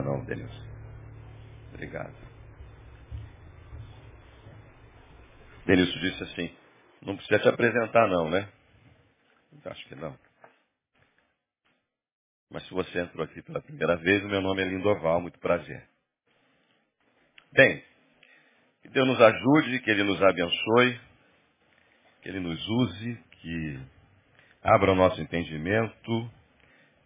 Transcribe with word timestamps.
Não, 0.00 0.24
Denilson. 0.24 0.66
Obrigado. 1.74 2.14
Denilson 5.66 5.98
disse 6.00 6.22
assim, 6.22 6.56
não 7.02 7.16
precisa 7.16 7.40
te 7.40 7.48
apresentar 7.48 8.08
não, 8.08 8.30
né? 8.30 8.48
Acho 9.64 9.88
que 9.88 9.94
não. 9.94 10.16
Mas 12.50 12.64
se 12.66 12.74
você 12.74 13.00
entrou 13.00 13.24
aqui 13.24 13.40
pela 13.42 13.60
primeira 13.60 13.96
vez, 13.96 14.22
o 14.24 14.28
meu 14.28 14.40
nome 14.40 14.62
é 14.62 14.66
Lindoval, 14.66 15.20
muito 15.20 15.38
prazer. 15.38 15.88
Bem, 17.52 17.82
que 18.82 18.88
Deus 18.88 19.06
nos 19.06 19.20
ajude, 19.20 19.80
que 19.80 19.90
Ele 19.90 20.04
nos 20.04 20.22
abençoe, 20.22 21.00
que 22.22 22.28
Ele 22.28 22.40
nos 22.40 22.68
use, 22.68 23.14
que 23.40 23.80
abra 24.62 24.92
o 24.92 24.94
nosso 24.94 25.20
entendimento 25.20 26.30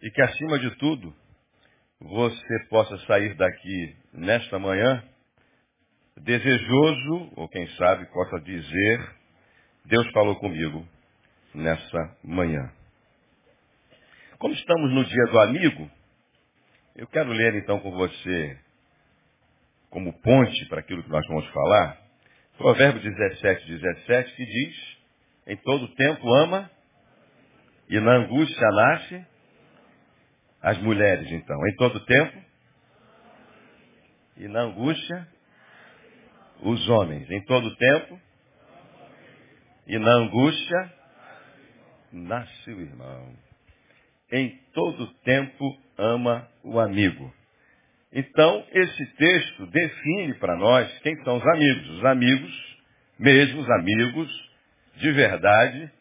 e 0.01 0.11
que, 0.11 0.21
acima 0.21 0.59
de 0.59 0.75
tudo, 0.77 1.15
você 1.99 2.59
possa 2.69 2.97
sair 3.05 3.33
daqui 3.35 3.95
nesta 4.13 4.59
manhã 4.59 5.03
desejoso, 6.17 7.31
ou 7.35 7.47
quem 7.49 7.67
sabe 7.75 8.05
possa 8.07 8.39
dizer, 8.41 9.15
Deus 9.85 10.09
falou 10.11 10.35
comigo 10.37 10.87
nessa 11.53 12.17
manhã. 12.23 12.71
Como 14.37 14.53
estamos 14.53 14.93
no 14.93 15.03
dia 15.05 15.25
do 15.31 15.39
amigo, 15.39 15.91
eu 16.95 17.07
quero 17.07 17.31
ler 17.31 17.55
então 17.55 17.79
com 17.79 17.91
você, 17.91 18.59
como 19.89 20.13
ponte 20.21 20.65
para 20.67 20.79
aquilo 20.79 21.03
que 21.03 21.09
nós 21.09 21.25
vamos 21.27 21.47
falar, 21.49 21.97
Provérbio 22.57 23.01
17, 23.01 23.67
17, 23.67 24.35
que 24.35 24.45
diz, 24.45 24.97
em 25.47 25.57
todo 25.57 25.93
tempo 25.95 26.33
ama, 26.33 26.69
e 27.89 27.99
na 27.99 28.17
angústia 28.17 28.67
nasce 28.71 29.25
as 30.67 30.77
mulheres, 30.79 31.31
então. 31.31 31.65
Em 31.65 31.75
todo 31.75 32.05
tempo, 32.05 32.43
e 34.35 34.49
na 34.49 34.63
angústia, 34.63 35.27
os 36.61 36.89
homens. 36.89 37.29
Em 37.31 37.41
todo 37.45 37.73
tempo, 37.77 38.19
e 39.87 39.97
na 39.97 40.11
angústia, 40.11 40.93
nasce 42.11 42.71
o 42.71 42.81
irmão. 42.81 43.33
Em 44.29 44.59
todo 44.73 45.07
tempo 45.23 45.77
ama 45.97 46.45
o 46.61 46.81
amigo. 46.81 47.33
Então, 48.11 48.65
esse 48.69 49.05
texto 49.15 49.67
define 49.67 50.33
para 50.33 50.57
nós 50.57 50.99
quem 50.99 51.15
são 51.23 51.37
os 51.37 51.47
amigos. 51.47 51.89
Os 51.91 52.05
amigos, 52.05 52.77
mesmo 53.17 53.61
os 53.61 53.69
amigos 53.69 54.51
de 54.97 55.11
verdade, 55.13 55.91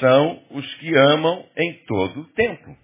são 0.00 0.42
os 0.50 0.74
que 0.74 0.94
amam 0.94 1.48
em 1.56 1.72
todo 1.86 2.24
tempo. 2.34 2.76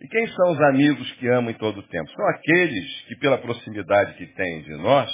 E 0.00 0.06
quem 0.06 0.26
são 0.28 0.52
os 0.52 0.60
amigos 0.60 1.10
que 1.12 1.28
amam 1.28 1.50
em 1.50 1.54
todo 1.54 1.82
tempo? 1.82 2.10
São 2.12 2.28
aqueles 2.28 3.00
que, 3.02 3.16
pela 3.16 3.38
proximidade 3.38 4.14
que 4.14 4.26
têm 4.26 4.62
de 4.62 4.76
nós, 4.76 5.10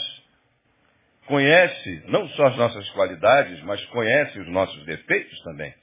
conhecem 1.26 2.02
não 2.08 2.28
só 2.30 2.46
as 2.48 2.56
nossas 2.56 2.88
qualidades, 2.90 3.62
mas 3.62 3.82
conhecem 3.86 4.42
os 4.42 4.48
nossos 4.48 4.84
defeitos 4.84 5.40
também. 5.42 5.74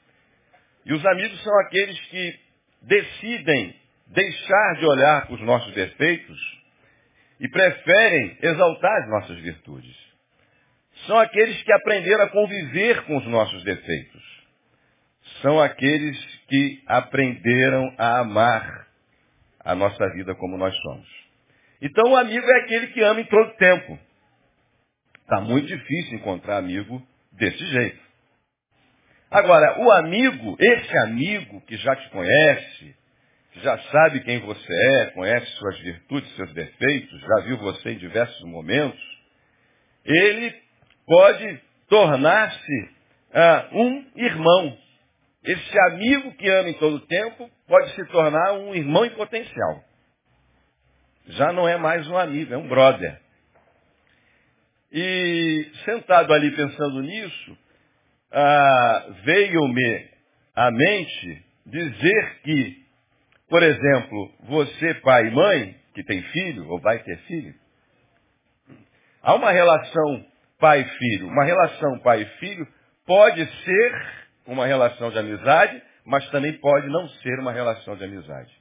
E 0.86 0.94
os 0.94 1.06
amigos 1.06 1.42
são 1.44 1.60
aqueles 1.62 2.00
que 2.02 2.40
decidem 2.84 3.76
deixar 4.08 4.76
de 4.80 4.86
olhar 4.86 5.26
para 5.26 5.36
os 5.36 5.42
nossos 5.42 5.74
defeitos 5.74 6.62
e 7.40 7.50
preferem 7.50 8.38
exaltar 8.42 9.02
as 9.02 9.10
nossas 9.10 9.40
virtudes. 9.40 9.96
São 11.08 11.18
aqueles 11.18 11.62
que 11.64 11.74
aprenderam 11.74 12.26
a 12.26 12.30
conviver 12.30 13.04
com 13.06 13.18
os 13.18 13.26
nossos 13.26 13.64
defeitos. 13.64 14.22
São 15.42 15.60
aqueles 15.60 16.18
que 16.48 16.84
aprenderam 16.86 17.96
a 17.98 18.20
amar 18.20 18.91
a 19.64 19.76
nossa 19.76 20.10
vida 20.14 20.36
como 20.36 20.58
nós 20.58 20.76
somos. 20.82 21.08
Então 21.82 22.12
o 22.12 22.18
amigo 22.18 22.46
é 22.46 22.60
aquele 22.62 22.88
que 22.88 23.02
ama 23.02 23.22
em 23.22 23.26
todo 23.26 23.56
tempo. 23.58 24.00
Está 25.22 25.42
muito 25.42 25.68
difícil 25.68 26.18
encontrar 26.18 26.58
amigo 26.58 27.02
desse 27.32 27.66
jeito. 27.66 28.00
Agora, 29.32 29.80
o 29.80 29.90
amigo, 29.92 30.58
esse 30.60 30.98
amigo 31.06 31.62
que 31.62 31.78
já 31.78 31.96
te 31.96 32.10
conhece, 32.10 32.96
que 33.54 33.62
já 33.62 33.78
sabe 33.78 34.20
quem 34.26 34.40
você 34.40 34.74
é, 34.74 35.06
conhece 35.12 35.46
suas 35.54 35.80
virtudes, 35.80 36.36
seus 36.36 36.54
defeitos, 36.54 37.22
já 37.22 37.46
viu 37.46 37.58
você 37.58 37.92
em 37.92 37.98
diversos 37.98 38.44
momentos, 38.50 39.02
ele 40.04 40.54
pode 41.06 41.62
tornar-se 41.88 42.90
ah, 43.34 43.70
um 43.72 44.06
irmão. 44.18 44.78
Esse 45.46 45.80
amigo 45.92 46.34
que 46.34 46.50
ama 46.50 46.70
em 46.70 46.74
todo 46.74 47.00
tempo 47.08 47.50
pode 47.72 47.96
se 47.96 48.04
tornar 48.08 48.52
um 48.52 48.76
irmão 48.76 49.06
em 49.06 49.12
potencial. 49.12 49.82
Já 51.28 51.54
não 51.54 51.70
é 51.70 51.78
mais 51.78 52.06
um 52.10 52.18
amigo, 52.18 52.54
é 52.54 52.58
um 52.58 52.68
brother. 52.68 53.18
E 54.92 55.72
sentado 55.86 56.34
ali 56.34 56.52
pensando 56.52 57.02
nisso, 57.02 57.58
ah, 58.30 59.06
veio-me 59.24 60.10
à 60.54 60.70
mente 60.70 61.46
dizer 61.66 62.42
que, 62.44 62.86
por 63.48 63.64
exemplo, 63.64 64.34
você, 64.50 64.96
pai 64.96 65.28
e 65.28 65.32
mãe, 65.32 65.76
que 65.94 66.04
tem 66.04 66.22
filho, 66.24 66.68
ou 66.68 66.78
vai 66.82 67.00
ter 67.00 67.18
filho, 67.20 67.56
há 69.22 69.34
uma 69.34 69.50
relação 69.50 70.26
pai-filho. 70.60 71.28
Uma 71.28 71.46
relação 71.46 72.00
pai-filho 72.00 72.68
pode 73.06 73.46
ser 73.64 74.06
uma 74.46 74.68
relação 74.68 75.10
de 75.10 75.20
amizade, 75.20 75.82
mas 76.06 76.28
também 76.30 76.54
pode 76.54 76.88
não 76.88 77.08
ser 77.10 77.40
uma 77.40 77.52
relação 77.52 77.96
de 77.96 78.04
amizade. 78.04 78.52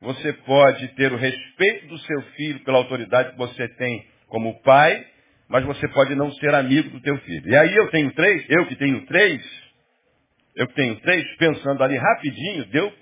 Você 0.00 0.32
pode 0.32 0.88
ter 0.94 1.12
o 1.12 1.16
respeito 1.16 1.86
do 1.88 1.98
seu 1.98 2.22
filho 2.34 2.64
pela 2.64 2.78
autoridade 2.78 3.32
que 3.32 3.36
você 3.36 3.68
tem 3.68 4.06
como 4.28 4.60
pai, 4.62 5.06
mas 5.48 5.64
você 5.64 5.86
pode 5.88 6.14
não 6.14 6.32
ser 6.32 6.54
amigo 6.54 6.88
do 6.90 7.02
teu 7.02 7.18
filho. 7.18 7.48
E 7.48 7.56
aí 7.56 7.76
eu 7.76 7.90
tenho 7.90 8.12
três, 8.14 8.44
eu 8.48 8.66
que 8.66 8.76
tenho 8.76 9.04
três, 9.06 9.42
eu 10.56 10.66
que 10.68 10.74
tenho 10.74 10.98
três, 11.00 11.36
pensando 11.36 11.82
ali 11.82 11.96
rapidinho, 11.96 12.64
deu, 12.66 12.92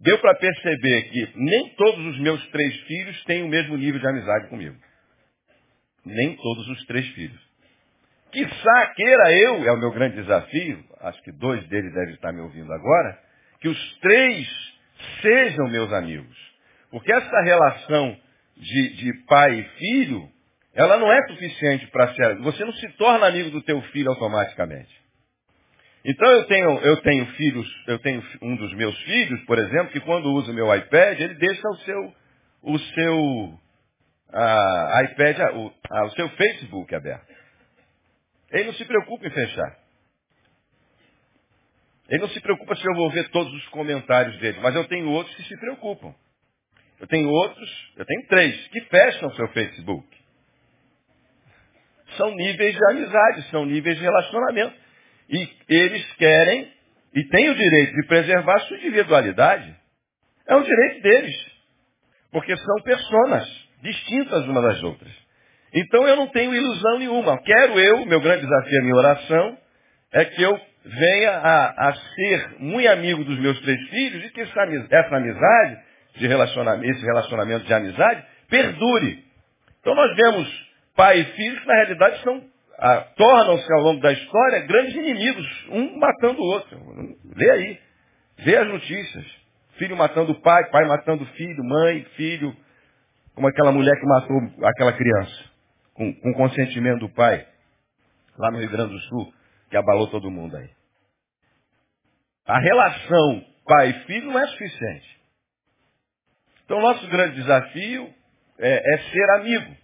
deu 0.00 0.18
para 0.18 0.34
perceber 0.34 1.02
que 1.10 1.32
nem 1.36 1.74
todos 1.76 2.06
os 2.06 2.20
meus 2.20 2.46
três 2.48 2.76
filhos 2.82 3.24
têm 3.24 3.42
o 3.42 3.48
mesmo 3.48 3.76
nível 3.76 4.00
de 4.00 4.08
amizade 4.08 4.48
comigo. 4.48 4.76
Nem 6.04 6.36
todos 6.36 6.68
os 6.68 6.84
três 6.86 7.06
filhos. 7.10 7.40
Quiçá 8.32 8.86
queira 8.94 9.32
eu, 9.32 9.64
é 9.64 9.72
o 9.72 9.78
meu 9.78 9.90
grande 9.90 10.16
desafio, 10.16 10.84
acho 11.00 11.22
que 11.22 11.32
dois 11.32 11.66
deles 11.68 11.92
devem 11.92 12.14
estar 12.14 12.32
me 12.32 12.40
ouvindo 12.40 12.72
agora, 12.72 13.18
que 13.60 13.68
os 13.68 13.98
três 14.00 14.48
sejam 15.22 15.68
meus 15.68 15.92
amigos. 15.92 16.36
Porque 16.90 17.12
essa 17.12 17.40
relação 17.42 18.16
de, 18.56 18.96
de 18.96 19.12
pai 19.26 19.60
e 19.60 19.64
filho 19.78 20.30
ela 20.74 20.96
não 20.96 21.12
é 21.12 21.26
suficiente 21.28 21.86
para 21.88 22.14
ser. 22.14 22.36
Você 22.38 22.64
não 22.64 22.72
se 22.72 22.88
torna 22.92 23.26
amigo 23.26 23.50
do 23.50 23.62
teu 23.62 23.80
filho 23.92 24.10
automaticamente. 24.10 25.00
Então 26.04 26.30
eu 26.30 26.44
tenho, 26.44 26.78
eu 26.78 26.96
tenho 27.02 27.26
filhos, 27.32 27.84
eu 27.86 27.98
tenho 27.98 28.22
um 28.40 28.56
dos 28.56 28.72
meus 28.74 28.96
filhos, 29.02 29.44
por 29.44 29.58
exemplo, 29.58 29.92
que 29.92 30.00
quando 30.00 30.32
usa 30.32 30.50
o 30.50 30.54
meu 30.54 30.74
iPad, 30.74 31.20
ele 31.20 31.34
deixa 31.34 31.68
o 31.68 31.76
seu, 31.78 32.14
o 32.62 32.78
seu 32.78 33.60
a, 34.32 35.02
iPad, 35.04 35.38
o, 35.54 35.72
a, 35.90 36.04
o 36.04 36.10
seu 36.12 36.28
Facebook 36.30 36.94
aberto. 36.94 37.26
Ele 38.50 38.64
não 38.64 38.72
se 38.74 38.84
preocupa 38.84 39.26
em 39.26 39.30
fechar. 39.30 39.76
Ele 42.10 42.22
não 42.22 42.28
se 42.28 42.40
preocupa 42.40 42.74
se 42.74 42.86
eu 42.86 42.94
vou 42.94 43.10
ver 43.10 43.28
todos 43.30 43.52
os 43.52 43.68
comentários 43.68 44.36
dele, 44.38 44.58
mas 44.60 44.74
eu 44.74 44.84
tenho 44.88 45.08
outros 45.10 45.34
que 45.36 45.44
se 45.44 45.56
preocupam. 45.58 46.14
Eu 47.00 47.06
tenho 47.06 47.28
outros, 47.28 47.92
eu 47.96 48.04
tenho 48.04 48.26
três, 48.26 48.68
que 48.68 48.80
fecham 48.82 49.30
seu 49.32 49.48
Facebook 49.48 50.20
são 52.16 52.34
níveis 52.34 52.74
de 52.74 52.90
amizade, 52.90 53.42
são 53.50 53.64
níveis 53.64 53.96
de 53.96 54.02
relacionamento. 54.02 54.74
E 55.28 55.48
eles 55.68 56.12
querem 56.14 56.72
e 57.14 57.24
têm 57.28 57.50
o 57.50 57.54
direito 57.54 57.92
de 57.92 58.06
preservar 58.06 58.56
a 58.56 58.60
sua 58.60 58.76
individualidade. 58.76 59.74
É 60.46 60.56
um 60.56 60.62
direito 60.62 61.02
deles. 61.02 61.36
Porque 62.32 62.56
são 62.56 62.82
personas 62.84 63.68
distintas 63.82 64.44
umas 64.44 64.62
das 64.62 64.82
outras. 64.82 65.12
Então 65.72 66.06
eu 66.06 66.16
não 66.16 66.26
tenho 66.28 66.54
ilusão 66.54 66.98
nenhuma. 66.98 67.40
Quero 67.42 67.78
eu, 67.78 68.04
meu 68.06 68.20
grande 68.20 68.42
desafio, 68.42 68.82
minha 68.82 68.96
oração, 68.96 69.58
é 70.12 70.24
que 70.24 70.42
eu 70.42 70.60
venha 70.84 71.30
a, 71.30 71.88
a 71.88 71.94
ser 71.94 72.56
muito 72.58 72.88
amigo 72.88 73.24
dos 73.24 73.38
meus 73.38 73.60
três 73.60 73.80
filhos 73.88 74.24
e 74.24 74.30
que 74.30 74.40
essa, 74.40 74.62
essa 74.90 75.16
amizade, 75.16 75.78
de 76.16 76.26
relacionamento, 76.26 76.90
esse 76.90 77.04
relacionamento 77.04 77.64
de 77.64 77.74
amizade, 77.74 78.24
perdure. 78.48 79.24
Então 79.80 79.94
nós 79.94 80.14
vemos 80.16 80.70
pai 80.96 81.20
e 81.20 81.24
filho 81.24 81.60
que 81.60 81.66
na 81.66 81.74
realidade 81.74 82.22
são, 82.22 82.42
ah, 82.78 83.06
tornam-se 83.16 83.72
ao 83.74 83.82
longo 83.82 84.00
da 84.00 84.12
história 84.12 84.66
grandes 84.66 84.94
inimigos, 84.94 85.46
um 85.70 85.98
matando 85.98 86.40
o 86.40 86.46
outro. 86.46 86.78
Lê 87.36 87.50
aí. 87.50 87.78
Vê 88.38 88.56
as 88.56 88.68
notícias. 88.68 89.24
Filho 89.76 89.96
matando 89.96 90.32
o 90.32 90.40
pai, 90.40 90.68
pai 90.70 90.84
matando 90.86 91.24
o 91.24 91.26
filho, 91.28 91.64
mãe, 91.64 92.04
filho, 92.16 92.54
como 93.34 93.48
aquela 93.48 93.72
mulher 93.72 93.98
que 93.98 94.06
matou 94.06 94.36
aquela 94.64 94.92
criança, 94.92 95.44
com, 95.94 96.12
com 96.12 96.34
consentimento 96.34 97.00
do 97.00 97.08
pai, 97.08 97.46
lá 98.36 98.50
no 98.50 98.58
Rio 98.58 98.70
Grande 98.70 98.92
do 98.92 98.98
Sul, 99.00 99.32
que 99.70 99.76
abalou 99.76 100.08
todo 100.08 100.30
mundo 100.30 100.56
aí. 100.56 100.68
A 102.46 102.58
relação 102.58 103.44
pai 103.64 103.90
e 103.90 104.04
filho 104.04 104.32
não 104.32 104.38
é 104.38 104.46
suficiente. 104.48 105.20
Então, 106.64 106.80
nosso 106.80 107.06
grande 107.08 107.36
desafio 107.36 108.12
é, 108.58 108.94
é 108.94 108.98
ser 108.98 109.30
amigo. 109.36 109.76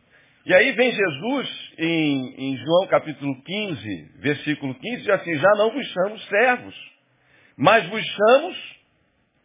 E 0.44 0.54
aí 0.54 0.72
vem 0.72 0.92
Jesus 0.92 1.72
em, 1.78 2.34
em, 2.36 2.56
João 2.56 2.86
capítulo 2.88 3.42
15, 3.42 4.12
versículo 4.18 4.74
15, 4.74 4.96
diz 4.98 5.08
assim, 5.08 5.34
já 5.34 5.50
não 5.56 5.72
vos 5.72 5.86
chamo 5.86 6.18
servos, 6.20 6.92
mas 7.56 7.88
vos 7.88 8.04
chamo 8.04 8.54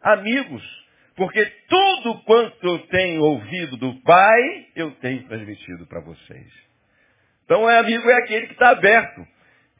amigos. 0.02 0.82
Porque 1.16 1.44
tudo 1.68 2.22
quanto 2.22 2.66
eu 2.66 2.78
tenho 2.86 3.22
ouvido 3.22 3.76
do 3.76 3.94
Pai, 4.02 4.66
eu 4.74 4.92
tenho 4.92 5.26
transmitido 5.28 5.86
para 5.86 6.00
vocês. 6.00 6.52
Então, 7.44 7.68
é 7.68 7.78
amigo 7.78 8.08
é 8.08 8.14
aquele 8.14 8.46
que 8.46 8.54
está 8.54 8.70
aberto. 8.70 9.26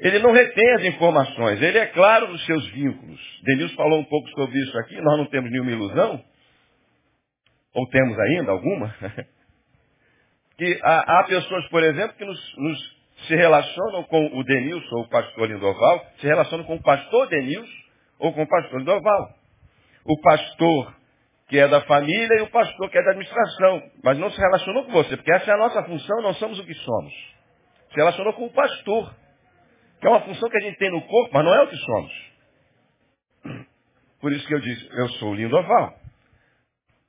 Ele 0.03 0.19
não 0.19 0.33
retém 0.33 0.69
as 0.75 0.85
informações, 0.85 1.63
ele 1.63 1.79
é 1.79 1.87
claro 1.87 2.27
nos 2.27 2.45
seus 2.45 2.67
vínculos. 2.73 3.21
Denilson 3.45 3.77
falou 3.77 4.01
um 4.01 4.05
pouco 4.05 4.29
sobre 4.31 4.59
isso 4.59 4.77
aqui, 4.79 5.01
nós 5.01 5.17
não 5.17 5.27
temos 5.27 5.51
nenhuma 5.51 5.71
ilusão, 5.71 6.25
ou 7.73 7.89
temos 7.89 8.19
ainda 8.19 8.51
alguma, 8.51 8.95
que 10.59 10.81
há, 10.83 11.21
há, 11.21 11.25
pessoas, 11.25 11.69
por 11.69 11.85
exemplo, 11.85 12.17
que 12.17 12.25
nos, 12.25 12.57
nos, 12.57 12.97
se 13.29 13.37
relacionam 13.37 14.03
com 14.05 14.27
o 14.39 14.43
Denilson 14.43 14.97
ou 14.97 15.05
o 15.05 15.09
pastor 15.09 15.49
Lindoval, 15.49 16.07
se 16.19 16.27
relacionam 16.27 16.65
com 16.65 16.75
o 16.75 16.83
pastor 16.83 17.29
Denilson 17.29 17.83
ou 18.19 18.33
com 18.33 18.43
o 18.43 18.49
pastor 18.49 18.81
Lindoval. 18.81 19.35
O 20.05 20.21
pastor 20.21 20.97
que 21.53 21.59
é 21.59 21.69
da 21.69 21.83
família, 21.83 22.39
e 22.39 22.41
o 22.41 22.51
pastor, 22.51 22.89
que 22.89 22.97
é 22.97 23.03
da 23.03 23.11
administração. 23.11 23.83
Mas 24.03 24.19
não 24.19 24.31
se 24.31 24.41
relacionou 24.41 24.87
com 24.87 24.93
você, 24.93 25.19
porque 25.19 25.35
essa 25.35 25.51
é 25.51 25.55
a 25.55 25.59
nossa 25.59 25.83
função, 25.85 26.23
não 26.23 26.33
somos 26.33 26.59
o 26.59 26.65
que 26.65 26.73
somos. 26.73 27.13
Se 27.91 27.97
relacionou 27.97 28.33
com 28.33 28.47
o 28.47 28.53
pastor, 28.53 29.15
que 30.03 30.09
é 30.09 30.11
uma 30.11 30.21
função 30.23 30.51
que 30.51 30.57
a 30.57 30.61
gente 30.61 30.79
tem 30.79 30.91
no 30.91 31.01
corpo, 31.03 31.31
mas 31.33 31.45
não 31.45 31.55
é 31.55 31.63
o 31.63 31.69
que 31.69 31.77
somos. 31.77 32.13
Por 34.21 34.33
isso 34.33 34.45
que 34.49 34.55
eu 34.55 34.59
disse, 34.59 34.89
eu 34.91 35.09
sou 35.11 35.33
lindo 35.33 35.57
oval. 35.57 35.97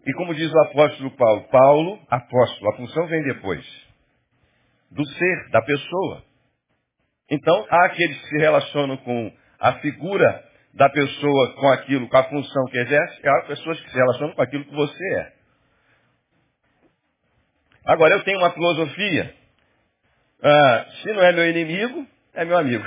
E 0.06 0.13
como 0.13 0.36
diz 0.36 0.54
o 0.54 0.60
apóstolo 0.60 1.10
Paulo, 1.18 1.48
Paulo, 1.50 2.00
apóstolo, 2.07 2.72
a 2.72 2.78
função 2.78 3.07
vem 3.07 3.24
depois. 3.24 3.66
Do 4.92 5.04
ser, 5.07 5.50
da 5.50 5.63
pessoa. 5.63 6.24
Então, 7.31 7.66
há 7.68 7.86
aqueles 7.86 8.16
que 8.22 8.28
se 8.28 8.38
relacionam 8.38 8.98
com 8.98 9.36
a 9.60 9.74
figura 9.80 10.48
da 10.75 10.88
pessoa 10.88 11.54
com 11.56 11.69
aquilo, 11.69 12.07
com 12.07 12.18
a 12.18 12.24
função 12.25 12.66
que 12.66 12.78
exerce, 12.78 13.22
e 13.24 13.28
há 13.28 13.42
pessoas 13.48 13.81
que 13.81 13.90
se 13.90 13.95
relacionam 13.95 14.36
com 14.36 14.42
aquilo 14.44 14.66
que 14.66 14.75
você 14.75 15.16
é. 15.16 15.34
Agora, 17.86 18.13
eu 18.13 18.24
tenho 18.24 18.38
uma 18.38 18.51
filosofia. 18.51 19.36
Ah, 20.44 20.86
se 21.01 21.12
não 21.12 21.24
é 21.24 21.31
meu 21.31 21.50
inimigo, 21.50 22.13
é 22.33 22.45
meu 22.45 22.57
amigo. 22.57 22.83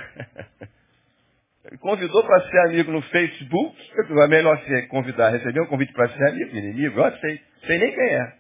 Me 1.71 1.79
convidou 1.79 2.25
para 2.25 2.49
ser 2.49 2.59
amigo 2.69 2.93
no 2.93 3.03
Facebook. 3.03 3.77
É 3.99 4.29
melhor 4.29 4.59
ser 4.65 4.87
convidar, 4.89 5.31
receber 5.31 5.61
um 5.61 5.67
convite 5.67 5.93
para 5.93 6.09
ser 6.11 6.29
amigo, 6.29 6.57
inimigo. 6.57 7.01
Eu 7.01 7.17
sei, 7.19 7.41
sei 7.67 7.79
nem 7.79 7.93
quem 7.93 8.15
é. 8.15 8.37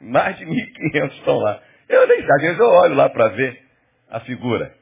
Mais 0.00 0.38
de 0.38 0.46
1.500 0.46 1.12
estão 1.18 1.38
lá. 1.38 1.62
Eu 1.88 2.06
nem 2.06 2.18
sei, 2.18 2.32
às 2.32 2.42
vezes 2.42 2.58
eu 2.58 2.66
olho 2.66 2.94
lá 2.94 3.10
para 3.10 3.28
ver 3.28 3.62
a 4.08 4.20
figura. 4.20 4.74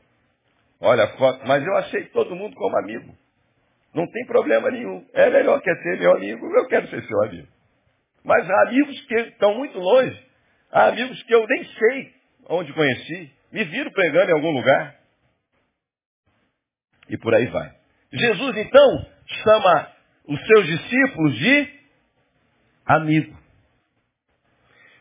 Olha 0.81 1.05
a 1.05 1.16
foto, 1.16 1.44
mas 1.46 1.64
eu 1.66 1.76
aceito 1.76 2.12
todo 2.12 2.37
mundo 2.37 2.55
como 2.55 2.78
amigo. 2.78 3.12
Não 3.93 4.06
tem 4.06 4.26
problema 4.26 4.70
nenhum. 4.70 5.05
É 5.12 5.28
melhor 5.31 5.60
que 5.60 5.75
ser 5.75 5.99
meu 5.99 6.14
amigo, 6.14 6.46
eu 6.56 6.66
quero 6.69 6.87
ser 6.88 7.02
seu 7.02 7.25
amigo. 7.25 7.49
Mas 8.25 8.49
há 8.49 8.69
amigos 8.69 9.00
que 9.06 9.14
estão 9.14 9.55
muito 9.55 9.78
longe. 9.78 10.26
Há 10.70 10.88
amigos 10.88 11.20
que 11.25 11.34
eu 11.34 11.44
nem 11.46 11.64
sei 11.64 12.14
onde 12.49 12.72
conheci. 12.72 13.32
Me 13.52 13.64
viram 13.64 13.90
pregando 13.90 14.30
em 14.30 14.34
algum 14.34 14.50
lugar. 14.50 14.96
E 17.08 17.16
por 17.16 17.34
aí 17.34 17.46
vai. 17.46 17.74
Jesus, 18.12 18.56
então, 18.56 19.06
chama 19.44 19.92
os 20.26 20.46
seus 20.46 20.66
discípulos 20.66 21.38
de 21.38 21.68
amigo. 22.84 23.36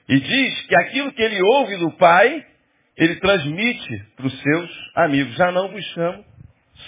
E 0.10 0.20
diz 0.20 0.68
que 0.68 0.76
aquilo 0.80 1.12
que 1.12 1.22
ele 1.22 1.42
ouve 1.42 1.78
do 1.78 1.92
Pai, 1.98 2.46
ele 2.96 3.16
transmite 3.18 4.04
para 4.16 4.28
os 4.28 4.42
seus 4.42 4.92
amigos. 4.96 5.36
Já 5.36 5.52
não 5.52 5.70
vos 5.70 5.84
chamo 5.88 6.26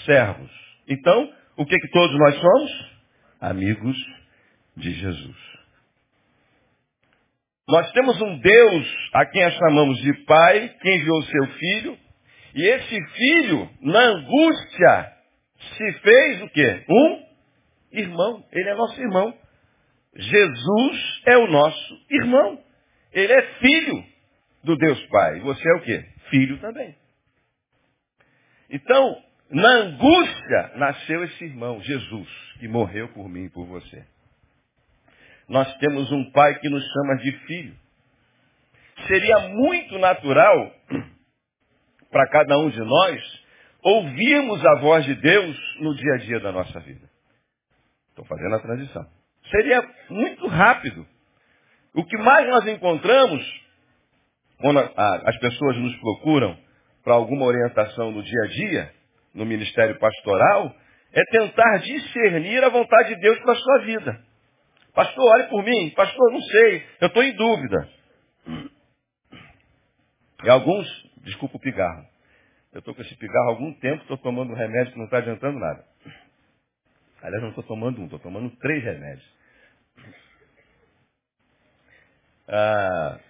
servos. 0.06 0.50
Então, 0.88 1.30
o 1.56 1.66
que, 1.66 1.76
que 1.76 1.90
todos 1.90 2.18
nós 2.18 2.34
somos? 2.36 2.90
Amigos 3.40 3.96
de 4.76 4.92
Jesus. 4.92 5.36
Nós 7.70 7.90
temos 7.92 8.20
um 8.20 8.38
Deus 8.38 9.10
a 9.12 9.26
quem 9.26 9.44
a 9.44 9.50
chamamos 9.52 9.98
de 10.00 10.12
Pai, 10.24 10.68
que 10.80 10.94
enviou 10.96 11.22
seu 11.22 11.46
Filho, 11.46 11.98
e 12.54 12.66
esse 12.66 13.06
Filho, 13.12 13.70
na 13.80 14.00
angústia, 14.00 15.12
se 15.76 15.92
fez 16.00 16.42
o 16.42 16.48
quê? 16.48 16.84
Um 16.88 17.22
irmão. 17.92 18.44
Ele 18.52 18.70
é 18.70 18.74
nosso 18.74 19.00
irmão. 19.00 19.34
Jesus 20.16 21.22
é 21.26 21.36
o 21.38 21.46
nosso 21.46 22.06
irmão. 22.10 22.60
Ele 23.12 23.32
é 23.32 23.42
filho 23.60 24.04
do 24.64 24.76
Deus 24.76 25.00
Pai. 25.06 25.40
Você 25.40 25.68
é 25.68 25.76
o 25.76 25.82
quê? 25.82 26.04
Filho 26.30 26.58
também. 26.58 26.96
Então, 28.68 29.16
na 29.50 29.68
angústia 29.68 30.72
nasceu 30.76 31.24
esse 31.24 31.44
irmão, 31.44 31.80
Jesus, 31.82 32.28
que 32.58 32.66
morreu 32.66 33.08
por 33.08 33.28
mim 33.28 33.44
e 33.44 33.50
por 33.50 33.66
você. 33.66 34.04
Nós 35.50 35.76
temos 35.78 36.10
um 36.12 36.30
pai 36.30 36.54
que 36.60 36.68
nos 36.68 36.84
chama 36.92 37.16
de 37.16 37.32
filho. 37.44 37.74
Seria 39.08 39.48
muito 39.48 39.98
natural 39.98 40.72
para 42.08 42.28
cada 42.28 42.56
um 42.56 42.70
de 42.70 42.78
nós 42.78 43.44
ouvirmos 43.82 44.64
a 44.64 44.74
voz 44.76 45.04
de 45.04 45.14
Deus 45.16 45.56
no 45.80 45.92
dia 45.96 46.14
a 46.14 46.18
dia 46.18 46.38
da 46.38 46.52
nossa 46.52 46.78
vida. 46.78 47.10
Estou 48.10 48.24
fazendo 48.26 48.54
a 48.54 48.60
transição. 48.60 49.04
Seria 49.50 49.82
muito 50.08 50.46
rápido. 50.46 51.04
O 51.94 52.04
que 52.04 52.16
mais 52.16 52.48
nós 52.48 52.68
encontramos 52.68 53.42
quando 54.58 54.78
as 54.78 55.36
pessoas 55.38 55.76
nos 55.78 55.96
procuram 55.96 56.56
para 57.02 57.14
alguma 57.14 57.46
orientação 57.46 58.12
no 58.12 58.22
dia 58.22 58.42
a 58.44 58.46
dia, 58.46 58.94
no 59.34 59.44
ministério 59.44 59.98
pastoral, 59.98 60.72
é 61.12 61.24
tentar 61.24 61.78
discernir 61.78 62.62
a 62.62 62.68
vontade 62.68 63.16
de 63.16 63.20
Deus 63.20 63.36
para 63.40 63.52
a 63.52 63.56
sua 63.56 63.78
vida. 63.80 64.29
Pastor, 64.94 65.24
olhe 65.34 65.48
por 65.48 65.62
mim. 65.64 65.90
Pastor, 65.90 66.32
não 66.32 66.40
sei. 66.40 66.86
Eu 67.00 67.08
estou 67.08 67.22
em 67.22 67.34
dúvida. 67.36 67.88
E 70.44 70.48
alguns, 70.50 70.86
desculpa 71.24 71.56
o 71.56 71.60
pigarro. 71.60 72.06
Eu 72.72 72.78
estou 72.78 72.94
com 72.94 73.02
esse 73.02 73.16
pigarro 73.16 73.48
há 73.48 73.52
algum 73.52 73.72
tempo, 73.74 74.02
estou 74.02 74.16
tomando 74.18 74.52
um 74.52 74.56
remédio 74.56 74.92
que 74.92 74.98
não 74.98 75.06
está 75.06 75.18
adiantando 75.18 75.58
nada. 75.58 75.84
Aliás, 77.22 77.42
não 77.42 77.50
estou 77.50 77.64
tomando 77.64 78.00
um, 78.00 78.04
estou 78.04 78.18
tomando 78.20 78.50
três 78.56 78.82
remédios. 78.82 79.34
Ah, 82.48 83.20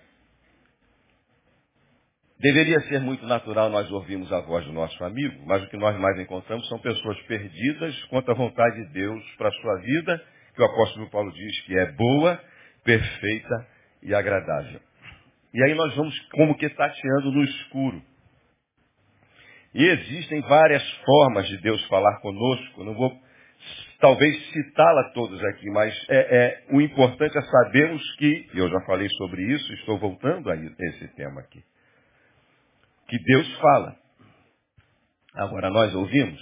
Deveria 2.40 2.80
ser 2.88 3.00
muito 3.00 3.26
natural 3.26 3.68
nós 3.68 3.90
ouvirmos 3.90 4.32
a 4.32 4.40
voz 4.40 4.64
do 4.64 4.72
nosso 4.72 5.04
amigo, 5.04 5.44
mas 5.44 5.62
o 5.62 5.66
que 5.68 5.76
nós 5.76 5.94
mais 6.00 6.18
encontramos 6.18 6.66
são 6.68 6.78
pessoas 6.78 7.20
perdidas 7.24 7.94
quanto 8.04 8.30
à 8.30 8.34
vontade 8.34 8.76
de 8.76 8.92
Deus 8.94 9.22
para 9.36 9.48
a 9.48 9.52
sua 9.52 9.76
vida, 9.80 10.24
que 10.60 10.64
o 10.64 10.66
apóstolo 10.66 11.10
Paulo 11.10 11.32
diz 11.32 11.60
que 11.62 11.78
é 11.78 11.92
boa, 11.92 12.38
perfeita 12.84 13.66
e 14.02 14.14
agradável. 14.14 14.80
E 15.54 15.64
aí 15.64 15.74
nós 15.74 15.94
vamos 15.96 16.18
como 16.32 16.56
que 16.56 16.68
tateando 16.68 17.32
no 17.32 17.42
escuro. 17.42 18.02
E 19.74 19.84
existem 19.84 20.40
várias 20.42 20.82
formas 21.04 21.48
de 21.48 21.56
Deus 21.58 21.82
falar 21.86 22.20
conosco. 22.20 22.84
Não 22.84 22.94
vou 22.94 23.10
talvez 24.00 24.50
citá-la 24.50 25.10
todas 25.14 25.42
aqui, 25.44 25.70
mas 25.70 25.94
é, 26.08 26.16
é, 26.16 26.64
o 26.70 26.80
importante 26.80 27.36
é 27.36 27.42
sabermos 27.42 28.02
que, 28.16 28.48
e 28.54 28.58
eu 28.58 28.68
já 28.68 28.80
falei 28.86 29.08
sobre 29.10 29.42
isso, 29.42 29.72
estou 29.74 29.98
voltando 29.98 30.50
a 30.50 30.56
esse 30.56 31.08
tema 31.14 31.40
aqui 31.40 31.62
que 33.08 33.18
Deus 33.18 33.58
fala. 33.58 33.96
Agora 35.34 35.68
nós 35.70 35.92
ouvimos. 35.94 36.40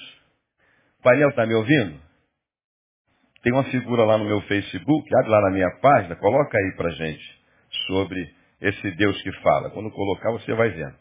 Painel 1.03 1.31
está 1.31 1.47
me 1.47 1.55
ouvindo? 1.55 2.08
Tem 3.43 3.53
uma 3.53 3.65
figura 3.65 4.05
lá 4.05 4.19
no 4.19 4.25
meu 4.25 4.41
Facebook, 4.43 5.09
abre 5.17 5.31
lá 5.31 5.41
na 5.43 5.51
minha 5.51 5.71
página, 5.81 6.17
coloca 6.17 6.59
aí 6.59 6.77
para 6.77 6.91
gente 6.91 7.39
sobre 7.87 8.21
esse 8.61 8.91
Deus 8.93 9.21
que 9.23 9.33
fala. 9.41 9.71
Quando 9.71 9.91
colocar, 9.91 10.33
você 10.33 10.53
vai 10.55 10.71
vendo. 10.71 10.97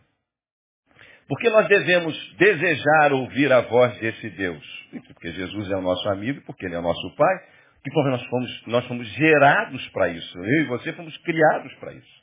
Porque 1.27 1.49
nós 1.49 1.67
devemos 1.67 2.35
desejar 2.37 3.11
ouvir 3.11 3.51
a 3.51 3.61
voz 3.61 3.97
desse 3.99 4.29
Deus? 4.29 4.63
Porque 5.07 5.31
Jesus 5.31 5.71
é 5.71 5.75
o 5.75 5.81
nosso 5.81 6.07
amigo, 6.09 6.41
porque 6.45 6.65
Ele 6.65 6.75
é 6.75 6.79
o 6.79 6.83
nosso 6.83 7.15
Pai, 7.15 7.35
e 7.85 7.91
porque 7.91 8.09
nós 8.09 8.23
fomos, 8.27 8.67
nós 8.67 8.87
fomos 8.87 9.07
gerados 9.09 9.87
para 9.89 10.09
isso. 10.09 10.37
Eu 10.37 10.61
e 10.61 10.67
você 10.67 10.93
fomos 10.93 11.17
criados 11.17 11.73
para 11.75 11.93
isso. 11.93 12.17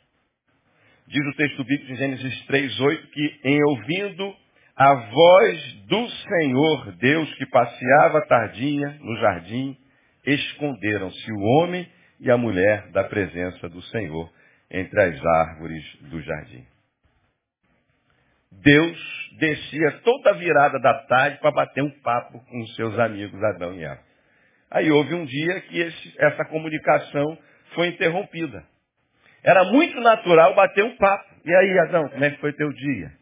Diz 1.06 1.26
o 1.26 1.36
texto 1.36 1.64
bíblico 1.64 1.92
em 1.92 1.96
Gênesis 1.96 2.46
3,8 2.46 3.10
que 3.10 3.40
em 3.44 3.62
ouvindo 3.64 4.34
a 4.74 4.94
voz 4.94 5.72
do 5.86 6.08
Senhor 6.08 6.92
Deus 6.96 7.34
que 7.34 7.46
passeava 7.46 8.26
tardinha 8.26 8.98
no 9.00 9.16
jardim, 9.16 9.76
esconderam-se 10.26 11.32
o 11.32 11.40
homem 11.40 11.88
e 12.20 12.30
a 12.30 12.36
mulher 12.36 12.90
da 12.92 13.04
presença 13.04 13.68
do 13.68 13.82
Senhor 13.82 14.30
entre 14.70 15.00
as 15.00 15.24
árvores 15.24 15.84
do 16.02 16.20
jardim. 16.22 16.66
Deus 18.50 18.98
descia 19.38 20.00
toda 20.04 20.30
a 20.30 20.34
virada 20.34 20.78
da 20.78 20.94
tarde 21.06 21.38
para 21.38 21.50
bater 21.50 21.82
um 21.82 21.90
papo 22.00 22.40
com 22.40 22.66
seus 22.68 22.98
amigos 22.98 23.42
Adão 23.42 23.74
e 23.74 23.84
Eva. 23.84 24.00
Aí 24.70 24.90
houve 24.90 25.14
um 25.14 25.24
dia 25.24 25.60
que 25.62 25.78
esse, 25.78 26.14
essa 26.18 26.44
comunicação 26.46 27.38
foi 27.74 27.88
interrompida. 27.88 28.64
Era 29.42 29.64
muito 29.64 30.00
natural 30.00 30.54
bater 30.54 30.84
um 30.84 30.96
papo. 30.96 31.34
E 31.44 31.54
aí, 31.54 31.78
Adão, 31.80 32.08
como 32.08 32.24
é 32.24 32.30
que 32.30 32.40
foi 32.40 32.52
teu 32.54 32.72
dia? 32.72 33.12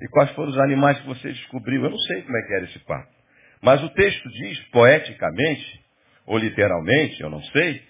E 0.00 0.08
quais 0.08 0.30
foram 0.32 0.50
os 0.50 0.58
animais 0.58 1.00
que 1.00 1.06
você 1.06 1.32
descobriu? 1.32 1.82
Eu 1.82 1.90
não 1.90 1.98
sei 1.98 2.22
como 2.22 2.36
é 2.36 2.42
que 2.42 2.54
era 2.54 2.64
esse 2.64 2.78
papo. 2.80 3.08
Mas 3.62 3.82
o 3.82 3.88
texto 3.90 4.28
diz, 4.28 4.60
poeticamente, 4.68 5.83
ou 6.26 6.38
literalmente, 6.38 7.20
eu 7.20 7.30
não 7.30 7.42
sei, 7.42 7.82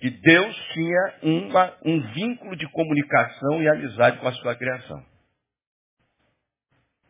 que 0.00 0.10
Deus 0.10 0.56
tinha 0.72 1.14
uma, 1.22 1.76
um 1.84 2.00
vínculo 2.12 2.56
de 2.56 2.66
comunicação 2.70 3.62
e 3.62 3.68
amizade 3.68 4.18
com 4.18 4.28
a 4.28 4.32
sua 4.32 4.54
criação. 4.54 5.04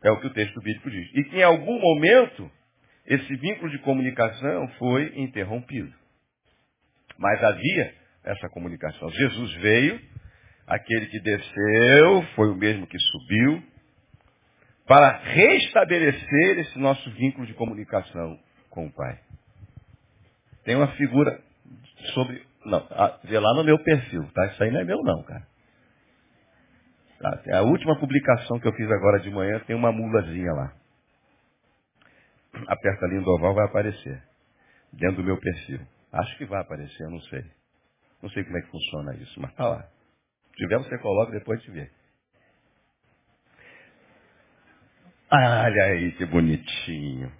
É 0.02 0.10
o 0.10 0.20
que 0.20 0.26
o 0.26 0.32
texto 0.32 0.60
bíblico 0.60 0.90
diz. 0.90 1.08
E 1.14 1.24
que 1.24 1.36
em 1.36 1.42
algum 1.42 1.78
momento, 1.78 2.50
esse 3.06 3.36
vínculo 3.36 3.70
de 3.70 3.78
comunicação 3.78 4.68
foi 4.78 5.12
interrompido. 5.16 5.92
Mas 7.18 7.42
havia 7.44 7.94
essa 8.24 8.48
comunicação. 8.48 9.08
Jesus 9.10 9.52
veio, 9.56 10.00
aquele 10.66 11.06
que 11.06 11.20
desceu 11.20 12.22
foi 12.34 12.50
o 12.50 12.56
mesmo 12.56 12.86
que 12.86 12.98
subiu, 12.98 13.62
para 14.86 15.18
restabelecer 15.18 16.58
esse 16.58 16.78
nosso 16.78 17.08
vínculo 17.12 17.46
de 17.46 17.54
comunicação 17.54 18.38
com 18.70 18.86
o 18.86 18.92
Pai. 18.92 19.29
Tem 20.64 20.76
uma 20.76 20.88
figura 20.96 21.42
sobre. 22.14 22.46
Não, 22.64 22.86
vê 23.24 23.38
lá 23.38 23.54
no 23.54 23.64
meu 23.64 23.78
perfil, 23.82 24.30
tá? 24.32 24.46
Isso 24.46 24.62
aí 24.62 24.70
não 24.70 24.80
é 24.80 24.84
meu 24.84 25.02
não, 25.02 25.22
cara. 25.24 25.46
Tá, 27.18 27.58
a 27.58 27.62
última 27.62 27.98
publicação 27.98 28.58
que 28.60 28.68
eu 28.68 28.72
fiz 28.74 28.90
agora 28.90 29.20
de 29.20 29.30
manhã 29.30 29.60
tem 29.66 29.76
uma 29.76 29.92
mulazinha 29.92 30.52
lá. 30.52 30.74
Aperta 32.68 33.06
ali 33.06 33.20
no 33.20 33.28
oval, 33.30 33.54
vai 33.54 33.66
aparecer. 33.66 34.22
Dentro 34.92 35.18
do 35.18 35.24
meu 35.24 35.38
perfil. 35.38 35.80
Acho 36.12 36.36
que 36.38 36.46
vai 36.46 36.60
aparecer, 36.60 37.04
eu 37.04 37.10
não 37.10 37.20
sei. 37.22 37.44
Não 38.22 38.30
sei 38.30 38.44
como 38.44 38.58
é 38.58 38.62
que 38.62 38.70
funciona 38.70 39.16
isso, 39.16 39.40
mas 39.40 39.54
tá 39.54 39.68
lá. 39.68 39.82
Se 39.82 40.56
tiver, 40.56 40.78
você 40.78 40.98
coloca 40.98 41.32
depois 41.32 41.62
de 41.62 41.70
ver. 41.70 41.92
Olha 45.32 45.84
aí 45.84 46.12
que 46.12 46.26
bonitinho. 46.26 47.32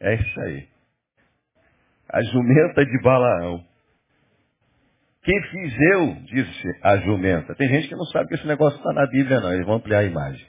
É 0.00 0.14
isso 0.14 0.40
aí. 0.42 0.69
A 2.12 2.22
jumenta 2.22 2.84
de 2.84 3.02
Balaão. 3.02 3.64
Quem 5.22 5.42
fiz 5.42 5.78
eu, 5.92 6.14
disse 6.24 6.68
a 6.82 6.96
jumenta. 6.98 7.54
Tem 7.54 7.68
gente 7.68 7.88
que 7.88 7.94
não 7.94 8.06
sabe 8.06 8.28
que 8.28 8.34
esse 8.34 8.46
negócio 8.46 8.78
está 8.78 8.92
na 8.92 9.06
Bíblia, 9.06 9.40
não. 9.40 9.52
Eles 9.52 9.66
vão 9.66 9.76
ampliar 9.76 10.00
a 10.00 10.04
imagem. 10.04 10.46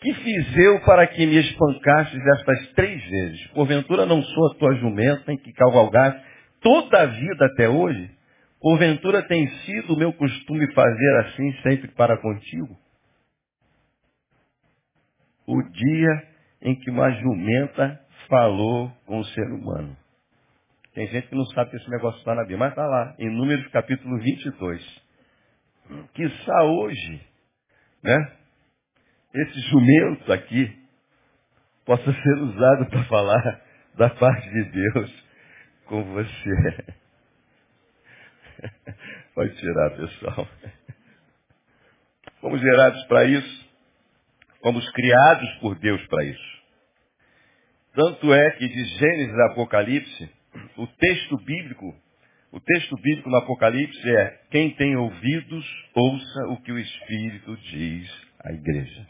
Que 0.00 0.14
fiz 0.14 0.56
eu 0.56 0.80
para 0.80 1.06
que 1.06 1.26
me 1.26 1.38
espancastes 1.38 2.20
estas 2.26 2.72
três 2.72 3.04
vezes? 3.04 3.46
Porventura 3.48 4.06
não 4.06 4.22
sou 4.22 4.50
a 4.50 4.54
tua 4.54 4.74
jumenta 4.76 5.32
em 5.32 5.36
que 5.36 5.52
cavalgaste 5.52 6.22
toda 6.60 7.02
a 7.02 7.06
vida 7.06 7.46
até 7.46 7.68
hoje? 7.68 8.10
Porventura 8.60 9.22
tem 9.22 9.46
sido 9.48 9.94
o 9.94 9.98
meu 9.98 10.12
costume 10.12 10.72
fazer 10.72 11.16
assim 11.26 11.52
sempre 11.62 11.88
para 11.88 12.16
contigo? 12.16 12.76
O 15.46 15.62
dia 15.62 16.28
em 16.62 16.74
que 16.74 16.90
uma 16.90 17.10
jumenta 17.10 18.00
falou 18.28 18.90
com 19.06 19.18
o 19.18 19.24
ser 19.24 19.46
humano. 19.50 19.96
Tem 20.98 21.06
gente 21.06 21.28
que 21.28 21.36
não 21.36 21.44
sabe 21.46 21.70
que 21.70 21.76
esse 21.76 21.88
negócio 21.90 22.18
está 22.18 22.34
na 22.34 22.40
Bíblia, 22.40 22.58
mas 22.58 22.70
está 22.70 22.84
lá, 22.84 23.14
em 23.20 23.30
Números 23.30 23.64
capítulo 23.68 24.18
22. 24.18 25.02
Que 26.12 26.24
está 26.24 26.64
hoje, 26.64 27.24
né? 28.02 28.36
Esse 29.32 29.60
jumento 29.70 30.32
aqui 30.32 30.76
possa 31.86 32.02
ser 32.02 32.38
usado 32.40 32.86
para 32.90 33.04
falar 33.04 33.62
da 33.94 34.10
parte 34.10 34.50
de 34.50 34.64
Deus 34.72 35.24
com 35.84 36.02
você. 36.02 36.84
Pode 39.36 39.54
tirar, 39.54 39.90
pessoal. 39.90 40.48
Fomos 42.40 42.60
gerados 42.60 43.04
para 43.04 43.24
isso. 43.24 43.70
Fomos 44.60 44.90
criados 44.90 45.48
por 45.60 45.78
Deus 45.78 46.04
para 46.08 46.24
isso. 46.24 46.58
Tanto 47.94 48.34
é 48.34 48.50
que 48.50 48.66
de 48.66 48.84
Gênesis 48.84 49.38
a 49.38 49.52
Apocalipse, 49.52 50.37
o 50.76 50.86
texto 50.86 51.36
bíblico, 51.44 51.94
o 52.50 52.60
texto 52.60 52.96
bíblico 52.96 53.28
no 53.28 53.36
Apocalipse 53.36 54.10
é 54.10 54.40
quem 54.50 54.70
tem 54.70 54.96
ouvidos, 54.96 55.64
ouça 55.94 56.48
o 56.48 56.62
que 56.62 56.72
o 56.72 56.78
Espírito 56.78 57.56
diz 57.70 58.10
à 58.44 58.52
igreja. 58.52 59.06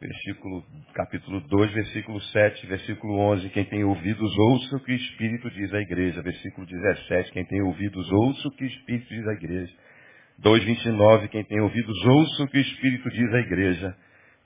Versículo, 0.00 0.64
capítulo 0.94 1.40
2, 1.40 1.72
versículo 1.72 2.20
7, 2.20 2.66
versículo 2.66 3.18
11, 3.32 3.50
quem 3.50 3.64
tem 3.66 3.84
ouvidos, 3.84 4.38
ouça 4.38 4.76
o 4.76 4.80
que 4.80 4.92
o 4.92 4.96
Espírito 4.96 5.50
diz 5.50 5.74
à 5.74 5.80
igreja. 5.80 6.22
Versículo 6.22 6.66
17, 6.66 7.32
quem 7.32 7.44
tem 7.44 7.60
ouvidos, 7.60 8.10
ouça 8.10 8.48
o 8.48 8.50
que 8.52 8.64
o 8.64 8.66
Espírito 8.66 9.08
diz 9.08 9.26
à 9.26 9.32
igreja. 9.32 9.74
2,29, 10.42 11.28
quem 11.28 11.44
tem 11.44 11.60
ouvidos, 11.60 12.06
ouça 12.06 12.44
o 12.44 12.48
que 12.48 12.56
o 12.56 12.60
Espírito 12.62 13.10
diz 13.10 13.34
à 13.34 13.38
igreja. 13.40 13.96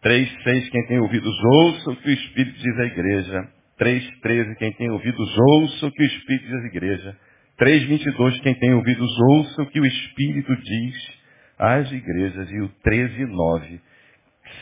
3,6, 0.03 0.71
quem 0.71 0.87
tem 0.87 0.99
ouvidos, 0.99 1.35
ouça 1.45 1.91
o 1.91 1.97
que 1.97 2.09
o 2.09 2.13
Espírito 2.13 2.59
diz 2.59 2.79
à 2.79 2.85
igreja. 2.87 3.49
3,13, 3.79 4.57
quem 4.57 4.73
tem 4.73 4.91
ouvidos, 4.91 5.39
ouça 5.39 5.87
o 5.87 5.93
que 5.93 6.03
o 6.03 6.07
Espírito 6.07 6.47
diz 6.47 6.55
à 6.55 6.67
igreja. 6.67 7.17
3,22, 7.59 8.41
quem 8.43 8.55
tem 8.59 8.75
ouvidos, 8.75 9.11
ouça 9.31 9.63
o 9.63 9.67
que 9.67 9.81
o 9.81 9.87
Espírito 9.87 10.57
diz 10.57 11.19
às 11.59 11.91
igrejas. 11.91 12.51
E 12.51 12.61
o 12.61 12.69
13,9, 12.85 13.81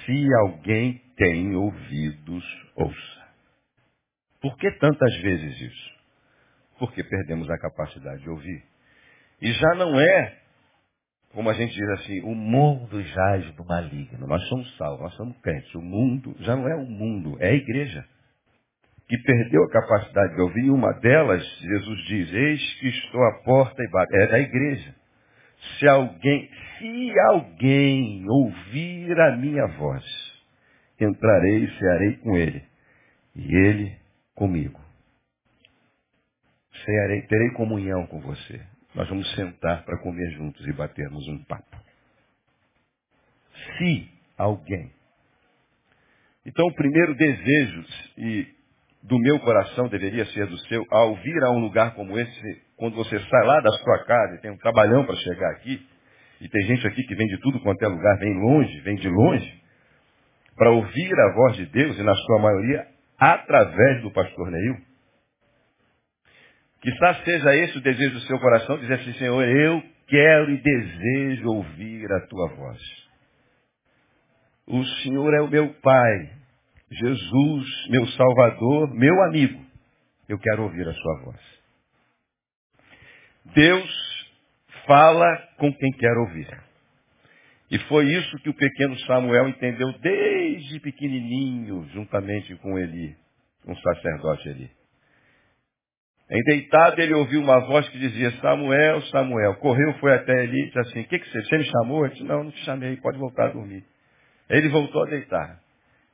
se 0.04 0.26
alguém 0.40 1.00
tem 1.16 1.54
ouvidos, 1.54 2.45
ouça. 2.75 3.23
Por 4.40 4.57
que 4.57 4.71
tantas 4.73 5.16
vezes 5.19 5.61
isso? 5.61 5.92
Porque 6.78 7.04
perdemos 7.04 7.49
a 7.50 7.59
capacidade 7.59 8.23
de 8.23 8.31
ouvir. 8.31 8.62
E 9.40 9.52
já 9.52 9.75
não 9.76 10.00
é, 10.00 10.38
como 11.33 11.50
a 11.50 11.54
gente 11.54 11.75
diz 11.75 11.88
assim, 12.00 12.21
o 12.23 12.35
mundo 12.35 13.00
jaz 13.02 13.54
do 13.54 13.64
maligno. 13.64 14.26
Nós 14.26 14.42
somos 14.49 14.76
salvos, 14.76 15.00
nós 15.00 15.14
somos 15.14 15.37
crentes. 15.40 15.75
O 15.75 15.83
mundo 15.83 16.35
já 16.40 16.57
não 16.57 16.66
é 16.66 16.75
o 16.76 16.87
mundo, 16.87 17.37
é 17.40 17.50
a 17.50 17.54
igreja 17.54 18.07
que 19.12 19.19
perdeu 19.25 19.62
a 19.64 19.69
capacidade 19.69 20.35
de 20.35 20.40
ouvir, 20.40 20.64
e 20.64 20.71
uma 20.71 20.90
delas, 20.95 21.47
Jesus 21.61 22.04
diz, 22.07 22.33
eis 22.33 22.75
que 22.81 22.88
estou 22.88 23.23
à 23.23 23.42
porta 23.42 23.83
e 23.83 23.90
bato. 23.90 24.16
É 24.16 24.26
da 24.26 24.38
igreja. 24.38 24.95
Se 25.78 25.87
alguém, 25.87 26.50
se 26.78 27.21
alguém 27.28 28.25
ouvir 28.26 29.21
a 29.21 29.37
minha 29.37 29.66
voz, 29.66 30.02
entrarei 30.99 31.64
e 31.64 31.78
cearei 31.78 32.16
com 32.16 32.38
ele, 32.38 32.64
e 33.37 33.54
ele 33.54 33.99
comigo. 34.35 34.81
Cearei, 36.83 37.21
terei 37.26 37.50
comunhão 37.50 38.07
com 38.07 38.19
você. 38.19 38.62
Nós 38.95 39.07
vamos 39.11 39.31
sentar 39.35 39.85
para 39.85 39.99
comer 39.99 40.31
juntos 40.31 40.66
e 40.66 40.73
batermos 40.73 41.28
um 41.28 41.45
papo. 41.45 41.76
Se 43.76 44.09
alguém. 44.38 44.90
Então, 46.47 46.66
o 46.66 46.75
primeiro 46.75 47.14
desejo, 47.14 47.85
e 48.16 48.62
do 49.02 49.18
meu 49.18 49.38
coração 49.40 49.88
deveria 49.88 50.25
ser 50.26 50.47
do 50.47 50.56
seu, 50.59 50.87
ao 50.90 51.16
vir 51.16 51.42
a 51.44 51.50
um 51.50 51.59
lugar 51.59 51.94
como 51.94 52.18
esse, 52.18 52.62
quando 52.76 52.94
você 52.94 53.18
sai 53.18 53.47
lá 53.47 53.61
da 53.61 53.71
sua 53.71 54.04
casa 54.04 54.35
e 54.37 54.40
tem 54.40 54.50
um 54.50 54.59
trabalhão 54.59 55.04
para 55.04 55.16
chegar 55.16 55.50
aqui, 55.52 55.85
e 56.40 56.49
tem 56.49 56.66
gente 56.66 56.87
aqui 56.87 57.02
que 57.04 57.14
vem 57.14 57.26
de 57.26 57.38
tudo 57.40 57.61
quanto 57.61 57.82
é 57.82 57.88
lugar, 57.88 58.18
vem 58.18 58.35
longe, 58.35 58.80
vem 58.80 58.97
de 58.97 59.09
longe, 59.09 59.62
para 60.56 60.71
ouvir 60.71 61.12
a 61.21 61.35
voz 61.35 61.56
de 61.56 61.66
Deus, 61.66 61.99
e 61.99 62.02
na 62.02 62.14
sua 62.14 62.38
maioria, 62.38 62.87
através 63.18 64.02
do 64.02 64.11
pastor 64.11 64.50
Neil. 64.50 64.76
Quizás 66.80 67.25
seja 67.25 67.56
esse 67.56 67.78
o 67.78 67.80
desejo 67.80 68.14
do 68.14 68.21
seu 68.21 68.38
coração, 68.38 68.78
dizer 68.78 68.94
assim, 68.94 69.12
Senhor, 69.14 69.42
eu 69.44 69.82
quero 70.09 70.50
e 70.50 70.61
desejo 70.61 71.49
ouvir 71.49 72.12
a 72.12 72.21
tua 72.26 72.49
voz. 72.49 72.80
O 74.66 74.85
Senhor 75.02 75.32
é 75.35 75.40
o 75.40 75.49
meu 75.49 75.73
Pai, 75.75 76.41
Jesus, 76.92 77.88
meu 77.88 78.06
Salvador, 78.08 78.94
meu 78.94 79.22
amigo, 79.25 79.64
eu 80.28 80.38
quero 80.38 80.64
ouvir 80.64 80.87
a 80.87 80.92
sua 80.92 81.25
voz. 81.25 81.40
Deus 83.54 84.22
fala 84.87 85.26
com 85.58 85.72
quem 85.72 85.92
quer 85.92 86.16
ouvir. 86.18 86.49
E 87.70 87.78
foi 87.80 88.04
isso 88.06 88.38
que 88.40 88.50
o 88.50 88.54
pequeno 88.54 88.99
Samuel 89.00 89.49
entendeu 89.49 89.90
desde 89.99 90.78
pequenininho, 90.80 91.88
juntamente 91.94 92.54
com 92.56 92.78
Eli, 92.78 93.16
um 93.66 93.75
sacerdote 93.75 94.49
Eli. 94.49 94.70
Em 96.30 96.42
deitado 96.44 97.00
ele 97.00 97.14
ouviu 97.14 97.40
uma 97.40 97.61
voz 97.61 97.88
que 97.88 97.99
dizia, 97.99 98.30
Samuel, 98.40 99.02
Samuel. 99.06 99.56
Correu, 99.56 99.94
foi 99.94 100.14
até 100.14 100.44
Eli 100.44 100.62
e 100.62 100.66
disse 100.66 100.78
assim, 100.78 101.00
o 101.00 101.04
que, 101.04 101.18
que 101.18 101.30
você, 101.30 101.42
você 101.42 101.58
me 101.58 101.64
chamou? 101.64 102.04
Ele 102.04 102.14
disse, 102.14 102.25
não, 102.25 102.44
não 102.44 102.50
te 102.50 102.64
chamei, 102.64 102.96
pode 102.96 103.18
voltar 103.18 103.46
a 103.46 103.52
dormir. 103.52 103.84
Ele 104.49 104.68
voltou 104.68 105.02
a 105.04 105.11
deitar. 105.11 105.61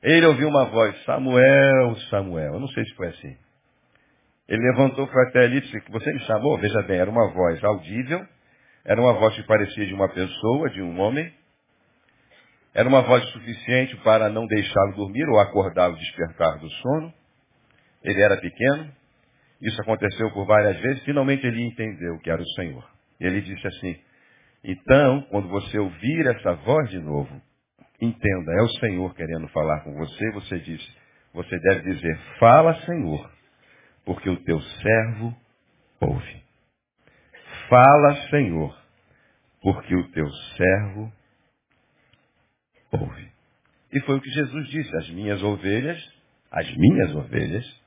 Ele 0.01 0.25
ouviu 0.25 0.47
uma 0.47 0.65
voz, 0.65 1.03
Samuel, 1.03 1.95
Samuel. 2.09 2.53
Eu 2.53 2.59
não 2.59 2.67
sei 2.69 2.83
se 2.85 2.95
foi 2.95 3.07
assim. 3.07 3.37
Ele 4.47 4.61
levantou, 4.71 5.07
até 5.27 5.43
ali 5.43 5.57
e 5.57 5.61
disse, 5.61 5.79
você 5.89 6.11
me 6.11 6.19
chamou? 6.21 6.57
Veja 6.57 6.81
bem, 6.83 6.97
era 6.97 7.09
uma 7.09 7.31
voz 7.31 7.63
audível, 7.63 8.25
era 8.83 8.99
uma 8.99 9.13
voz 9.13 9.35
que 9.35 9.43
parecia 9.43 9.85
de 9.85 9.93
uma 9.93 10.09
pessoa, 10.09 10.69
de 10.69 10.81
um 10.81 10.99
homem. 10.99 11.31
Era 12.73 12.87
uma 12.87 13.01
voz 13.01 13.23
suficiente 13.29 13.95
para 13.97 14.29
não 14.29 14.47
deixá-lo 14.47 14.95
dormir 14.95 15.27
ou 15.29 15.39
acordá-lo, 15.39 15.95
despertar 15.97 16.57
do 16.59 16.69
sono. 16.69 17.13
Ele 18.03 18.21
era 18.21 18.37
pequeno. 18.37 18.91
Isso 19.61 19.79
aconteceu 19.81 20.31
por 20.31 20.45
várias 20.45 20.79
vezes. 20.79 21.03
Finalmente 21.03 21.45
ele 21.45 21.61
entendeu 21.61 22.17
que 22.19 22.31
era 22.31 22.41
o 22.41 22.49
Senhor. 22.55 22.89
Ele 23.19 23.41
disse 23.41 23.67
assim, 23.67 23.99
então, 24.63 25.21
quando 25.29 25.49
você 25.49 25.77
ouvir 25.77 26.25
essa 26.27 26.53
voz 26.53 26.89
de 26.89 26.99
novo, 26.99 27.41
entenda, 28.01 28.53
é 28.53 28.61
o 28.61 28.69
Senhor 28.79 29.13
querendo 29.15 29.47
falar 29.49 29.81
com 29.81 29.93
você, 29.93 30.31
você 30.31 30.59
diz, 30.59 30.97
você 31.33 31.59
deve 31.59 31.93
dizer, 31.93 32.19
fala 32.39 32.73
Senhor, 32.85 33.31
porque 34.05 34.29
o 34.29 34.37
teu 34.43 34.59
servo 34.61 35.35
ouve. 36.01 36.43
Fala 37.69 38.15
Senhor, 38.29 38.75
porque 39.61 39.95
o 39.95 40.11
teu 40.11 40.27
servo 40.57 41.13
ouve. 42.91 43.29
E 43.91 43.99
foi 44.01 44.17
o 44.17 44.21
que 44.21 44.29
Jesus 44.29 44.67
disse, 44.69 44.95
as 44.97 45.09
minhas 45.09 45.41
ovelhas, 45.43 45.99
as 46.51 46.67
minhas 46.75 47.15
ovelhas, 47.15 47.79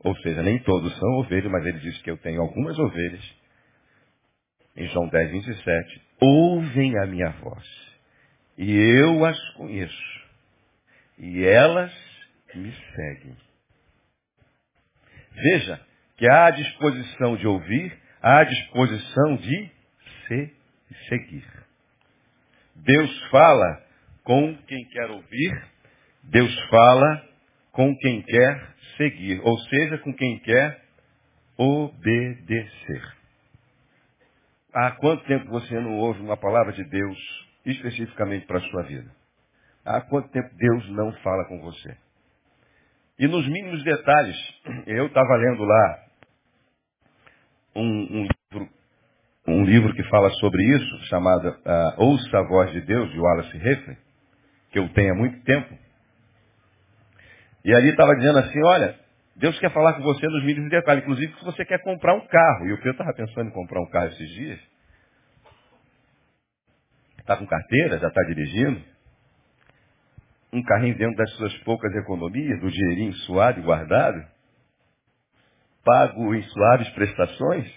ou 0.00 0.14
seja, 0.18 0.42
nem 0.42 0.58
todos 0.62 0.96
são 0.98 1.08
ovelhas, 1.18 1.50
mas 1.50 1.64
ele 1.66 1.80
disse 1.80 2.02
que 2.02 2.10
eu 2.10 2.16
tenho 2.18 2.40
algumas 2.40 2.78
ovelhas, 2.78 3.34
em 4.76 4.86
João 4.88 5.08
10, 5.08 5.30
27, 5.32 6.02
ouvem 6.20 6.98
a 6.98 7.06
minha 7.06 7.30
voz, 7.40 7.85
e 8.56 8.74
eu 9.00 9.24
as 9.24 9.38
conheço, 9.50 10.26
e 11.18 11.44
elas 11.44 11.92
me 12.54 12.72
seguem. 12.94 13.36
Veja 15.32 15.80
que 16.16 16.28
há 16.28 16.50
disposição 16.50 17.36
de 17.36 17.46
ouvir, 17.46 17.98
há 18.22 18.44
disposição 18.44 19.36
de 19.36 19.70
se 20.26 20.54
seguir. 21.08 21.44
Deus 22.74 23.28
fala 23.30 23.82
com 24.24 24.56
quem 24.66 24.84
quer 24.88 25.10
ouvir, 25.10 25.64
Deus 26.24 26.54
fala 26.68 27.28
com 27.72 27.94
quem 27.98 28.22
quer 28.22 28.74
seguir, 28.96 29.40
ou 29.42 29.58
seja, 29.58 29.98
com 29.98 30.14
quem 30.14 30.38
quer 30.40 30.82
obedecer. 31.58 33.16
Há 34.72 34.92
quanto 34.92 35.24
tempo 35.24 35.50
você 35.50 35.78
não 35.80 35.96
ouve 35.96 36.20
uma 36.20 36.36
palavra 36.36 36.72
de 36.72 36.84
Deus 36.84 37.45
especificamente 37.66 38.46
para 38.46 38.58
a 38.58 38.62
sua 38.70 38.82
vida? 38.84 39.10
Há 39.84 40.00
quanto 40.00 40.30
tempo 40.30 40.48
Deus 40.56 40.90
não 40.90 41.12
fala 41.22 41.44
com 41.46 41.60
você? 41.60 41.96
E 43.18 43.26
nos 43.26 43.46
mínimos 43.48 43.82
detalhes, 43.82 44.36
eu 44.86 45.06
estava 45.06 45.36
lendo 45.36 45.64
lá 45.64 46.04
um, 47.74 47.82
um, 47.82 48.22
livro, 48.22 48.72
um 49.46 49.64
livro 49.64 49.94
que 49.94 50.02
fala 50.04 50.30
sobre 50.30 50.62
isso, 50.64 51.04
chamado 51.06 51.48
uh, 51.48 52.02
Ouça 52.02 52.38
a 52.38 52.42
Voz 52.42 52.72
de 52.72 52.80
Deus, 52.82 53.10
de 53.10 53.18
Wallace 53.18 53.56
Heffer, 53.56 53.98
que 54.70 54.78
eu 54.78 54.88
tenho 54.90 55.12
há 55.12 55.16
muito 55.16 55.42
tempo. 55.44 55.78
E 57.64 57.74
ali 57.74 57.90
estava 57.90 58.14
dizendo 58.16 58.38
assim, 58.38 58.62
olha, 58.64 58.98
Deus 59.36 59.58
quer 59.58 59.72
falar 59.72 59.94
com 59.94 60.02
você 60.02 60.26
nos 60.26 60.44
mínimos 60.44 60.70
detalhes. 60.70 61.02
Inclusive, 61.02 61.34
se 61.38 61.44
você 61.44 61.64
quer 61.64 61.82
comprar 61.82 62.14
um 62.14 62.26
carro. 62.26 62.66
E 62.66 62.72
o 62.72 62.76
Pedro 62.76 62.92
estava 62.92 63.12
pensando 63.12 63.48
em 63.48 63.52
comprar 63.52 63.80
um 63.80 63.90
carro 63.90 64.08
esses 64.08 64.28
dias. 64.30 64.60
Está 67.26 67.36
com 67.36 67.44
carteira, 67.44 67.98
já 67.98 68.06
está 68.06 68.22
dirigindo. 68.22 68.80
Um 70.52 70.62
carrinho 70.62 70.96
dentro 70.96 71.16
das 71.16 71.28
suas 71.32 71.52
poucas 71.64 71.92
economias, 71.96 72.60
do 72.60 72.70
dinheirinho 72.70 73.12
suado 73.14 73.58
e 73.58 73.64
guardado. 73.64 74.24
Pago 75.84 76.36
em 76.36 76.42
suaves 76.44 76.88
prestações. 76.90 77.68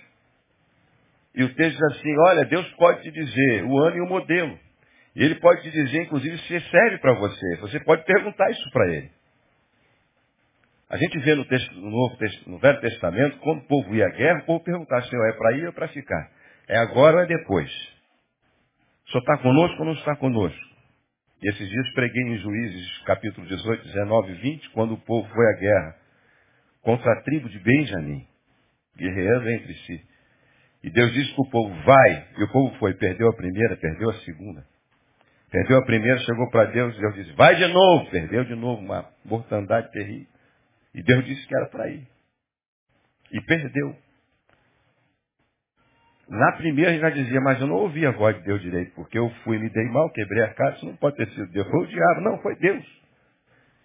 E 1.34 1.44
o 1.44 1.56
texto 1.56 1.80
diz 1.80 1.98
assim, 1.98 2.16
olha, 2.28 2.46
Deus 2.46 2.70
pode 2.74 3.02
te 3.02 3.10
dizer 3.10 3.66
o 3.66 3.76
ano 3.80 3.98
e 3.98 4.02
o 4.02 4.06
modelo. 4.06 4.56
E 5.16 5.24
ele 5.24 5.36
pode 5.40 5.64
te 5.64 5.72
dizer, 5.72 6.04
inclusive, 6.04 6.38
se 6.38 6.60
serve 6.70 7.00
para 7.00 7.14
você. 7.16 7.56
Você 7.62 7.80
pode 7.80 8.06
perguntar 8.06 8.52
isso 8.52 8.70
para 8.72 8.88
ele. 8.94 9.10
A 10.92 10.98
gente 10.98 11.18
vê 11.22 11.34
no, 11.34 11.46
texto, 11.46 11.74
no, 11.74 11.90
Novo, 11.90 12.18
no 12.46 12.60
Velho 12.60 12.82
Testamento, 12.82 13.40
quando 13.40 13.62
o 13.62 13.68
povo 13.68 13.96
ia 13.96 14.06
à 14.06 14.10
guerra, 14.10 14.42
o 14.42 14.46
povo 14.46 14.64
perguntava, 14.64 15.02
Senhor, 15.08 15.28
é 15.28 15.34
para 15.34 15.58
ir 15.58 15.66
ou 15.66 15.74
para 15.74 15.88
ficar? 15.88 16.32
É 16.68 16.78
agora 16.78 17.18
ou 17.18 17.24
é 17.24 17.26
depois? 17.26 17.99
Senhor 19.10 19.22
está 19.22 19.38
conosco 19.40 19.80
ou 19.80 19.86
não 19.86 19.94
está 19.94 20.16
conosco? 20.16 20.70
E 21.42 21.50
esses 21.50 21.70
dias 21.70 21.94
preguei 21.94 22.22
em 22.22 22.38
Juízes, 22.38 22.98
capítulo 23.06 23.48
18, 23.48 23.84
19 23.84 24.32
e 24.32 24.36
20, 24.36 24.70
quando 24.72 24.94
o 24.94 24.98
povo 24.98 25.28
foi 25.34 25.46
à 25.48 25.58
guerra 25.58 25.96
contra 26.82 27.12
a 27.14 27.22
tribo 27.24 27.50
de 27.50 27.60
Benjamim, 27.60 28.28
guerreando 28.98 29.50
entre 29.50 29.74
si. 29.74 30.06
E 30.84 30.90
Deus 30.90 31.14
disse 31.14 31.34
para 31.34 31.42
o 31.42 31.50
povo, 31.50 31.76
vai. 31.84 32.28
E 32.38 32.44
o 32.44 32.52
povo 32.52 32.76
foi, 32.78 32.94
perdeu 32.94 33.30
a 33.30 33.36
primeira, 33.36 33.78
perdeu 33.78 34.10
a 34.10 34.14
segunda. 34.20 34.66
Perdeu 35.52 35.78
a 35.78 35.86
primeira, 35.86 36.20
chegou 36.20 36.50
para 36.52 36.72
Deus, 36.72 36.96
e 36.96 37.00
Deus 37.00 37.16
disse, 37.16 37.32
vai 37.34 37.56
de 37.56 37.68
novo. 37.68 38.10
Perdeu 38.12 38.46
de 38.46 38.56
novo, 38.56 38.82
uma 38.82 39.10
mortandade 39.26 39.92
terrível. 39.92 40.28
E 40.94 41.04
Deus 41.04 41.26
disse 41.26 41.48
que 41.48 41.56
era 41.56 41.68
para 41.68 41.90
ir. 41.90 42.08
E 43.32 43.42
perdeu. 43.42 43.96
Na 46.30 46.52
primeira 46.52 46.92
ele 46.92 47.02
já 47.02 47.10
dizia, 47.10 47.42
mas 47.42 47.60
eu 47.60 47.66
não 47.66 47.76
ouvi 47.78 48.06
a 48.06 48.12
voz 48.12 48.38
de 48.38 48.44
Deus 48.44 48.62
direito, 48.62 48.94
porque 48.94 49.18
eu 49.18 49.30
fui, 49.44 49.58
me 49.58 49.68
dei 49.70 49.86
mal, 49.86 50.12
quebrei 50.12 50.44
a 50.44 50.54
casa, 50.54 50.78
isso 50.78 50.86
não 50.86 50.96
pode 50.96 51.18
ter 51.18 51.28
sido 51.30 51.52
Deus. 51.52 51.68
Foi 51.68 51.84
o 51.84 51.88
diabo, 51.88 52.22
não, 52.22 52.38
foi 52.40 52.56
Deus. 52.56 52.86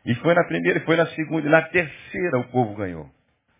E 0.04 0.14
foi 0.16 0.34
na 0.34 0.44
primeira, 0.44 0.78
e 0.78 0.84
foi 0.84 0.96
na 0.96 1.06
segunda, 1.06 1.46
e 1.46 1.50
na 1.50 1.62
terceira 1.62 2.38
o 2.38 2.48
povo 2.48 2.74
ganhou. 2.74 3.08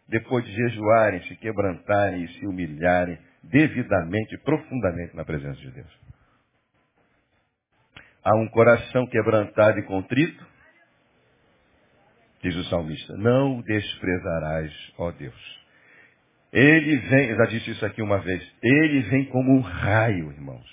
Depois 0.06 0.44
de 0.44 0.52
jejuarem, 0.52 1.22
se 1.22 1.34
quebrantarem 1.36 2.24
e 2.24 2.28
se 2.34 2.46
humilharem 2.46 3.18
devidamente, 3.42 4.36
profundamente 4.44 5.16
na 5.16 5.24
presença 5.24 5.58
de 5.60 5.70
Deus. 5.70 6.00
Há 8.22 8.36
um 8.36 8.48
coração 8.48 9.06
quebrantado 9.06 9.78
e 9.78 9.82
contrito, 9.84 10.46
diz 12.42 12.54
o 12.54 12.64
salmista, 12.64 13.16
não 13.16 13.58
o 13.58 13.62
desprezarás, 13.62 14.92
ó 14.98 15.10
Deus. 15.10 15.63
Ele 16.54 16.96
vem, 16.98 17.30
eu 17.30 17.36
já 17.36 17.46
disse 17.46 17.72
isso 17.72 17.84
aqui 17.84 18.00
uma 18.00 18.18
vez, 18.18 18.40
ele 18.62 19.00
vem 19.10 19.24
como 19.24 19.58
um 19.58 19.60
raio, 19.60 20.30
irmãos. 20.30 20.64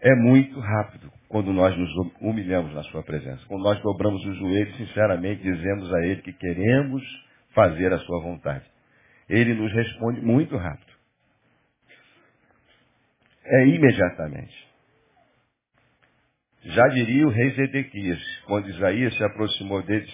É 0.00 0.12
muito 0.16 0.58
rápido 0.58 1.12
quando 1.28 1.52
nós 1.52 1.76
nos 1.78 1.90
humilhamos 2.20 2.74
na 2.74 2.82
sua 2.84 3.04
presença. 3.04 3.40
Quando 3.46 3.62
nós 3.62 3.80
dobramos 3.80 4.24
os 4.26 4.36
joelhos, 4.36 4.76
sinceramente, 4.78 5.42
dizemos 5.42 5.94
a 5.94 6.04
ele 6.04 6.22
que 6.22 6.32
queremos 6.32 7.02
fazer 7.54 7.92
a 7.92 7.98
sua 7.98 8.20
vontade. 8.20 8.64
Ele 9.28 9.54
nos 9.54 9.72
responde 9.72 10.20
muito 10.22 10.56
rápido. 10.56 10.92
É 13.44 13.66
imediatamente. 13.68 14.68
Já 16.62 16.88
diria 16.88 17.28
o 17.28 17.30
rei 17.30 17.50
Zedequias, 17.50 18.38
quando 18.46 18.68
Isaías 18.68 19.16
se 19.16 19.22
aproximou 19.22 19.82
dele, 19.82 20.06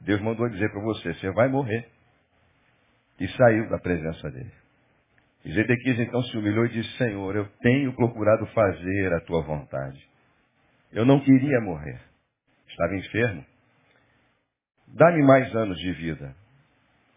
Deus 0.00 0.20
mandou 0.22 0.48
dizer 0.48 0.70
para 0.72 0.82
você, 0.82 1.14
você 1.14 1.30
vai 1.30 1.48
morrer. 1.48 1.93
E 3.20 3.28
saiu 3.28 3.68
da 3.68 3.78
presença 3.78 4.30
dele. 4.30 4.52
E 5.44 5.52
Zedequias 5.52 6.00
então 6.00 6.22
se 6.22 6.36
humilhou 6.36 6.64
e 6.66 6.70
disse, 6.70 6.90
Senhor, 6.96 7.36
eu 7.36 7.46
tenho 7.60 7.92
procurado 7.94 8.46
fazer 8.46 9.12
a 9.12 9.20
tua 9.20 9.42
vontade. 9.42 10.02
Eu 10.90 11.04
não 11.04 11.20
queria 11.20 11.60
morrer. 11.60 12.00
Estava 12.68 12.96
enfermo. 12.96 13.44
Dá-me 14.88 15.22
mais 15.22 15.54
anos 15.54 15.78
de 15.78 15.92
vida. 15.92 16.34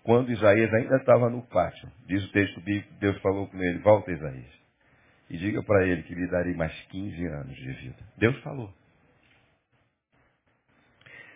Quando 0.03 0.31
Isaías 0.31 0.73
ainda 0.73 0.97
estava 0.97 1.29
no 1.29 1.41
pátio, 1.47 1.91
diz 2.05 2.23
o 2.23 2.31
texto 2.31 2.61
bíblico, 2.61 2.93
Deus 2.99 3.19
falou 3.21 3.47
com 3.47 3.57
ele, 3.57 3.79
volta 3.79 4.11
Isaías. 4.11 4.57
E 5.29 5.37
diga 5.37 5.61
para 5.63 5.85
ele 5.85 6.03
que 6.03 6.15
lhe 6.15 6.27
darei 6.27 6.53
mais 6.53 6.73
15 6.89 7.25
anos 7.27 7.55
de 7.55 7.73
vida. 7.73 7.97
Deus 8.17 8.37
falou. 8.41 8.73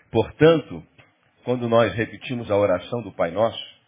Portanto, 0.10 0.84
quando 1.44 1.68
nós 1.68 1.94
repetimos 1.94 2.50
a 2.50 2.56
oração 2.56 3.02
do 3.02 3.12
Pai 3.12 3.32
Nosso, 3.32 3.81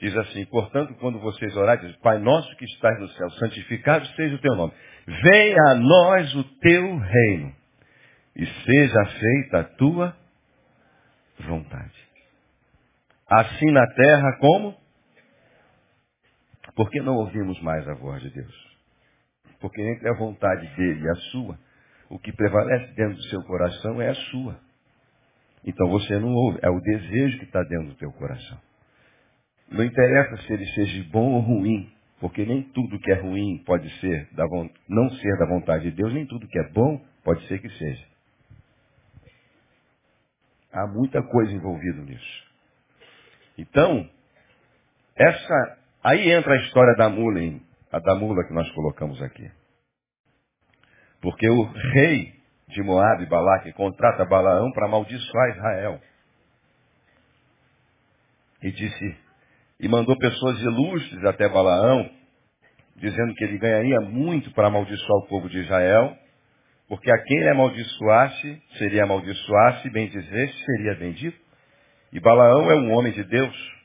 diz 0.00 0.16
assim, 0.16 0.44
portanto, 0.46 0.94
quando 0.94 1.20
vocês 1.20 1.54
orarem, 1.56 1.86
diz, 1.86 1.96
Pai 1.98 2.18
Nosso 2.18 2.56
que 2.56 2.64
estás 2.64 2.98
no 2.98 3.08
céu, 3.08 3.30
santificado 3.32 4.06
seja 4.16 4.34
o 4.34 4.40
teu 4.40 4.56
nome. 4.56 4.72
Venha 5.06 5.62
a 5.70 5.74
nós 5.74 6.34
o 6.34 6.44
teu 6.58 6.96
reino 6.96 7.54
e 8.34 8.46
seja 8.46 9.04
feita 9.18 9.60
a 9.60 9.64
tua 9.64 10.16
vontade. 11.40 12.10
Assim 13.28 13.70
na 13.70 13.86
terra 13.88 14.38
como? 14.40 14.74
Por 16.74 16.90
que 16.90 17.00
não 17.00 17.16
ouvimos 17.16 17.60
mais 17.60 17.86
a 17.88 17.94
voz 17.94 18.22
de 18.22 18.30
Deus? 18.30 18.70
Porque 19.60 19.82
entre 19.82 20.08
a 20.08 20.14
vontade 20.14 20.66
dele 20.76 21.04
e 21.04 21.10
a 21.10 21.14
sua, 21.30 21.58
o 22.08 22.18
que 22.18 22.32
prevalece 22.32 22.94
dentro 22.94 23.16
do 23.16 23.22
seu 23.24 23.42
coração 23.42 24.00
é 24.00 24.08
a 24.08 24.14
sua. 24.14 24.58
Então 25.64 25.88
você 25.90 26.18
não 26.18 26.32
ouve, 26.32 26.58
é 26.62 26.70
o 26.70 26.80
desejo 26.80 27.38
que 27.38 27.44
está 27.44 27.62
dentro 27.62 27.88
do 27.88 27.94
teu 27.96 28.10
coração. 28.12 28.58
Não 29.70 29.84
interessa 29.84 30.36
se 30.38 30.52
ele 30.52 30.66
seja 30.66 31.04
bom 31.10 31.34
ou 31.34 31.40
ruim, 31.40 31.92
porque 32.18 32.44
nem 32.44 32.62
tudo 32.62 32.98
que 32.98 33.10
é 33.12 33.14
ruim 33.14 33.62
pode 33.64 33.88
ser 34.00 34.28
da, 34.32 34.44
não 34.88 35.10
ser 35.10 35.38
da 35.38 35.46
vontade 35.46 35.84
de 35.84 35.92
Deus, 35.92 36.12
nem 36.12 36.26
tudo 36.26 36.48
que 36.48 36.58
é 36.58 36.68
bom 36.70 37.00
pode 37.22 37.46
ser 37.46 37.60
que 37.60 37.70
seja. 37.70 38.04
Há 40.72 40.86
muita 40.86 41.22
coisa 41.22 41.52
envolvida 41.52 42.02
nisso. 42.02 42.50
Então, 43.58 44.08
essa 45.16 45.78
aí 46.02 46.30
entra 46.30 46.54
a 46.54 46.62
história 46.64 46.94
da 46.96 47.08
mula, 47.08 47.60
a 47.92 47.98
da 47.98 48.14
mula 48.14 48.44
que 48.46 48.54
nós 48.54 48.70
colocamos 48.72 49.20
aqui. 49.22 49.50
Porque 51.20 51.48
o 51.48 51.62
rei 51.62 52.34
de 52.68 52.82
Moab, 52.82 53.24
Balaque, 53.26 53.72
contrata 53.72 54.24
Balaão 54.24 54.72
para 54.72 54.86
amaldiçoar 54.86 55.50
Israel. 55.50 56.00
E 58.62 58.70
disse, 58.72 59.16
e 59.80 59.88
mandou 59.88 60.16
pessoas 60.18 60.60
ilustres 60.60 61.24
até 61.24 61.48
Balaão, 61.48 62.08
dizendo 62.96 63.34
que 63.34 63.44
ele 63.44 63.58
ganharia 63.58 64.00
muito 64.00 64.50
para 64.52 64.68
amaldiçoar 64.68 65.18
o 65.24 65.26
povo 65.26 65.48
de 65.48 65.58
Israel, 65.58 66.16
porque 66.86 67.10
a 67.10 67.18
quem 67.22 67.38
ele 67.38 67.48
amaldiçoasse, 67.50 68.62
seria 68.76 69.04
amaldiçoasse, 69.04 69.88
bem 69.90 70.08
dizer, 70.08 70.52
seria 70.52 70.94
bendito. 70.96 71.38
E 72.12 72.20
Balaão 72.20 72.70
é 72.70 72.74
um 72.74 72.92
homem 72.92 73.12
de 73.12 73.24
Deus. 73.24 73.80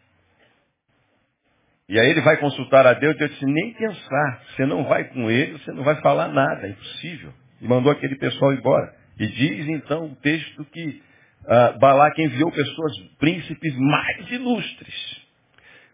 E 1.88 1.99
aí 1.99 2.10
ele 2.10 2.21
vai 2.21 2.38
consultar 2.38 2.86
a 2.88 2.93
Deus 2.93 3.15
e 3.15 3.19
Deus 3.19 3.31
disse, 3.31 3.45
nem 3.45 3.73
pensar, 3.75 4.43
você 4.49 4.65
não 4.65 4.86
vai 4.86 5.03
com 5.05 5.29
ele, 5.29 5.51
você 5.53 5.71
não 5.71 5.84
vai 5.84 6.01
falar 6.01 6.29
nada, 6.29 6.65
é 6.65 6.71
impossível. 6.71 7.31
E 7.62 7.67
mandou 7.67 7.91
aquele 7.91 8.17
pessoal 8.17 8.51
embora. 8.53 8.93
E 9.19 9.27
diz 9.27 9.67
então 9.69 10.08
o 10.08 10.15
texto 10.15 10.65
que 10.65 11.01
uh, 11.43 11.79
Balaque 11.79 12.23
enviou 12.23 12.51
pessoas, 12.51 12.97
príncipes 13.19 13.77
mais 13.77 14.31
ilustres, 14.31 15.24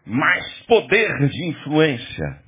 mais 0.04 0.62
poder 0.66 1.28
de 1.28 1.48
influência, 1.48 2.42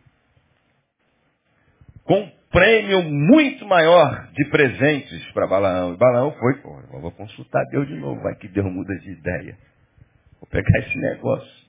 com 2.05 2.33
prêmio 2.51 3.03
muito 3.03 3.67
maior 3.67 4.31
de 4.33 4.49
presentes 4.51 5.33
para 5.33 5.47
Balaão. 5.47 5.95
E 5.95 5.97
Balaão 5.97 6.33
foi, 6.38 6.55
pô, 6.61 7.01
vou 7.01 7.12
consultar 7.12 7.64
Deus 7.71 7.88
de 7.88 7.95
novo, 7.97 8.21
vai 8.23 8.35
que 8.37 8.49
Deus 8.49 8.71
muda 8.71 8.95
de 8.99 9.11
ideia. 9.11 9.59
Vou 10.40 10.49
pegar 10.51 10.79
esse 10.81 10.99
negócio 10.99 11.64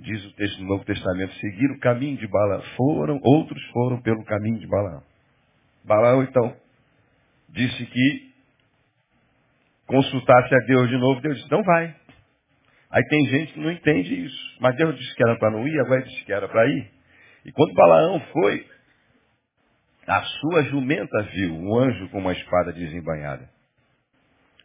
diz 0.00 0.24
o 0.24 0.32
texto 0.34 0.58
do 0.58 0.64
Novo 0.64 0.84
Testamento, 0.84 1.32
seguiram 1.34 1.74
o 1.74 1.80
caminho 1.80 2.16
de 2.16 2.26
Balaão. 2.26 2.62
Foram, 2.76 3.20
outros 3.22 3.62
foram 3.70 4.00
pelo 4.00 4.24
caminho 4.24 4.58
de 4.58 4.66
Balaão. 4.66 5.02
Balaão, 5.84 6.22
então, 6.22 6.56
disse 7.50 7.86
que 7.86 8.30
consultasse 9.86 10.54
a 10.54 10.58
Deus 10.66 10.88
de 10.88 10.96
novo. 10.96 11.20
Deus 11.20 11.36
disse, 11.36 11.50
não 11.50 11.62
vai. 11.62 11.94
Aí 12.90 13.04
tem 13.04 13.24
gente 13.26 13.52
que 13.52 13.60
não 13.60 13.70
entende 13.70 14.24
isso. 14.24 14.56
Mas 14.60 14.76
Deus 14.76 14.98
disse 14.98 15.14
que 15.14 15.22
era 15.22 15.38
para 15.38 15.52
não 15.52 15.66
ir, 15.66 15.78
agora 15.80 16.02
disse 16.02 16.24
que 16.24 16.32
era 16.32 16.48
para 16.48 16.66
ir. 16.66 16.90
E 17.44 17.52
quando 17.52 17.74
Balaão 17.74 18.20
foi, 18.32 18.66
a 20.06 20.22
sua 20.22 20.64
jumenta 20.64 21.22
viu 21.22 21.54
um 21.54 21.78
anjo 21.78 22.08
com 22.08 22.18
uma 22.18 22.32
espada 22.32 22.72
desembanhada. 22.72 23.48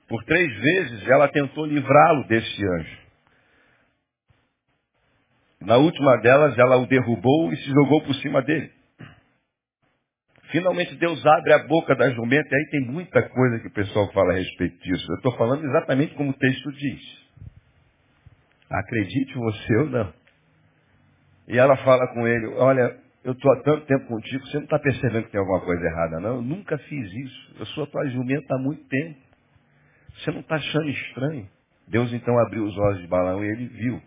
Por 0.08 0.24
três 0.24 0.54
vezes 0.56 1.08
ela 1.08 1.28
tentou 1.28 1.66
livrá-lo 1.66 2.28
desse 2.28 2.66
anjo. 2.66 3.06
Na 5.62 5.78
última 5.78 6.18
delas, 6.18 6.58
ela 6.58 6.78
o 6.78 6.86
derrubou 6.86 7.52
e 7.52 7.58
se 7.58 7.72
jogou 7.72 8.02
por 8.04 8.14
cima 8.16 8.42
dele. 8.42 8.72
Finalmente 10.52 10.96
Deus 10.96 11.26
abre 11.26 11.54
a 11.54 11.68
boca 11.68 11.96
da 11.96 12.10
jumenta 12.12 12.48
e 12.52 12.56
aí 12.56 12.70
tem 12.70 12.82
muita 12.82 13.22
coisa 13.30 13.60
que 13.60 13.68
o 13.68 13.74
pessoal 13.74 14.12
fala 14.14 14.34
a 14.34 14.36
respeito 14.36 14.78
disso. 14.78 15.12
Eu 15.12 15.16
estou 15.16 15.36
falando 15.38 15.66
exatamente 15.66 16.14
como 16.16 16.32
o 16.32 16.38
texto 16.38 16.72
diz. 16.72 17.25
Acredite 18.80 19.34
você 19.36 19.76
ou 19.78 19.90
não. 19.90 20.14
E 21.48 21.58
ela 21.58 21.78
fala 21.78 22.08
com 22.14 22.28
ele, 22.28 22.48
olha, 22.56 23.00
eu 23.24 23.32
estou 23.32 23.52
há 23.54 23.64
tanto 23.64 23.86
tempo 23.86 24.08
contigo, 24.08 24.46
você 24.46 24.58
não 24.58 24.66
está 24.66 24.80
percebendo 24.80 25.26
que 25.26 25.32
tem 25.32 25.40
alguma 25.40 25.62
coisa 25.62 25.86
errada, 25.86 26.20
não? 26.20 26.36
Eu 26.36 26.42
nunca 26.42 26.78
fiz 26.78 27.12
isso. 27.12 27.56
Eu 27.60 27.66
sou 27.68 27.88
tua 27.88 28.08
jumenta 28.10 28.56
há 28.56 28.58
muito 28.58 28.84
tempo. 28.88 29.20
Você 30.18 30.32
não 30.32 30.42
está 30.42 30.56
achando 30.56 30.90
estranho? 30.90 31.50
Deus 31.88 32.12
então 32.14 32.38
abriu 32.40 32.66
os 32.66 32.78
olhos 32.78 33.02
de 33.02 33.08
Balaão 33.08 33.44
e 33.44 33.48
ele 33.48 33.68
viu 33.68 34.02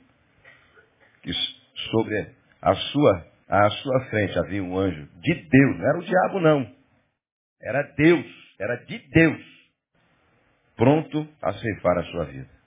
que 1.22 1.32
sobre 1.90 2.34
a 2.60 2.74
sua, 2.74 3.26
a 3.48 3.70
sua 3.70 4.00
frente 4.06 4.38
havia 4.38 4.62
um 4.62 4.76
anjo 4.76 5.08
de 5.20 5.34
Deus, 5.34 5.78
não 5.78 5.88
era 5.88 5.98
o 5.98 6.04
diabo 6.04 6.40
não. 6.40 6.74
Era 7.62 7.82
Deus, 7.96 8.26
era 8.58 8.76
de 8.84 8.98
Deus, 8.98 9.42
pronto 10.76 11.28
a 11.42 11.52
ceifar 11.52 11.98
a 11.98 12.04
sua 12.04 12.24
vida. 12.24 12.57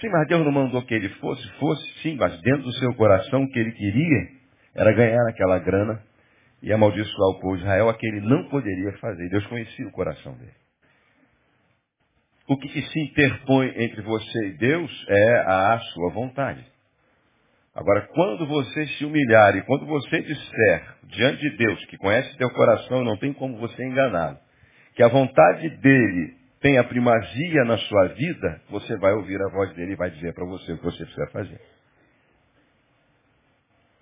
Sim, 0.00 0.08
mas 0.10 0.28
Deus 0.28 0.44
não 0.44 0.52
mandou 0.52 0.82
que 0.82 0.94
ele 0.94 1.08
fosse, 1.14 1.48
fosse 1.58 2.02
sim, 2.02 2.16
mas 2.16 2.40
dentro 2.42 2.62
do 2.62 2.72
seu 2.74 2.94
coração 2.94 3.42
o 3.42 3.50
que 3.50 3.58
ele 3.58 3.72
queria 3.72 4.28
era 4.74 4.92
ganhar 4.92 5.26
aquela 5.28 5.58
grana 5.58 6.00
e 6.62 6.72
amaldiçoar 6.72 7.30
o 7.30 7.40
povo 7.40 7.56
de 7.56 7.62
Israel, 7.62 7.88
a 7.88 7.94
que 7.94 8.06
ele 8.06 8.20
não 8.20 8.48
poderia 8.48 8.92
fazer. 8.98 9.28
Deus 9.28 9.46
conhecia 9.46 9.86
o 9.86 9.92
coração 9.92 10.32
dele. 10.34 10.54
O 12.48 12.56
que, 12.56 12.68
que 12.68 12.82
se 12.82 13.00
interpõe 13.00 13.72
entre 13.76 14.00
você 14.02 14.46
e 14.46 14.56
Deus 14.56 15.06
é 15.08 15.38
a 15.40 15.78
sua 15.92 16.10
vontade. 16.10 16.64
Agora, 17.74 18.08
quando 18.12 18.46
você 18.46 18.86
se 18.86 19.04
humilhar 19.04 19.54
e 19.56 19.62
quando 19.62 19.86
você 19.86 20.22
disser 20.22 20.94
diante 21.04 21.40
de 21.40 21.56
Deus, 21.56 21.84
que 21.86 21.96
conhece 21.96 22.36
teu 22.36 22.50
coração 22.50 23.02
e 23.02 23.04
não 23.04 23.16
tem 23.18 23.32
como 23.32 23.58
você 23.58 23.84
enganá-lo, 23.84 24.38
que 24.94 25.02
a 25.02 25.08
vontade 25.08 25.68
dele 25.76 26.37
tem 26.60 26.76
a 26.78 26.84
primazia 26.84 27.64
na 27.64 27.78
sua 27.78 28.08
vida, 28.08 28.60
você 28.70 28.96
vai 28.96 29.12
ouvir 29.12 29.40
a 29.40 29.50
voz 29.50 29.72
dele 29.74 29.92
e 29.92 29.96
vai 29.96 30.10
dizer 30.10 30.34
para 30.34 30.44
você 30.44 30.72
o 30.72 30.78
que 30.78 30.84
você 30.84 31.04
precisa 31.04 31.26
fazer. 31.28 31.60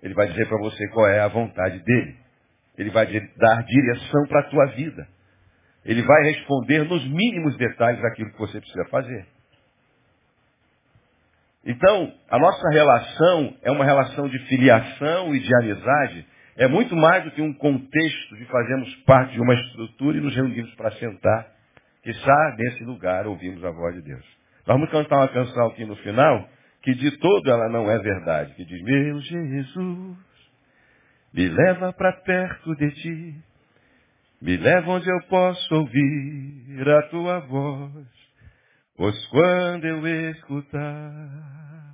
Ele 0.01 0.13
vai 0.13 0.27
dizer 0.27 0.47
para 0.47 0.57
você 0.57 0.87
qual 0.89 1.07
é 1.07 1.19
a 1.19 1.27
vontade 1.27 1.79
dele. 1.83 2.15
Ele 2.77 2.89
vai 2.91 3.05
dar 3.05 3.63
direção 3.63 4.27
para 4.27 4.41
a 4.41 4.49
tua 4.49 4.65
vida. 4.67 5.07
Ele 5.83 6.01
vai 6.01 6.23
responder 6.23 6.83
nos 6.83 7.07
mínimos 7.07 7.57
detalhes 7.57 8.03
aquilo 8.03 8.31
que 8.31 8.39
você 8.39 8.59
precisa 8.59 8.85
fazer. 8.85 9.25
Então, 11.65 12.13
a 12.29 12.39
nossa 12.39 12.69
relação 12.69 13.57
é 13.61 13.71
uma 13.71 13.83
relação 13.83 14.29
de 14.29 14.39
filiação 14.47 15.35
e 15.35 15.39
de 15.39 15.55
amizade. 15.55 16.25
É 16.55 16.67
muito 16.67 16.95
mais 16.95 17.23
do 17.23 17.31
que 17.31 17.41
um 17.41 17.53
contexto 17.53 18.37
de 18.37 18.45
fazermos 18.45 18.95
parte 19.05 19.33
de 19.33 19.41
uma 19.41 19.53
estrutura 19.53 20.17
e 20.17 20.21
nos 20.21 20.35
reunirmos 20.35 20.73
para 20.75 20.91
sentar. 20.91 21.56
Que 22.07 22.11
está 22.11 22.55
nesse 22.57 22.85
lugar 22.85 23.27
ouvimos 23.27 23.61
a 23.65 23.71
voz 23.71 23.93
de 23.95 24.01
Deus. 24.01 24.23
Nós 24.65 24.77
vamos 24.77 24.89
cantar 24.89 25.17
uma 25.17 25.27
canção 25.27 25.67
aqui 25.67 25.83
no 25.83 25.97
final, 25.97 26.47
que 26.81 26.95
de 26.95 27.11
todo 27.17 27.51
ela 27.51 27.67
não 27.67 27.91
é 27.91 27.99
verdade. 27.99 28.53
Que 28.53 28.63
diz, 28.63 28.81
meu 28.81 29.19
Jesus, 29.19 30.17
me 31.33 31.49
leva 31.49 31.91
para 31.91 32.13
perto 32.21 32.73
de 32.77 32.91
ti. 32.91 33.35
Me 34.41 34.55
leva 34.55 34.89
onde 34.89 35.09
eu 35.09 35.21
posso 35.27 35.75
ouvir 35.75 36.87
a 36.87 37.01
tua 37.09 37.39
voz. 37.39 38.07
Pois 38.95 39.27
quando 39.27 39.83
eu 39.83 40.07
escutar 40.31 41.93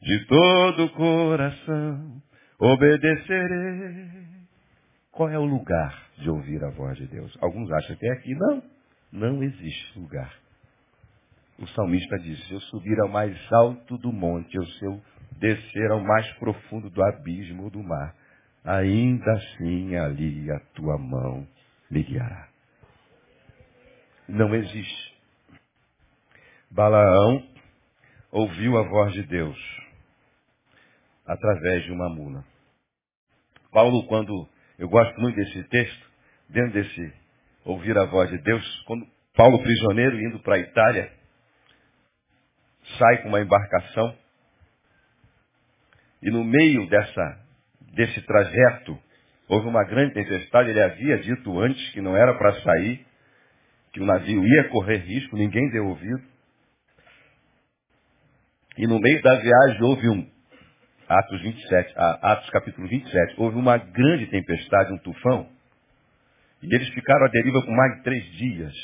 de 0.00 0.26
todo 0.26 0.84
o 0.84 0.92
coração, 0.92 2.22
obedecerei. 2.58 4.08
Qual 5.12 5.28
é 5.28 5.38
o 5.38 5.44
lugar 5.44 6.02
de 6.16 6.30
ouvir 6.30 6.64
a 6.64 6.70
voz 6.70 6.96
de 6.96 7.06
Deus? 7.08 7.36
Alguns 7.42 7.70
acham 7.70 7.94
que 7.96 8.06
é 8.06 8.12
aqui. 8.12 8.34
Não, 8.34 8.79
não 9.12 9.42
existe 9.42 9.98
lugar. 9.98 10.32
O 11.58 11.66
salmista 11.68 12.18
diz, 12.18 12.42
se 12.46 12.54
eu 12.54 12.60
subir 12.60 12.98
ao 13.00 13.08
mais 13.08 13.36
alto 13.52 13.98
do 13.98 14.12
monte, 14.12 14.58
ou 14.58 14.66
se 14.66 14.84
eu 14.84 15.02
descer 15.32 15.90
ao 15.90 16.00
mais 16.00 16.30
profundo 16.34 16.88
do 16.88 17.02
abismo 17.02 17.70
do 17.70 17.82
mar, 17.82 18.14
ainda 18.64 19.32
assim 19.32 19.96
ali 19.96 20.50
a 20.50 20.60
tua 20.74 20.96
mão 20.98 21.46
me 21.90 22.02
guiará. 22.02 22.48
Não 24.28 24.54
existe. 24.54 25.16
Balaão 26.70 27.44
ouviu 28.30 28.78
a 28.78 28.82
voz 28.82 29.12
de 29.12 29.24
Deus 29.24 29.58
através 31.26 31.84
de 31.84 31.92
uma 31.92 32.08
mula. 32.08 32.44
Paulo, 33.72 34.06
quando 34.06 34.48
eu 34.78 34.88
gosto 34.88 35.20
muito 35.20 35.36
desse 35.36 35.62
texto, 35.64 36.10
dentro 36.48 36.72
desse 36.72 37.19
ouvir 37.64 37.96
a 37.96 38.04
voz 38.04 38.30
de 38.30 38.38
Deus, 38.38 38.82
quando 38.86 39.06
Paulo 39.34 39.62
prisioneiro 39.62 40.20
indo 40.20 40.38
para 40.40 40.56
a 40.56 40.58
Itália, 40.58 41.12
sai 42.98 43.22
com 43.22 43.28
uma 43.28 43.40
embarcação 43.40 44.16
e 46.22 46.30
no 46.30 46.44
meio 46.44 46.86
dessa 46.88 47.40
desse 47.92 48.20
trajeto 48.22 48.98
houve 49.48 49.66
uma 49.66 49.84
grande 49.84 50.14
tempestade. 50.14 50.70
Ele 50.70 50.82
havia 50.82 51.18
dito 51.18 51.58
antes 51.60 51.90
que 51.90 52.00
não 52.00 52.16
era 52.16 52.34
para 52.34 52.60
sair, 52.60 53.04
que 53.92 54.00
o 54.00 54.06
navio 54.06 54.44
ia 54.44 54.68
correr 54.68 54.98
risco, 54.98 55.36
ninguém 55.36 55.68
deu 55.70 55.86
ouvido. 55.86 56.22
E 58.78 58.86
no 58.86 58.98
meio 59.00 59.20
da 59.22 59.36
viagem 59.36 59.82
houve 59.82 60.08
um, 60.08 60.30
Atos 61.08 61.42
27, 61.42 61.94
Atos 61.96 62.50
capítulo 62.50 62.86
27, 62.86 63.34
houve 63.38 63.56
uma 63.58 63.76
grande 63.76 64.26
tempestade, 64.28 64.92
um 64.92 64.98
tufão. 64.98 65.50
E 66.62 66.74
eles 66.74 66.88
ficaram 66.90 67.26
à 67.26 67.28
deriva 67.28 67.62
por 67.62 67.74
mais 67.74 67.96
de 67.96 68.02
três 68.02 68.24
dias. 68.32 68.74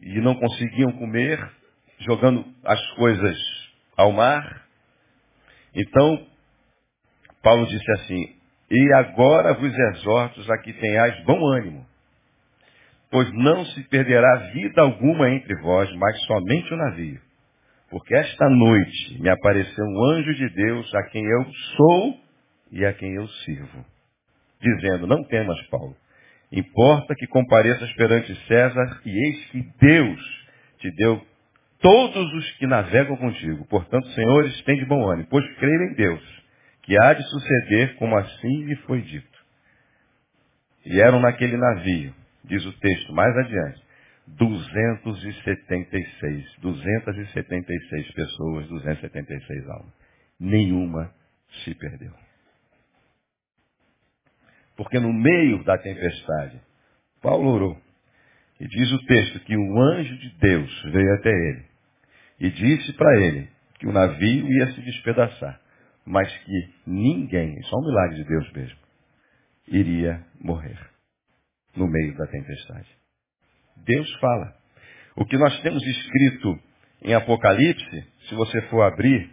E 0.00 0.20
não 0.20 0.34
conseguiam 0.34 0.92
comer, 0.92 1.38
jogando 2.00 2.44
as 2.64 2.80
coisas 2.92 3.38
ao 3.96 4.12
mar. 4.12 4.66
Então, 5.74 6.26
Paulo 7.42 7.66
disse 7.66 7.90
assim, 7.92 8.36
e 8.70 8.92
agora 8.94 9.54
vos 9.54 9.74
exorto 9.74 10.52
a 10.52 10.58
que 10.58 10.72
tenhais 10.72 11.24
bom 11.24 11.44
ânimo, 11.54 11.86
pois 13.10 13.30
não 13.32 13.64
se 13.66 13.82
perderá 13.88 14.50
vida 14.52 14.82
alguma 14.82 15.30
entre 15.30 15.54
vós, 15.60 15.90
mas 15.96 16.20
somente 16.24 16.72
o 16.72 16.76
navio. 16.76 17.20
Porque 17.90 18.14
esta 18.14 18.48
noite 18.48 19.20
me 19.20 19.28
apareceu 19.28 19.84
um 19.84 20.04
anjo 20.12 20.34
de 20.34 20.48
Deus 20.50 20.94
a 20.94 21.02
quem 21.04 21.24
eu 21.24 21.44
sou 21.76 22.20
e 22.70 22.86
a 22.86 22.92
quem 22.92 23.12
eu 23.14 23.26
sirvo. 23.26 23.84
Dizendo, 24.60 25.06
não 25.08 25.24
temas, 25.24 25.60
Paulo. 25.68 25.96
Importa 26.52 27.14
que 27.14 27.28
compareças 27.28 27.92
perante 27.94 28.34
César 28.46 29.00
e 29.04 29.10
eis 29.10 29.44
que 29.46 29.62
Deus 29.80 30.46
te 30.78 30.90
deu 30.96 31.24
todos 31.80 32.32
os 32.34 32.50
que 32.52 32.66
navegam 32.66 33.16
contigo. 33.16 33.64
Portanto, 33.66 34.06
senhores, 34.08 34.62
de 34.62 34.84
bom 34.84 35.10
ânimo, 35.10 35.26
pois 35.30 35.44
creio 35.56 35.82
em 35.84 35.94
Deus, 35.94 36.22
que 36.82 37.00
há 37.00 37.14
de 37.14 37.22
suceder 37.22 37.94
como 37.96 38.14
assim 38.16 38.64
lhe 38.64 38.76
foi 38.76 39.00
dito. 39.02 39.40
E 40.84 41.00
eram 41.00 41.20
naquele 41.20 41.56
navio, 41.56 42.12
diz 42.44 42.64
o 42.64 42.72
texto 42.80 43.12
mais 43.12 43.36
adiante, 43.36 43.80
276, 44.26 46.56
276 46.60 48.12
pessoas, 48.12 48.68
276 48.68 49.68
almas. 49.68 49.92
Nenhuma 50.38 51.12
se 51.64 51.74
perdeu. 51.74 52.12
Porque 54.80 54.98
no 54.98 55.12
meio 55.12 55.62
da 55.62 55.76
tempestade, 55.76 56.58
Paulo 57.20 57.50
orou. 57.50 57.78
E 58.58 58.66
diz 58.66 58.90
o 58.92 59.04
texto 59.04 59.40
que 59.40 59.54
um 59.54 59.78
anjo 59.78 60.16
de 60.16 60.30
Deus 60.38 60.82
veio 60.84 61.14
até 61.16 61.28
ele 61.28 61.64
e 62.40 62.50
disse 62.50 62.94
para 62.94 63.20
ele 63.20 63.46
que 63.78 63.86
o 63.86 63.92
navio 63.92 64.48
ia 64.50 64.72
se 64.72 64.80
despedaçar, 64.80 65.60
mas 66.06 66.34
que 66.34 66.74
ninguém, 66.86 67.62
só 67.64 67.76
um 67.76 67.84
milagre 67.84 68.16
de 68.16 68.24
Deus 68.24 68.52
mesmo, 68.52 68.78
iria 69.68 70.24
morrer 70.40 70.78
no 71.76 71.86
meio 71.86 72.16
da 72.16 72.26
tempestade. 72.28 72.88
Deus 73.84 74.10
fala. 74.14 74.56
O 75.14 75.26
que 75.26 75.36
nós 75.36 75.60
temos 75.60 75.86
escrito 75.86 76.58
em 77.02 77.12
Apocalipse, 77.12 78.06
se 78.30 78.34
você 78.34 78.62
for 78.70 78.80
abrir, 78.84 79.30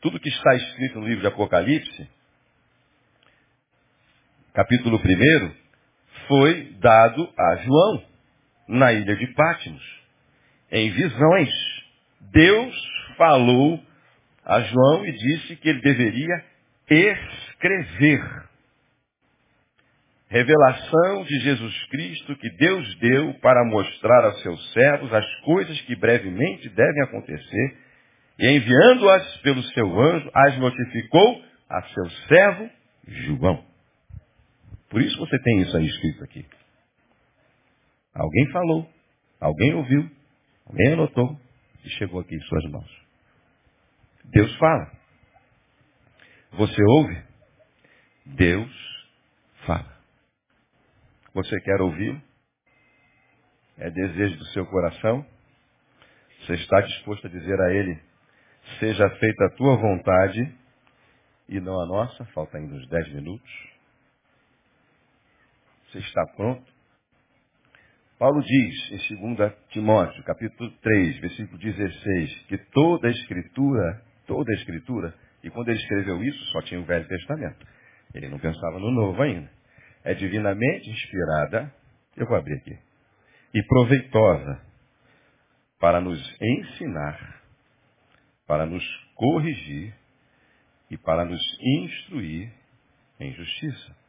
tudo 0.00 0.18
que 0.18 0.30
está 0.30 0.56
escrito 0.56 0.98
no 0.98 1.06
livro 1.06 1.20
de 1.20 1.28
Apocalipse, 1.28 2.08
capítulo 4.54 4.98
1, 4.98 5.52
foi 6.28 6.76
dado 6.78 7.28
a 7.36 7.56
João, 7.56 8.04
na 8.68 8.92
ilha 8.92 9.16
de 9.16 9.26
Pátimos, 9.34 9.82
em 10.70 10.90
visões. 10.92 11.50
Deus 12.32 12.74
falou 13.16 13.80
a 14.44 14.60
João 14.60 15.06
e 15.06 15.12
disse 15.12 15.56
que 15.56 15.68
ele 15.68 15.80
deveria 15.80 16.44
escrever. 16.88 18.44
Revelação 20.28 21.24
de 21.24 21.40
Jesus 21.40 21.86
Cristo 21.86 22.36
que 22.36 22.50
Deus 22.56 22.98
deu 23.00 23.34
para 23.40 23.64
mostrar 23.64 24.24
aos 24.24 24.40
seus 24.42 24.72
servos 24.72 25.12
as 25.12 25.34
coisas 25.40 25.80
que 25.80 25.96
brevemente 25.96 26.68
devem 26.68 27.02
acontecer, 27.02 27.76
e 28.38 28.48
enviando-as 28.50 29.36
pelo 29.38 29.62
seu 29.64 30.00
anjo, 30.00 30.30
as 30.32 30.56
notificou 30.58 31.44
a 31.68 31.82
seu 31.82 32.10
servo 32.28 32.70
João. 33.08 33.73
Por 34.94 35.02
isso 35.02 35.18
você 35.18 35.36
tem 35.40 35.60
isso 35.62 35.76
aí 35.76 35.86
escrito 35.86 36.22
aqui. 36.22 36.46
Alguém 38.14 38.52
falou, 38.52 38.88
alguém 39.40 39.74
ouviu, 39.74 40.08
alguém 40.66 40.92
anotou 40.92 41.36
e 41.84 41.88
chegou 41.98 42.20
aqui 42.20 42.32
em 42.32 42.40
suas 42.42 42.64
mãos. 42.70 43.06
Deus 44.26 44.56
fala. 44.56 44.92
Você 46.52 46.80
ouve? 46.80 47.24
Deus 48.36 48.70
fala. 49.66 49.98
Você 51.34 51.60
quer 51.62 51.80
ouvir? 51.80 52.22
É 53.78 53.90
desejo 53.90 54.38
do 54.38 54.44
seu 54.52 54.64
coração? 54.66 55.26
Você 56.38 56.54
está 56.54 56.80
disposto 56.82 57.26
a 57.26 57.30
dizer 57.30 57.60
a 57.60 57.72
Ele, 57.72 58.00
seja 58.78 59.10
feita 59.10 59.44
a 59.46 59.56
tua 59.56 59.76
vontade 59.76 60.54
e 61.48 61.58
não 61.58 61.80
a 61.80 61.86
nossa? 61.86 62.24
Falta 62.26 62.58
ainda 62.58 62.76
uns 62.76 62.88
dez 62.88 63.12
minutos. 63.12 63.73
Você 65.94 66.00
está 66.00 66.26
pronto? 66.34 66.64
Paulo 68.18 68.42
diz 68.42 69.10
em 69.12 69.36
2 69.36 69.52
Timóteo, 69.68 70.24
capítulo 70.24 70.68
3, 70.82 71.20
versículo 71.20 71.56
16, 71.56 72.46
que 72.48 72.58
toda 72.72 73.06
a 73.06 73.10
escritura, 73.12 74.02
toda 74.26 74.50
a 74.50 74.56
escritura, 74.56 75.14
e 75.44 75.50
quando 75.50 75.68
ele 75.68 75.78
escreveu 75.78 76.20
isso, 76.24 76.44
só 76.46 76.62
tinha 76.62 76.80
o 76.80 76.84
Velho 76.84 77.06
Testamento. 77.06 77.64
Ele 78.12 78.28
não 78.28 78.40
pensava 78.40 78.80
no 78.80 78.90
Novo 78.90 79.22
ainda. 79.22 79.48
É 80.02 80.14
divinamente 80.14 80.90
inspirada, 80.90 81.72
eu 82.16 82.26
vou 82.26 82.36
abrir 82.36 82.56
aqui, 82.56 82.76
e 83.54 83.62
proveitosa 83.62 84.60
para 85.78 86.00
nos 86.00 86.20
ensinar, 86.42 87.40
para 88.48 88.66
nos 88.66 88.84
corrigir 89.14 89.94
e 90.90 90.96
para 90.98 91.24
nos 91.24 91.40
instruir 91.60 92.52
em 93.20 93.32
justiça 93.32 94.03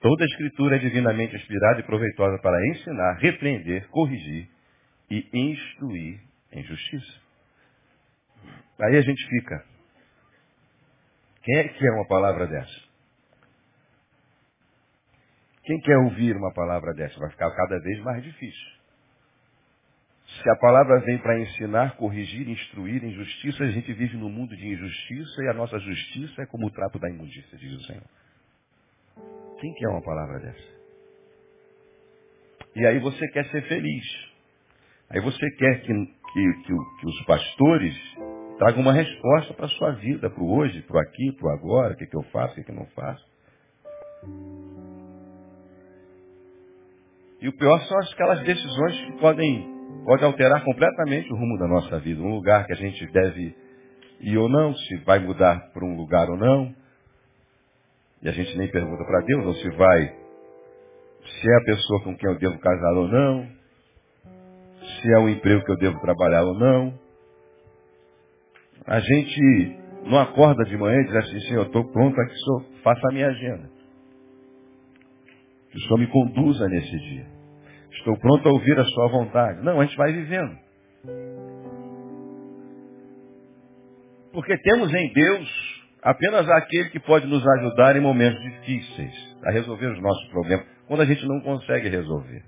Toda 0.00 0.22
a 0.22 0.26
escritura 0.26 0.76
é 0.76 0.78
divinamente 0.78 1.34
inspirada 1.34 1.80
e 1.80 1.84
proveitosa 1.84 2.38
para 2.40 2.66
ensinar, 2.68 3.18
repreender, 3.18 3.88
corrigir 3.88 4.48
e 5.10 5.28
instruir 5.32 6.20
em 6.52 6.62
justiça. 6.62 7.20
Aí 8.80 8.96
a 8.96 9.00
gente 9.00 9.28
fica. 9.28 9.64
Quem 11.42 11.56
é 11.56 11.64
que 11.64 11.78
quer 11.78 11.90
uma 11.92 12.06
palavra 12.06 12.46
dessa? 12.46 12.88
Quem 15.64 15.80
quer 15.80 15.96
ouvir 15.98 16.36
uma 16.36 16.52
palavra 16.54 16.94
dessa? 16.94 17.18
Vai 17.18 17.30
ficar 17.30 17.50
cada 17.50 17.80
vez 17.80 18.00
mais 18.02 18.22
difícil. 18.22 18.78
Se 20.42 20.50
a 20.50 20.56
palavra 20.56 21.00
vem 21.00 21.18
para 21.18 21.40
ensinar, 21.40 21.96
corrigir, 21.96 22.48
instruir 22.48 23.02
em 23.02 23.12
justiça, 23.12 23.64
a 23.64 23.70
gente 23.70 23.92
vive 23.94 24.16
num 24.16 24.30
mundo 24.30 24.56
de 24.56 24.66
injustiça 24.66 25.42
e 25.42 25.48
a 25.48 25.54
nossa 25.54 25.78
justiça 25.80 26.42
é 26.42 26.46
como 26.46 26.66
o 26.66 26.70
trapo 26.70 26.98
da 26.98 27.10
imundícia, 27.10 27.58
diz 27.58 27.72
o 27.72 27.82
Senhor. 27.84 28.04
Quem 29.60 29.74
quer 29.74 29.88
uma 29.88 30.02
palavra 30.02 30.38
dessa? 30.40 30.78
E 32.76 32.86
aí 32.86 32.98
você 33.00 33.26
quer 33.28 33.44
ser 33.46 33.62
feliz. 33.62 34.04
Aí 35.10 35.20
você 35.20 35.50
quer 35.56 35.80
que, 35.80 35.92
que, 35.92 36.52
que, 36.64 36.74
que 37.00 37.06
os 37.06 37.24
pastores 37.24 37.94
tragam 38.58 38.82
uma 38.82 38.92
resposta 38.92 39.54
para 39.54 39.66
a 39.66 39.70
sua 39.70 39.92
vida, 39.92 40.28
para 40.30 40.42
o 40.42 40.56
hoje, 40.56 40.82
para 40.82 40.96
o 40.96 41.00
aqui, 41.00 41.32
para 41.32 41.48
o 41.48 41.52
agora, 41.52 41.94
o 41.94 41.96
que, 41.96 42.06
que 42.06 42.16
eu 42.16 42.22
faço, 42.24 42.52
o 42.52 42.54
que, 42.56 42.64
que 42.64 42.70
eu 42.70 42.76
não 42.76 42.86
faço. 42.86 43.24
E 47.40 47.48
o 47.48 47.56
pior 47.56 47.80
são 47.82 47.98
aquelas 47.98 48.40
decisões 48.42 49.00
que 49.06 49.20
podem, 49.20 50.02
podem 50.04 50.26
alterar 50.26 50.64
completamente 50.64 51.32
o 51.32 51.36
rumo 51.36 51.56
da 51.58 51.68
nossa 51.68 51.98
vida. 52.00 52.20
Um 52.20 52.34
lugar 52.34 52.66
que 52.66 52.72
a 52.72 52.76
gente 52.76 53.06
deve 53.12 53.56
ir 54.20 54.38
ou 54.38 54.48
não, 54.48 54.74
se 54.74 54.96
vai 55.04 55.20
mudar 55.20 55.70
para 55.72 55.84
um 55.84 55.96
lugar 55.96 56.28
ou 56.28 56.36
não. 56.36 56.74
E 58.22 58.28
a 58.28 58.32
gente 58.32 58.56
nem 58.56 58.70
pergunta 58.70 59.04
para 59.04 59.24
Deus, 59.24 59.46
ou 59.46 59.54
se 59.54 59.70
vai, 59.70 60.08
se 61.24 61.50
é 61.50 61.56
a 61.56 61.64
pessoa 61.64 62.02
com 62.02 62.16
quem 62.16 62.30
eu 62.30 62.38
devo 62.38 62.58
casar 62.58 62.94
ou 62.94 63.08
não, 63.08 63.46
se 64.80 65.12
é 65.12 65.18
o 65.18 65.28
emprego 65.28 65.64
que 65.64 65.72
eu 65.72 65.76
devo 65.76 66.00
trabalhar 66.00 66.42
ou 66.42 66.54
não. 66.54 66.98
A 68.86 69.00
gente 69.00 69.78
não 70.04 70.18
acorda 70.18 70.64
de 70.64 70.76
manhã 70.76 71.00
e 71.00 71.04
diz 71.04 71.16
assim, 71.16 71.40
Senhor, 71.40 71.66
estou 71.66 71.84
pronto 71.92 72.20
aqui, 72.20 72.34
Senhor, 72.34 72.64
faça 72.82 73.00
a 73.08 73.12
minha 73.12 73.28
agenda. 73.28 73.70
Que 75.70 75.78
o 75.78 75.80
Senhor 75.82 75.98
me 75.98 76.06
conduza 76.08 76.66
nesse 76.68 76.98
dia. 76.98 77.26
Estou 77.92 78.16
pronto 78.18 78.48
a 78.48 78.52
ouvir 78.52 78.78
a 78.78 78.84
sua 78.84 79.08
vontade. 79.08 79.62
Não, 79.62 79.80
a 79.80 79.84
gente 79.84 79.96
vai 79.96 80.12
vivendo. 80.12 80.56
Porque 84.32 84.56
temos 84.58 84.92
em 84.94 85.12
Deus 85.12 85.67
apenas 86.10 86.48
aquele 86.48 86.88
que 86.90 87.00
pode 87.00 87.26
nos 87.26 87.46
ajudar 87.46 87.96
em 87.96 88.00
momentos 88.00 88.40
difíceis, 88.40 89.36
a 89.44 89.50
resolver 89.50 89.86
os 89.86 90.00
nossos 90.00 90.28
problemas, 90.30 90.66
quando 90.86 91.02
a 91.02 91.04
gente 91.04 91.26
não 91.26 91.40
consegue 91.40 91.88
resolver. 91.88 92.42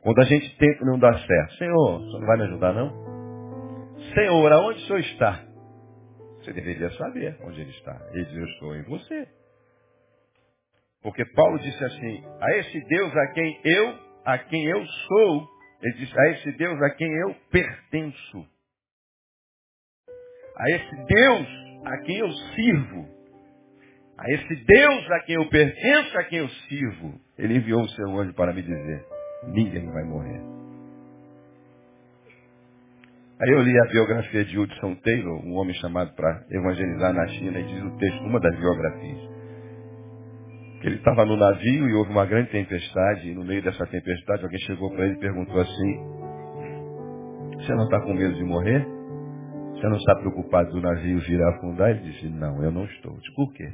Quando 0.00 0.20
a 0.20 0.24
gente 0.24 0.56
tenta 0.56 0.84
não 0.84 0.98
dá 0.98 1.12
certo. 1.18 1.54
Senhor, 1.54 1.98
você 1.98 2.18
não 2.20 2.26
vai 2.26 2.36
me 2.36 2.44
ajudar 2.44 2.72
não? 2.72 3.96
Senhor, 4.14 4.52
aonde 4.52 4.80
o 4.84 4.86
Senhor 4.86 5.00
está? 5.00 5.44
Você 6.38 6.52
deveria 6.52 6.90
saber 6.92 7.36
onde 7.42 7.60
ele 7.60 7.70
está. 7.70 8.00
Ele 8.12 8.24
diz, 8.24 8.36
eu 8.36 8.44
estou 8.44 8.76
em 8.76 8.82
você. 8.84 9.28
Porque 11.02 11.24
Paulo 11.34 11.58
disse 11.58 11.84
assim, 11.84 12.24
a 12.40 12.56
esse 12.58 12.80
Deus 12.86 13.16
a 13.16 13.26
quem 13.32 13.60
eu, 13.64 13.98
a 14.24 14.38
quem 14.38 14.64
eu 14.64 14.86
sou, 14.86 15.48
ele 15.82 15.94
disse, 15.96 16.16
a 16.16 16.30
esse 16.30 16.52
Deus 16.52 16.80
a 16.80 16.90
quem 16.90 17.12
eu 17.12 17.34
pertenço. 17.50 18.46
A 20.56 20.70
esse 20.70 20.96
Deus 21.04 21.65
a 21.86 21.98
quem 21.98 22.18
eu 22.18 22.32
sirvo, 22.32 23.06
a 24.18 24.30
esse 24.32 24.56
Deus 24.64 25.10
a 25.12 25.20
quem 25.20 25.36
eu 25.36 25.48
pertenço, 25.48 26.18
a 26.18 26.24
quem 26.24 26.40
eu 26.40 26.48
sirvo, 26.48 27.20
ele 27.38 27.58
enviou 27.58 27.80
o 27.80 27.88
seu 27.90 28.18
anjo 28.18 28.34
para 28.34 28.52
me 28.52 28.60
dizer, 28.60 29.04
ninguém 29.46 29.86
vai 29.92 30.02
morrer. 30.02 30.40
Aí 33.40 33.50
eu 33.50 33.62
li 33.62 33.78
a 33.78 33.84
biografia 33.84 34.44
de 34.46 34.58
Hudson 34.58 34.96
Taylor, 34.96 35.46
um 35.46 35.54
homem 35.54 35.74
chamado 35.74 36.12
para 36.16 36.44
evangelizar 36.50 37.12
na 37.12 37.26
China, 37.28 37.60
e 37.60 37.64
diz 37.64 37.82
o 37.84 37.96
texto, 37.98 38.24
uma 38.24 38.40
das 38.40 38.58
biografias, 38.58 39.20
que 40.80 40.86
ele 40.88 40.96
estava 40.96 41.24
no 41.24 41.36
navio 41.36 41.88
e 41.88 41.94
houve 41.94 42.10
uma 42.10 42.26
grande 42.26 42.50
tempestade, 42.50 43.30
e 43.30 43.34
no 43.34 43.44
meio 43.44 43.62
dessa 43.62 43.86
tempestade 43.86 44.42
alguém 44.42 44.58
chegou 44.60 44.90
para 44.90 45.04
ele 45.04 45.14
e 45.14 45.20
perguntou 45.20 45.60
assim, 45.60 45.98
você 47.58 47.74
não 47.74 47.84
está 47.84 48.00
com 48.00 48.12
medo 48.12 48.34
de 48.34 48.44
morrer? 48.44 48.95
Você 49.76 49.88
não 49.88 49.96
está 49.96 50.16
preocupado 50.16 50.70
do 50.70 50.80
navio 50.80 51.20
vir 51.20 51.42
a 51.42 51.50
afundar? 51.50 51.90
Ele 51.90 52.10
disse, 52.10 52.28
não, 52.30 52.62
eu 52.64 52.72
não 52.72 52.84
estou. 52.86 53.14
Disse, 53.18 53.34
por 53.34 53.52
quê? 53.52 53.72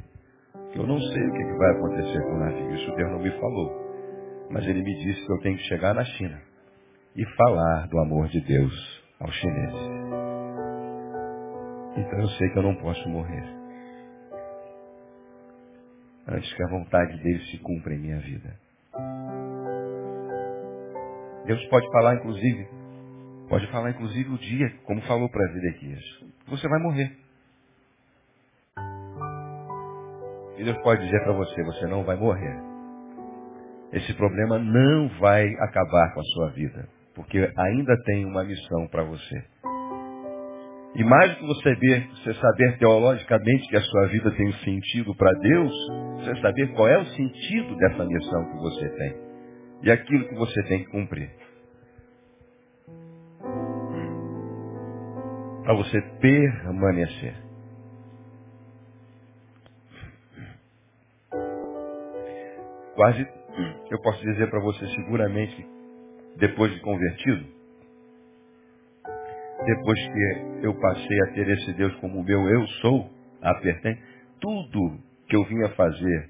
Porque 0.53 0.79
eu 0.79 0.87
não 0.87 0.99
sei 0.99 1.27
o 1.27 1.31
que 1.33 1.57
vai 1.57 1.71
acontecer 1.71 2.21
com 2.23 2.35
o 2.35 2.39
navio. 2.39 2.75
Isso 2.75 2.95
Deus 2.95 3.11
não 3.11 3.19
me 3.19 3.31
falou. 3.39 3.83
Mas 4.51 4.67
ele 4.67 4.83
me 4.83 4.95
disse 5.03 5.25
que 5.25 5.31
eu 5.31 5.39
tenho 5.39 5.57
que 5.57 5.63
chegar 5.63 5.95
na 5.95 6.03
China. 6.03 6.41
e 7.15 7.25
falar 7.35 7.87
do 7.87 7.99
amor 7.99 8.27
de 8.27 8.41
Deus 8.41 9.03
aos 9.19 9.33
chineses. 9.35 10.13
Então 11.95 12.19
eu 12.19 12.27
sei 12.29 12.49
que 12.49 12.57
eu 12.57 12.63
não 12.63 12.75
posso 12.75 13.07
morrer. 13.07 13.43
Antes 16.27 16.53
que 16.53 16.63
a 16.63 16.69
vontade 16.69 17.17
dele 17.21 17.39
se 17.51 17.57
cumpra 17.59 17.93
em 17.93 17.99
minha 17.99 18.19
vida. 18.19 18.55
Deus 21.45 21.63
pode 21.67 21.91
falar, 21.91 22.15
inclusive, 22.15 22.67
pode 23.53 23.67
falar, 23.67 23.91
inclusive, 23.91 24.31
o 24.31 24.37
dia, 24.39 24.67
como 24.83 24.99
falou 25.03 25.29
para 25.29 25.45
Ezequias. 25.51 26.03
Você 26.47 26.67
vai 26.67 26.79
morrer. 26.79 27.11
E 30.57 30.63
Deus 30.63 30.77
pode 30.79 31.05
dizer 31.05 31.23
para 31.23 31.33
você, 31.33 31.63
você 31.63 31.85
não 31.85 32.03
vai 32.03 32.15
morrer. 32.15 32.59
Esse 33.91 34.11
problema 34.15 34.57
não 34.57 35.07
vai 35.19 35.47
acabar 35.59 36.15
com 36.15 36.19
a 36.19 36.23
sua 36.33 36.49
vida. 36.53 36.89
Porque 37.13 37.37
ainda 37.37 37.95
tem 38.05 38.25
uma 38.25 38.43
missão 38.43 38.87
para 38.87 39.03
você. 39.03 39.43
E 40.95 41.03
mais 41.03 41.29
do 41.33 41.37
que 41.37 41.45
você 41.45 41.75
saber, 41.75 42.09
você 42.09 42.33
saber 42.33 42.77
teologicamente 42.79 43.67
que 43.67 43.77
a 43.77 43.81
sua 43.81 44.07
vida 44.07 44.31
tem 44.31 44.47
um 44.47 44.53
sentido 44.53 45.15
para 45.15 45.31
Deus, 45.31 45.71
você 46.15 46.41
saber 46.41 46.73
qual 46.73 46.87
é 46.87 46.97
o 46.97 47.05
sentido 47.05 47.75
dessa 47.77 48.03
missão 48.03 48.45
que 48.45 48.57
você 48.57 48.89
tem. 48.89 49.15
E 49.83 49.91
aquilo 49.91 50.27
que 50.27 50.35
você 50.35 50.63
tem 50.63 50.79
que 50.83 50.89
cumprir. 50.89 51.42
Para 55.63 55.75
você 55.75 56.01
permanecer. 56.19 57.35
Quase, 62.95 63.27
eu 63.89 64.01
posso 64.01 64.21
dizer 64.21 64.49
para 64.49 64.59
você 64.59 64.85
seguramente, 64.87 65.65
depois 66.37 66.71
de 66.73 66.79
convertido, 66.81 67.45
depois 69.65 69.99
que 69.99 70.65
eu 70.65 70.73
passei 70.79 71.21
a 71.21 71.33
ter 71.33 71.49
esse 71.49 71.73
Deus 71.73 71.95
como 71.95 72.19
o 72.19 72.23
meu 72.23 72.41
eu 72.41 72.67
sou, 72.81 73.09
a 73.41 73.53
pertence, 73.55 74.01
tudo 74.41 74.99
que 75.29 75.35
eu 75.35 75.43
vinha 75.45 75.69
fazer, 75.69 76.29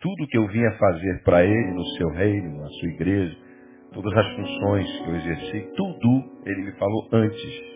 tudo 0.00 0.26
que 0.28 0.36
eu 0.38 0.46
vinha 0.48 0.70
fazer 0.72 1.22
para 1.22 1.44
Ele 1.44 1.72
no 1.72 1.84
seu 1.96 2.10
reino, 2.10 2.60
na 2.60 2.68
sua 2.68 2.88
igreja, 2.90 3.36
todas 3.92 4.12
as 4.16 4.36
funções 4.36 5.00
que 5.00 5.08
eu 5.08 5.16
exerci, 5.16 5.72
tudo 5.74 6.42
Ele 6.44 6.62
me 6.62 6.72
falou 6.72 7.08
antes. 7.12 7.75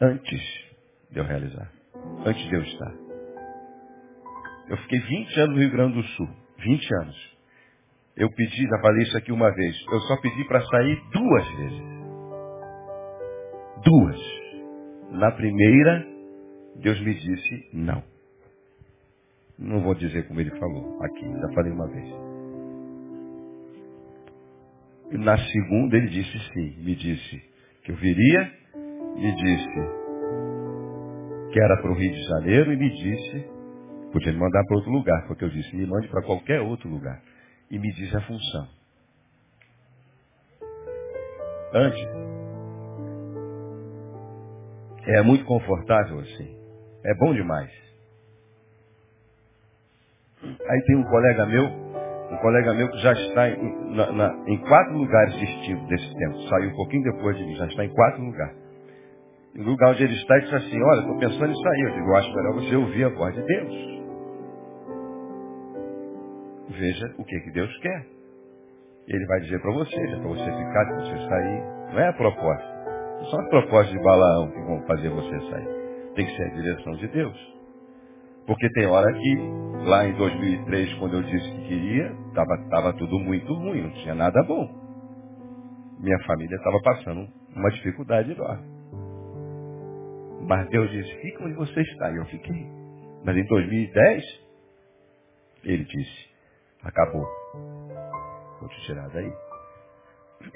Antes 0.00 0.40
de 1.10 1.18
eu 1.18 1.24
realizar. 1.24 1.72
Antes 2.26 2.48
de 2.48 2.54
eu 2.54 2.62
estar. 2.62 2.94
Eu 4.68 4.76
fiquei 4.78 5.00
20 5.00 5.40
anos 5.40 5.54
no 5.54 5.62
Rio 5.62 5.70
Grande 5.70 5.94
do 5.94 6.02
Sul. 6.02 6.28
20 6.58 6.94
anos. 7.02 7.36
Eu 8.16 8.30
pedi, 8.30 8.62
já 8.62 8.78
falei 8.80 9.02
isso 9.02 9.16
aqui 9.18 9.30
uma 9.30 9.50
vez, 9.54 9.76
eu 9.92 10.00
só 10.00 10.16
pedi 10.20 10.44
para 10.48 10.62
sair 10.62 11.00
duas 11.12 11.48
vezes. 11.56 11.82
Duas. 13.84 14.20
Na 15.12 15.30
primeira, 15.32 16.06
Deus 16.76 16.98
me 17.00 17.14
disse 17.14 17.68
não. 17.74 18.02
Não 19.58 19.82
vou 19.82 19.94
dizer 19.94 20.26
como 20.28 20.40
ele 20.40 20.50
falou 20.58 21.02
aqui, 21.02 21.24
já 21.24 21.54
falei 21.54 21.72
uma 21.72 21.88
vez. 21.88 22.08
E 25.12 25.18
na 25.18 25.38
segunda 25.38 25.96
ele 25.96 26.08
disse 26.08 26.38
sim, 26.52 26.76
me 26.82 26.94
disse 26.96 27.42
que 27.84 27.92
eu 27.92 27.96
viria, 27.96 28.52
me 29.16 29.34
disse 29.34 30.06
que 31.52 31.60
era 31.60 31.76
para 31.80 31.90
o 31.90 31.94
Rio 31.94 32.12
de 32.12 32.22
Janeiro 32.24 32.72
e 32.72 32.76
me 32.76 32.90
disse, 32.90 33.50
podia 34.12 34.32
me 34.32 34.38
mandar 34.38 34.62
para 34.64 34.76
outro 34.76 34.90
lugar, 34.90 35.26
porque 35.26 35.44
eu 35.44 35.48
disse, 35.48 35.74
me 35.74 35.86
mande 35.86 36.08
para 36.08 36.22
qualquer 36.22 36.60
outro 36.60 36.88
lugar. 36.88 37.22
E 37.70 37.78
me 37.78 37.92
disse 37.94 38.16
a 38.16 38.20
função. 38.20 38.68
Antes, 41.72 42.08
é 45.06 45.22
muito 45.22 45.44
confortável 45.44 46.20
assim. 46.20 46.56
É 47.04 47.14
bom 47.14 47.34
demais. 47.34 47.70
Aí 50.42 50.82
tem 50.86 50.96
um 50.96 51.04
colega 51.04 51.46
meu, 51.46 51.64
um 51.64 52.36
colega 52.38 52.74
meu 52.74 52.90
que 52.90 52.98
já 52.98 53.12
está 53.12 53.48
em, 53.48 53.96
na, 53.96 54.12
na, 54.12 54.44
em 54.46 54.58
quatro 54.58 54.96
lugares 54.96 55.34
distintos 55.38 55.88
desse 55.88 56.14
tempo. 56.14 56.38
Saiu 56.48 56.70
um 56.70 56.76
pouquinho 56.76 57.02
depois 57.04 57.36
de 57.36 57.44
mim, 57.44 57.56
já 57.56 57.66
está 57.66 57.84
em 57.84 57.92
quatro 57.92 58.22
lugares. 58.22 58.65
No 59.56 59.70
lugar 59.70 59.92
onde 59.92 60.04
ele 60.04 60.14
está, 60.14 60.36
ele 60.36 60.44
disse 60.44 60.56
assim, 60.56 60.82
olha, 60.82 61.00
estou 61.00 61.18
pensando 61.18 61.50
em 61.50 61.62
sair. 61.62 61.82
Eu 61.82 61.94
digo, 61.94 62.08
eu 62.08 62.16
acho 62.16 62.34
melhor 62.34 62.54
você 62.54 62.76
ouvir 62.76 63.04
a 63.04 63.08
voz 63.08 63.34
de 63.34 63.42
Deus. 63.42 63.96
Veja 66.78 67.14
o 67.18 67.24
que, 67.24 67.40
que 67.40 67.50
Deus 67.52 67.78
quer. 67.78 68.06
Ele 69.08 69.26
vai 69.26 69.40
dizer 69.40 69.60
para 69.60 69.72
você, 69.72 69.96
é 69.96 70.16
para 70.16 70.28
você 70.28 70.44
ficar, 70.44 70.86
para 70.86 70.96
você 70.96 71.28
sair. 71.28 71.92
Não 71.92 72.00
é 72.00 72.08
a 72.08 72.12
proposta. 72.12 72.76
Não 73.18 73.24
são 73.26 73.40
as 73.40 73.48
propostas 73.48 73.90
de 73.92 74.02
Balaão 74.02 74.50
que 74.50 74.60
vão 74.60 74.86
fazer 74.86 75.08
você 75.08 75.40
sair. 75.50 75.68
Tem 76.14 76.26
que 76.26 76.36
ser 76.36 76.42
a 76.42 76.54
direção 76.54 76.92
de 76.94 77.08
Deus. 77.08 77.56
Porque 78.46 78.68
tem 78.70 78.86
hora 78.86 79.10
que, 79.12 79.36
lá 79.88 80.06
em 80.06 80.12
2003, 80.16 80.94
quando 80.94 81.14
eu 81.14 81.22
disse 81.22 81.50
que 81.50 81.68
queria, 81.68 82.12
estava 82.28 82.58
tava 82.68 82.92
tudo 82.92 83.18
muito 83.20 83.52
ruim, 83.54 83.82
não 83.82 83.90
tinha 83.90 84.14
nada 84.14 84.42
bom. 84.44 84.68
Minha 85.98 86.18
família 86.26 86.56
estava 86.56 86.78
passando 86.82 87.26
uma 87.54 87.70
dificuldade 87.70 88.32
enorme. 88.32 88.75
Mas 90.42 90.68
Deus 90.68 90.90
disse, 90.90 91.14
fica 91.20 91.44
onde 91.44 91.54
você 91.54 91.80
está. 91.80 92.10
E 92.10 92.16
eu 92.16 92.24
fiquei. 92.26 92.66
Mas 93.24 93.36
em 93.36 93.44
2010, 93.44 94.24
ele 95.64 95.84
disse, 95.84 96.28
acabou. 96.82 97.26
Vou 98.60 98.68
te 98.68 98.86
tirar 98.86 99.08
daí. 99.08 99.32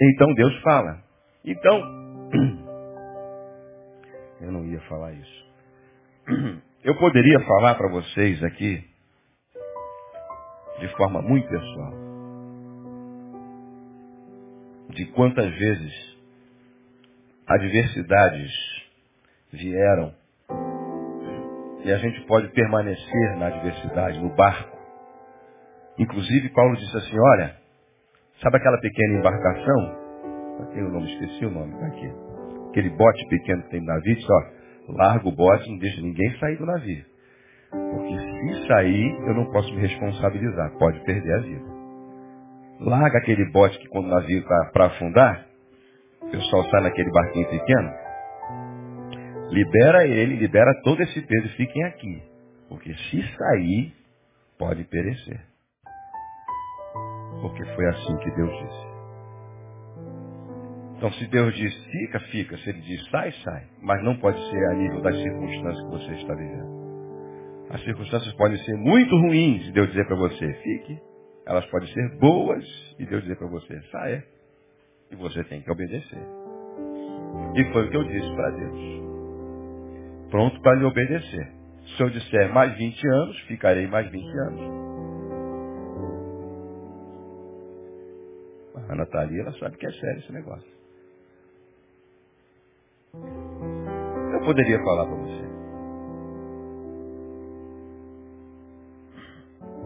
Então 0.01 0.35
Deus 0.35 0.61
fala. 0.63 1.03
Então, 1.45 1.81
eu 4.41 4.53
não 4.53 4.65
ia 4.67 4.81
falar 4.83 5.13
isso. 5.13 5.51
Eu 6.83 6.97
poderia 6.97 7.39
falar 7.41 7.75
para 7.75 7.91
vocês 7.91 8.43
aqui, 8.43 8.83
de 10.79 10.89
forma 10.97 11.21
muito 11.21 11.47
pessoal, 11.47 11.93
de 14.89 15.05
quantas 15.13 15.55
vezes 15.55 16.17
adversidades 17.47 18.80
vieram 19.53 20.15
e 21.85 21.93
a 21.93 21.97
gente 21.97 22.21
pode 22.27 22.49
permanecer 22.49 23.37
na 23.39 23.47
adversidade, 23.47 24.21
no 24.21 24.35
barco. 24.35 24.79
Inclusive, 25.99 26.51
Paulo 26.51 26.77
disse 26.77 26.97
assim: 26.97 27.19
Olha, 27.19 27.57
sabe 28.43 28.57
aquela 28.57 28.79
pequena 28.81 29.19
embarcação? 29.19 30.01
Tem 30.75 30.85
o 30.85 30.91
nome, 30.91 31.13
esqueci 31.13 31.47
o 31.47 31.51
nome, 31.51 31.73
está 31.73 31.87
aqui. 31.87 32.13
Aquele 32.69 32.91
bote 32.91 33.27
pequeno 33.29 33.63
que 33.63 33.71
tem 33.71 33.81
no 33.81 33.87
navio, 33.87 34.15
diz, 34.15 34.27
ó, 34.31 34.93
larga 34.93 35.29
o 35.29 35.33
bote, 35.33 35.69
não 35.71 35.79
deixa 35.79 36.01
ninguém 36.03 36.39
sair 36.39 36.57
do 36.57 36.67
navio. 36.67 37.05
Porque 37.71 38.19
se 38.19 38.67
sair, 38.67 39.15
eu 39.27 39.35
não 39.35 39.51
posso 39.51 39.73
me 39.75 39.81
responsabilizar, 39.81 40.71
pode 40.79 41.01
perder 41.05 41.35
a 41.35 41.39
vida. 41.39 41.65
Larga 42.81 43.19
aquele 43.19 43.51
bote 43.51 43.79
que 43.79 43.89
quando 43.89 44.07
o 44.07 44.11
navio 44.11 44.41
está 44.41 44.71
para 44.73 44.87
afundar, 44.87 45.47
o 46.23 46.31
pessoal 46.31 46.65
sai 46.71 46.83
naquele 46.83 47.11
barquinho 47.11 47.49
pequeno, 47.49 47.91
libera 49.51 50.07
ele, 50.07 50.37
libera 50.37 50.73
todo 50.83 51.03
esse 51.03 51.21
peso 51.21 51.47
e 51.47 51.57
fiquem 51.57 51.85
aqui. 51.85 52.23
Porque 52.69 52.95
se 52.95 53.37
sair, 53.37 53.93
pode 54.59 54.85
perecer. 54.85 55.41
Porque 57.41 57.65
foi 57.75 57.87
assim 57.89 58.17
que 58.19 58.31
Deus 58.33 58.51
disse. 58.51 58.91
Então, 60.97 61.11
se 61.13 61.27
Deus 61.29 61.55
diz 61.55 61.75
fica, 61.87 62.21
fica. 62.31 62.57
Se 62.59 62.69
Ele 62.69 62.81
diz 62.83 63.09
sai, 63.11 63.33
sai. 63.43 63.67
Mas 63.81 64.05
não 64.05 64.17
pode 64.19 64.39
ser 64.51 64.67
a 64.67 64.75
nível 64.75 65.01
das 65.01 65.17
circunstâncias 65.17 65.83
que 65.83 65.91
você 65.91 66.13
está 66.13 66.35
vivendo. 66.35 66.81
As 67.71 67.83
circunstâncias 67.85 68.35
podem 68.35 68.59
ser 68.59 68.77
muito 68.77 69.17
ruins 69.17 69.67
e 69.67 69.73
Deus 69.73 69.89
dizer 69.89 70.07
para 70.07 70.17
você 70.17 70.53
fique. 70.63 71.01
Elas 71.47 71.65
podem 71.67 71.89
ser 71.89 72.19
boas 72.19 72.65
e 72.99 73.07
Deus 73.07 73.23
dizer 73.23 73.37
para 73.37 73.49
você 73.49 73.81
saia. 73.91 74.25
E 75.11 75.17
você 75.17 75.43
tem 75.45 75.63
que 75.63 75.71
obedecer. 75.71 76.23
E 77.57 77.73
foi 77.73 77.87
o 77.87 77.91
que 77.91 77.97
eu 77.97 78.05
disse 78.05 78.35
para 78.35 78.51
Deus. 78.51 79.10
Pronto 80.31 80.61
para 80.63 80.79
lhe 80.79 80.85
obedecer. 80.85 81.53
Se 81.97 82.03
eu 82.03 82.11
disser 82.11 82.53
mais 82.53 82.77
20 82.77 83.09
anos, 83.09 83.39
ficarei 83.41 83.87
mais 83.89 84.11
20 84.11 84.25
anos. 84.25 84.81
A 88.89 88.95
Natalia, 88.95 89.43
ela 89.43 89.53
sabe 89.55 89.77
que 89.77 89.87
é 89.87 89.91
sério 89.93 90.19
esse 90.19 90.33
negócio. 90.33 90.71
Eu 94.33 94.41
poderia 94.45 94.79
falar 94.79 95.07
para 95.07 95.17
você. 95.17 95.51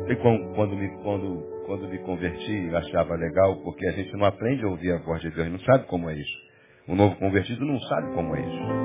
E 0.08 0.16
quando 0.16 0.76
me, 0.76 0.88
quando, 1.02 1.64
quando 1.66 1.88
me 1.88 1.98
converti, 2.00 2.68
eu 2.68 2.76
achava 2.76 3.14
legal, 3.14 3.56
porque 3.62 3.86
a 3.86 3.92
gente 3.92 4.12
não 4.16 4.26
aprende 4.26 4.64
a 4.64 4.68
ouvir 4.68 4.92
a 4.92 4.98
voz 4.98 5.22
de 5.22 5.30
Deus, 5.30 5.50
não 5.50 5.60
sabe 5.60 5.86
como 5.86 6.10
é 6.10 6.14
isso. 6.14 6.38
O 6.86 6.94
novo 6.94 7.16
convertido 7.16 7.64
não 7.64 7.80
sabe 7.80 8.14
como 8.14 8.36
é 8.36 8.40
isso. 8.40 8.83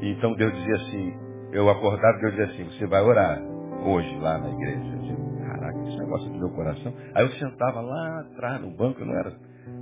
E 0.00 0.12
então 0.12 0.34
Deus 0.34 0.52
dizia 0.52 0.74
assim, 0.76 1.14
eu 1.52 1.68
acordava 1.68 2.18
e 2.18 2.20
Deus 2.20 2.32
dizia 2.34 2.46
assim, 2.46 2.64
você 2.64 2.86
vai 2.86 3.02
orar 3.02 3.40
hoje 3.84 4.18
lá 4.18 4.38
na 4.38 4.50
igreja. 4.50 4.92
Eu 4.92 4.98
dizia, 4.98 5.16
caraca, 5.46 5.78
esse 5.80 5.98
negócio 5.98 6.30
do 6.30 6.38
meu 6.38 6.50
coração. 6.50 6.94
Aí 7.14 7.24
eu 7.24 7.30
sentava 7.32 7.80
lá 7.80 8.20
atrás 8.20 8.60
no 8.60 8.70
banco, 8.70 9.00
eu 9.00 9.06
não 9.06 9.14
era 9.14 9.32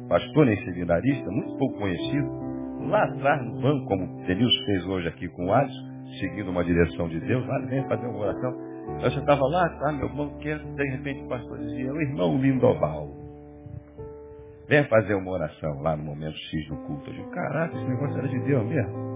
pastor 0.08 0.46
nem 0.46 0.56
seminarista, 0.64 1.30
muito 1.30 1.56
pouco 1.58 1.78
conhecido, 1.78 2.28
lá 2.88 3.04
atrás 3.04 3.44
no 3.44 3.60
banco, 3.60 3.86
como 3.86 4.26
Denilson 4.26 4.64
fez 4.64 4.86
hoje 4.86 5.08
aqui 5.08 5.28
com 5.28 5.46
o 5.46 5.52
Alisson, 5.52 5.88
seguindo 6.18 6.50
uma 6.50 6.64
direção 6.64 7.08
de 7.08 7.20
Deus, 7.20 7.46
lá 7.46 7.58
vem 7.66 7.86
fazer 7.86 8.06
uma 8.06 8.20
oração. 8.20 8.68
Eu 9.02 9.10
sentava 9.10 9.46
lá 9.48 9.66
atrás 9.66 9.96
meu 9.98 10.08
banco, 10.08 10.38
que 10.38 10.54
de 10.54 10.90
repente 10.90 11.22
o 11.24 11.28
pastor 11.28 11.58
dizia, 11.58 11.92
o 11.92 12.00
irmão 12.00 12.38
Lindoval, 12.38 13.08
vem 14.66 14.84
fazer 14.84 15.14
uma 15.14 15.32
oração 15.32 15.82
lá 15.82 15.96
no 15.96 16.04
momento 16.04 16.36
X 16.36 16.68
do 16.68 16.76
culto. 16.86 17.10
Eu 17.10 17.14
digo, 17.14 17.30
caraca, 17.30 17.76
esse 17.76 17.86
negócio 17.86 18.18
era 18.18 18.28
de 18.28 18.38
Deus 18.40 18.66
mesmo. 18.66 19.07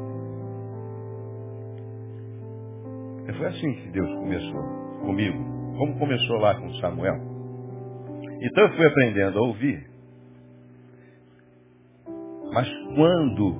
Foi 3.32 3.46
assim 3.46 3.74
que 3.74 3.88
Deus 3.90 4.08
começou 4.14 4.62
comigo, 5.00 5.38
como 5.76 5.98
começou 5.98 6.36
lá 6.38 6.54
com 6.54 6.72
Samuel. 6.74 7.16
Então 8.40 8.64
eu 8.64 8.76
fui 8.76 8.86
aprendendo 8.86 9.38
a 9.38 9.42
ouvir. 9.42 9.86
Mas 12.52 12.68
quando 12.96 13.54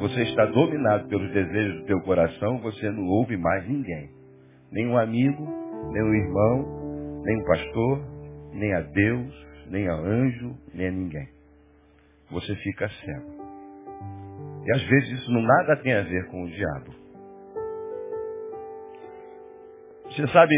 você 0.00 0.22
está 0.22 0.46
dominado 0.46 1.08
pelos 1.08 1.32
desejos 1.32 1.80
do 1.80 1.86
teu 1.86 2.00
coração, 2.02 2.58
você 2.58 2.90
não 2.90 3.04
ouve 3.06 3.36
mais 3.36 3.66
ninguém. 3.68 4.10
Nem 4.70 4.86
um 4.86 4.98
amigo, 4.98 5.44
nem 5.92 6.02
um 6.02 6.14
irmão, 6.14 7.22
nem 7.24 7.38
um 7.38 7.44
pastor, 7.44 8.04
nem 8.52 8.74
a 8.74 8.80
Deus, 8.80 9.46
nem 9.68 9.88
a 9.88 9.94
anjo, 9.94 10.56
nem 10.74 10.88
a 10.88 10.90
ninguém. 10.90 11.28
Você 12.30 12.54
fica 12.56 12.88
cego. 12.88 13.40
E 14.64 14.72
às 14.72 14.82
vezes 14.82 15.20
isso 15.20 15.32
não 15.32 15.42
nada 15.42 15.76
tem 15.76 15.94
a 15.94 16.02
ver 16.02 16.26
com 16.28 16.44
o 16.44 16.48
diabo. 16.48 16.99
Você 20.10 20.26
sabe, 20.28 20.54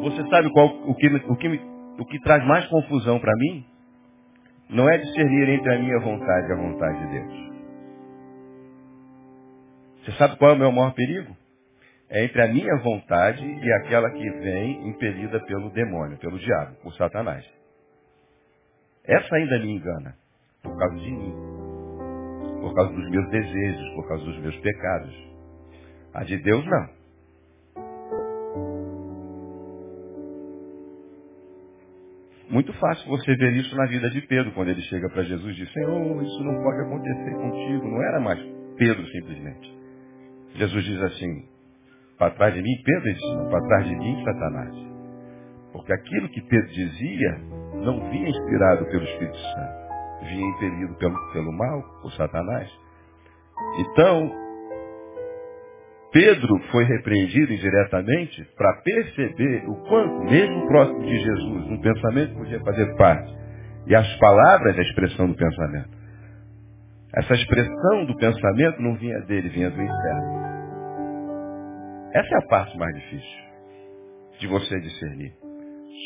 você 0.00 0.28
sabe 0.30 0.50
qual, 0.50 0.66
o, 0.66 0.94
que, 0.94 1.06
o, 1.08 1.36
que, 1.36 1.60
o 1.98 2.06
que 2.06 2.20
traz 2.20 2.44
mais 2.46 2.66
confusão 2.68 3.18
para 3.20 3.32
mim? 3.36 3.66
Não 4.70 4.88
é 4.88 4.98
discernir 4.98 5.48
entre 5.50 5.74
a 5.74 5.78
minha 5.78 6.00
vontade 6.00 6.48
e 6.48 6.52
a 6.52 6.56
vontade 6.56 6.98
de 6.98 7.12
Deus. 7.12 7.46
Você 9.98 10.12
sabe 10.12 10.36
qual 10.36 10.52
é 10.52 10.54
o 10.54 10.58
meu 10.58 10.72
maior 10.72 10.94
perigo? 10.94 11.36
É 12.08 12.24
entre 12.24 12.42
a 12.42 12.48
minha 12.48 12.76
vontade 12.78 13.44
e 13.44 13.72
aquela 13.72 14.10
que 14.10 14.30
vem 14.30 14.88
impelida 14.88 15.38
pelo 15.44 15.70
demônio, 15.70 16.16
pelo 16.18 16.38
diabo, 16.38 16.76
por 16.82 16.94
Satanás. 16.94 17.44
Essa 19.04 19.36
ainda 19.36 19.58
me 19.58 19.76
engana, 19.76 20.16
por 20.62 20.76
causa 20.78 20.96
de 20.96 21.10
mim, 21.10 21.34
por 22.60 22.74
causa 22.74 22.92
dos 22.92 23.10
meus 23.10 23.30
desejos, 23.30 23.94
por 23.94 24.08
causa 24.08 24.24
dos 24.24 24.38
meus 24.38 24.56
pecados. 24.58 25.14
A 26.14 26.24
de 26.24 26.38
Deus 26.38 26.64
não. 26.64 26.95
Muito 32.48 32.72
fácil 32.74 33.08
você 33.08 33.34
ver 33.36 33.52
isso 33.54 33.74
na 33.76 33.86
vida 33.86 34.08
de 34.10 34.20
Pedro, 34.22 34.52
quando 34.52 34.68
ele 34.68 34.82
chega 34.82 35.08
para 35.08 35.24
Jesus 35.24 35.52
e 35.52 35.60
diz, 35.60 35.72
Senhor, 35.72 36.22
isso 36.22 36.44
não 36.44 36.62
pode 36.62 36.80
acontecer 36.80 37.34
contigo. 37.34 37.88
Não 37.88 38.02
era 38.02 38.20
mais 38.20 38.40
Pedro 38.76 39.04
simplesmente. 39.06 39.76
Jesus 40.54 40.84
diz 40.84 41.02
assim, 41.02 41.44
para 42.18 42.30
trás 42.32 42.54
de 42.54 42.62
mim, 42.62 42.82
Pedro 42.84 43.12
disse, 43.12 43.50
para 43.50 43.66
trás 43.66 43.88
de 43.88 43.96
mim, 43.96 44.24
Satanás. 44.24 44.74
Porque 45.72 45.92
aquilo 45.92 46.28
que 46.28 46.40
Pedro 46.42 46.68
dizia 46.68 47.38
não 47.84 48.10
vinha 48.10 48.28
inspirado 48.28 48.86
pelo 48.86 49.04
Espírito 49.04 49.36
Santo, 49.36 50.24
vinha 50.28 50.48
impelido 50.48 50.94
pelo, 50.94 51.32
pelo 51.32 51.52
mal, 51.52 51.82
por 52.00 52.12
Satanás. 52.12 52.70
Então, 53.78 54.45
Pedro 56.16 56.58
foi 56.72 56.84
repreendido 56.84 57.52
indiretamente 57.52 58.42
para 58.56 58.80
perceber 58.82 59.68
o 59.68 59.74
quanto, 59.86 60.24
mesmo 60.24 60.66
próximo 60.66 61.02
de 61.02 61.14
Jesus, 61.14 61.66
um 61.66 61.78
pensamento 61.78 62.34
podia 62.36 62.58
fazer 62.60 62.96
parte. 62.96 63.36
E 63.86 63.94
as 63.94 64.16
palavras, 64.16 64.78
a 64.78 64.80
expressão 64.80 65.26
do 65.26 65.34
pensamento. 65.34 65.90
Essa 67.14 67.34
expressão 67.34 68.06
do 68.06 68.16
pensamento 68.16 68.80
não 68.80 68.94
vinha 68.94 69.20
dele, 69.26 69.50
vinha 69.50 69.68
do 69.68 69.82
inferno. 69.82 70.40
Essa 72.14 72.34
é 72.34 72.38
a 72.38 72.48
parte 72.48 72.78
mais 72.78 72.94
difícil 72.94 73.38
de 74.40 74.46
você 74.46 74.80
discernir. 74.80 75.34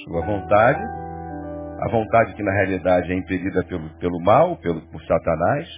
Sua 0.06 0.26
vontade, 0.26 0.82
a 1.82 1.88
vontade 1.88 2.34
que 2.34 2.42
na 2.42 2.52
realidade 2.52 3.12
é 3.12 3.14
impedida 3.14 3.62
pelo, 3.68 3.88
pelo 4.00 4.20
mal, 4.24 4.56
pelo, 4.56 4.80
por 4.90 5.00
Satanás, 5.04 5.68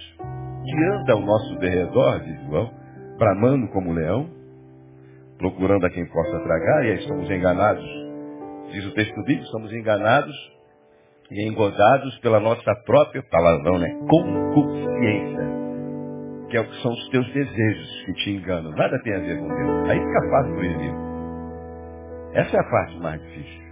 que 0.65 0.85
anda 0.85 1.13
ao 1.13 1.21
nosso 1.21 1.55
derredor, 1.59 2.19
diz 2.21 2.41
João, 2.47 2.82
bramando 3.17 3.67
como 3.69 3.93
leão, 3.93 4.29
procurando 5.37 5.85
a 5.85 5.89
quem 5.89 6.05
possa 6.05 6.39
tragar, 6.39 6.85
e 6.85 6.91
aí 6.91 6.97
somos 7.07 7.29
enganados. 7.29 7.85
Diz 8.71 8.85
o 8.85 8.93
texto 8.93 9.15
bíblico, 9.23 9.45
somos 9.47 9.71
enganados 9.73 10.35
e 11.31 11.47
engodados 11.47 12.17
pela 12.19 12.39
nossa 12.39 12.75
própria 12.85 13.23
palavrão, 13.23 13.79
né? 13.79 13.89
Concupiscência. 14.09 15.53
Que, 16.49 16.57
é 16.57 16.61
o 16.61 16.65
que 16.65 16.81
são 16.81 16.91
os 16.91 17.09
teus 17.09 17.33
desejos 17.33 18.05
que 18.05 18.13
te 18.13 18.31
enganam. 18.31 18.71
Nada 18.71 18.99
tem 19.03 19.15
a 19.15 19.19
ver 19.19 19.39
com 19.39 19.47
Deus. 19.47 19.89
Aí 19.89 19.99
fica 19.99 20.29
fácil 20.29 20.55
para 20.55 20.65
ele. 20.65 20.93
Essa 22.33 22.57
é 22.57 22.59
a 22.59 22.69
parte 22.69 22.99
mais 22.99 23.21
difícil. 23.21 23.63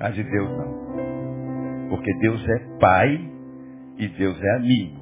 A 0.00 0.08
de 0.10 0.22
Deus 0.24 0.50
não. 0.50 1.88
Porque 1.90 2.10
Deus 2.20 2.48
é 2.48 2.78
Pai 2.78 3.30
e 3.98 4.08
Deus 4.08 4.42
é 4.42 4.56
amigo. 4.56 4.99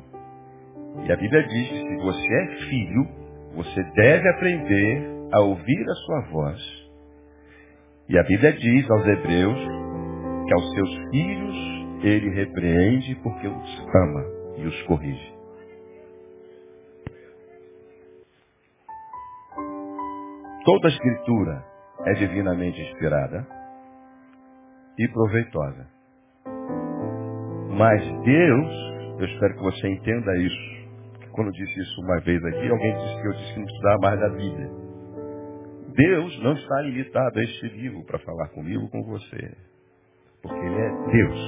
E 1.07 1.13
a 1.13 1.17
Bíblia 1.17 1.43
diz 1.49 1.69
que 1.69 1.89
se 1.89 1.97
você 1.97 2.35
é 2.35 2.47
filho, 2.69 3.09
você 3.55 3.83
deve 3.95 4.29
aprender 4.29 5.19
a 5.33 5.41
ouvir 5.41 5.89
a 5.89 5.95
sua 5.95 6.21
voz. 6.31 6.89
E 8.09 8.19
a 8.19 8.23
Bíblia 8.23 8.53
diz 8.53 8.91
aos 8.91 9.07
hebreus 9.07 9.59
que 10.47 10.55
aos 10.55 10.75
seus 10.75 11.11
filhos 11.11 11.57
ele 12.03 12.31
repreende 12.31 13.15
porque 13.23 13.47
os 13.47 13.87
ama 13.95 14.25
e 14.57 14.67
os 14.67 14.83
corrige. 14.83 15.35
Toda 20.65 20.89
a 20.89 20.91
escritura 20.91 21.65
é 22.07 22.13
divinamente 22.15 22.81
inspirada 22.81 23.47
e 24.99 25.09
proveitosa. 25.09 25.87
Mas 27.71 28.03
Deus, 28.23 29.21
eu 29.21 29.27
espero 29.27 29.55
que 29.55 29.63
você 29.63 29.89
entenda 29.89 30.37
isso, 30.39 30.78
quando 31.39 31.49
eu 31.49 31.53
disse 31.53 31.81
isso 31.81 32.01
uma 32.01 32.19
vez 32.23 32.45
aqui, 32.45 32.69
alguém 32.69 32.95
disse 32.97 33.23
que 33.23 33.29
eu 33.29 33.33
disse 33.33 33.53
que 33.53 33.59
não 33.61 33.67
precisava 33.67 33.99
mais 34.03 34.21
da 34.21 34.29
Bíblia. 34.31 34.71
Deus 35.95 36.43
não 36.43 36.53
está 36.55 36.83
limitado 36.83 37.39
a 37.39 37.43
este 37.45 37.69
livro 37.69 38.05
para 38.07 38.19
falar 38.19 38.49
comigo 38.49 38.89
com 38.91 39.05
você. 39.05 39.57
Porque 40.43 40.59
Ele 40.59 40.81
é 40.81 41.13
Deus. 41.13 41.39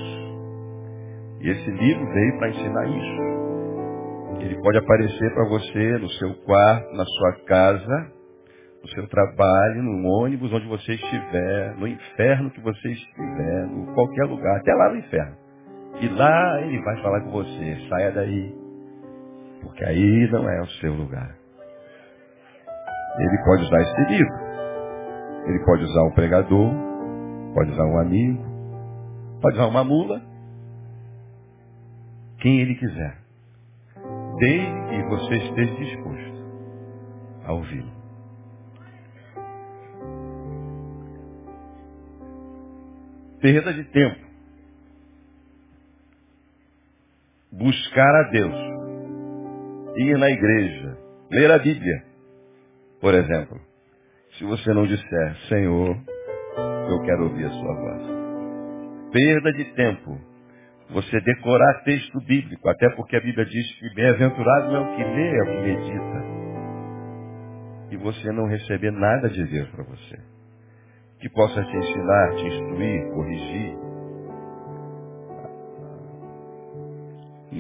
E 1.41 1.51
esse 1.51 1.71
livro 1.73 2.07
veio 2.13 2.39
para 2.39 2.51
ensinar 2.51 2.87
isso. 2.87 4.45
Ele 4.45 4.63
pode 4.63 4.79
aparecer 4.79 5.35
para 5.35 5.49
você 5.49 5.99
no 5.99 6.09
seu 6.09 6.35
quarto, 6.45 6.95
na 6.95 7.05
sua 7.05 7.33
casa, 7.47 8.13
no 8.83 8.89
seu 8.91 9.09
trabalho, 9.09 9.83
no 9.83 10.09
ônibus, 10.09 10.53
onde 10.53 10.69
você 10.69 10.93
estiver, 10.93 11.75
no 11.77 11.89
inferno 11.89 12.51
que 12.53 12.61
você 12.61 12.93
estiver, 12.93 13.67
em 13.67 13.87
qualquer 13.93 14.25
lugar, 14.27 14.57
até 14.57 14.73
lá 14.73 14.91
no 14.91 14.99
inferno. 14.99 15.37
E 16.01 16.09
lá 16.11 16.63
ele 16.63 16.81
vai 16.81 17.03
falar 17.03 17.23
com 17.23 17.31
você, 17.33 17.89
saia 17.89 18.13
daí, 18.13 18.60
porque 19.63 19.85
aí 19.85 20.29
não 20.31 20.49
é 20.49 20.61
o 20.63 20.71
seu 20.81 20.95
lugar. 20.95 21.37
Ele 23.19 23.45
pode 23.45 23.63
usar 23.65 23.81
esse 23.83 24.01
livro. 24.13 24.35
Ele 25.47 25.65
pode 25.65 25.83
usar 25.85 26.03
um 26.05 26.11
pregador, 26.13 26.73
pode 27.55 27.71
usar 27.73 27.85
um 27.85 27.99
amigo, 27.99 28.45
pode 29.41 29.57
usar 29.57 29.67
uma 29.67 29.85
mula. 29.85 30.23
Quem 32.39 32.61
ele 32.61 32.75
quiser. 32.75 33.19
Desde 34.39 34.89
que 34.89 35.03
você 35.09 35.35
esteja 35.37 35.75
disposto 35.75 36.31
a 37.45 37.53
ouvi-lo. 37.53 38.01
Perda 43.41 43.73
de 43.75 43.85
tempo. 43.85 44.31
Buscar 47.53 48.15
a 48.15 48.31
Deus 48.31 48.70
ir 50.03 50.19
na 50.19 50.31
igreja, 50.31 50.97
ler 51.31 51.51
a 51.51 51.59
Bíblia, 51.59 52.03
por 53.01 53.15
exemplo. 53.15 53.61
Se 54.39 54.45
você 54.45 54.73
não 54.73 54.87
disser, 54.87 55.37
Senhor, 55.49 55.97
eu 56.89 57.03
quero 57.03 57.25
ouvir 57.25 57.45
a 57.45 57.51
sua 57.51 57.75
voz. 57.75 58.03
Perda 59.13 59.53
de 59.53 59.65
tempo. 59.75 60.19
Você 60.91 61.21
decorar 61.21 61.83
texto 61.85 62.19
bíblico, 62.27 62.69
até 62.69 62.89
porque 62.91 63.17
a 63.17 63.21
Bíblia 63.21 63.45
diz 63.45 63.79
que 63.79 63.95
bem-aventurado 63.95 64.75
é 64.75 64.81
o 64.81 64.97
que 64.97 65.05
lê, 65.05 65.37
é 65.37 65.43
o 65.43 65.47
que 65.47 65.61
medita. 65.63 66.25
E 67.91 67.97
você 67.97 68.33
não 68.33 68.47
receber 68.47 68.91
nada 68.91 69.29
de 69.29 69.45
Deus 69.45 69.69
para 69.71 69.85
você. 69.85 70.19
Que 71.21 71.29
possa 71.29 71.63
te 71.63 71.77
ensinar, 71.77 72.35
te 72.37 72.47
instruir, 72.47 73.13
corrigir, 73.13 73.90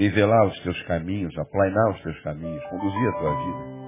nivelar 0.00 0.46
os 0.46 0.58
teus 0.60 0.82
caminhos, 0.84 1.36
aplainar 1.38 1.90
os 1.90 2.02
teus 2.02 2.18
caminhos, 2.22 2.64
conduzir 2.70 3.08
a 3.08 3.12
tua 3.18 3.36
vida. 3.36 3.80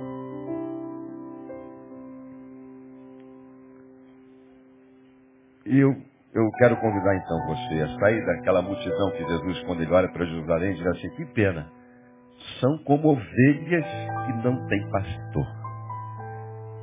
E 5.64 5.78
eu, 5.78 5.96
eu 6.34 6.50
quero 6.58 6.76
convidar 6.76 7.16
então 7.16 7.46
você 7.46 7.80
a 7.80 7.98
sair 7.98 8.26
daquela 8.26 8.60
multidão 8.60 9.10
que 9.12 9.24
Jesus, 9.24 9.62
quando 9.62 9.80
ele 9.80 9.92
olha 9.92 10.12
para 10.12 10.26
Jerusalém, 10.26 10.74
diz 10.74 10.86
assim, 10.86 11.08
que 11.16 11.24
pena. 11.32 11.72
São 12.60 12.76
como 12.84 13.12
ovelhas 13.12 13.86
que 14.26 14.32
não 14.44 14.66
têm 14.66 14.90
pastor. 14.90 15.46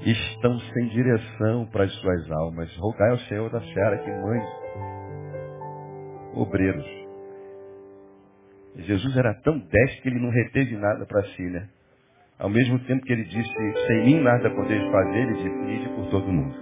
Estão 0.01 0.59
sem 0.59 0.87
direção 0.87 1.67
para 1.67 1.83
as 1.83 1.93
suas 1.99 2.31
almas. 2.31 2.75
Rogai 2.77 3.11
ao 3.11 3.19
Senhor 3.19 3.51
da 3.51 3.61
Seara 3.61 3.97
que 3.99 4.09
mãe 4.09 4.41
obreiros. 6.33 7.08
Jesus 8.75 9.17
era 9.17 9.33
tão 9.41 9.57
deste 9.59 10.01
que 10.01 10.09
ele 10.09 10.19
não 10.19 10.29
reteve 10.29 10.77
nada 10.77 11.05
para 11.05 11.23
si, 11.23 11.43
né? 11.43 11.67
Ao 12.39 12.49
mesmo 12.49 12.79
tempo 12.79 13.03
que 13.05 13.11
ele 13.11 13.25
disse, 13.25 13.87
sem 13.87 14.05
mim 14.05 14.21
nada 14.21 14.49
podeis 14.51 14.81
fazer, 14.91 15.17
ele 15.17 15.33
disse, 15.33 15.71
ide 15.73 15.89
por 15.95 16.09
todo 16.09 16.31
mundo. 16.31 16.55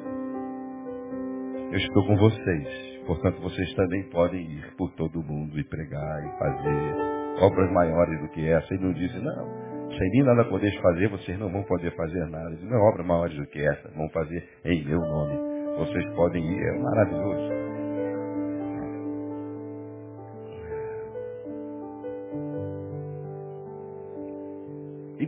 Eu 1.72 1.78
estou 1.78 2.08
com 2.08 2.16
vocês, 2.16 3.04
portanto 3.06 3.42
vocês 3.42 3.74
também 3.76 4.04
podem 4.10 4.42
ir 4.42 4.76
por 4.78 4.92
todo 4.94 5.22
mundo 5.22 5.60
e 5.60 5.64
pregar 5.66 6.26
e 6.26 6.40
fazer 6.40 7.44
obras 7.44 7.72
maiores 7.72 8.20
do 8.22 8.30
que 8.30 8.48
essa. 8.48 8.74
Ele 8.74 8.86
não 8.86 8.94
disse, 8.94 9.20
não, 9.20 9.90
sem 9.98 10.10
mim 10.12 10.24
nada 10.24 10.46
podeis 10.46 10.76
fazer, 10.78 11.10
vocês 11.10 11.38
não 11.38 11.52
vão 11.52 11.64
poder 11.64 11.96
fazer 11.96 12.26
nada. 12.30 12.48
Ele 12.48 12.56
disse, 12.56 12.70
não, 12.70 12.80
obras 12.80 13.06
maiores 13.06 13.38
do 13.38 13.46
que 13.48 13.62
essa, 13.62 13.90
vão 13.90 14.10
fazer 14.10 14.48
em 14.66 14.84
meu 14.86 15.00
nome. 15.00 15.38
Vocês 15.78 16.06
podem 16.16 16.44
ir, 16.44 16.60
é 16.60 16.80
maravilhoso. 16.80 17.67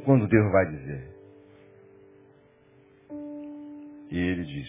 Quando 0.06 0.28
Deus 0.28 0.52
vai 0.52 0.66
dizer? 0.68 1.20
E 4.10 4.18
ele 4.18 4.44
diz, 4.44 4.68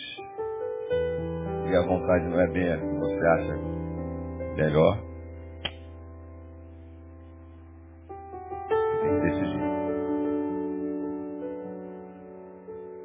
e 1.70 1.76
a 1.76 1.82
vontade 1.86 2.24
não 2.26 2.40
é 2.40 2.46
bem 2.48 2.72
a 2.72 2.76
que 2.76 2.98
você 2.98 3.26
acha 3.26 3.56
melhor, 4.54 4.98
tem 9.00 9.14
que 9.14 9.20
decidir. 9.30 9.60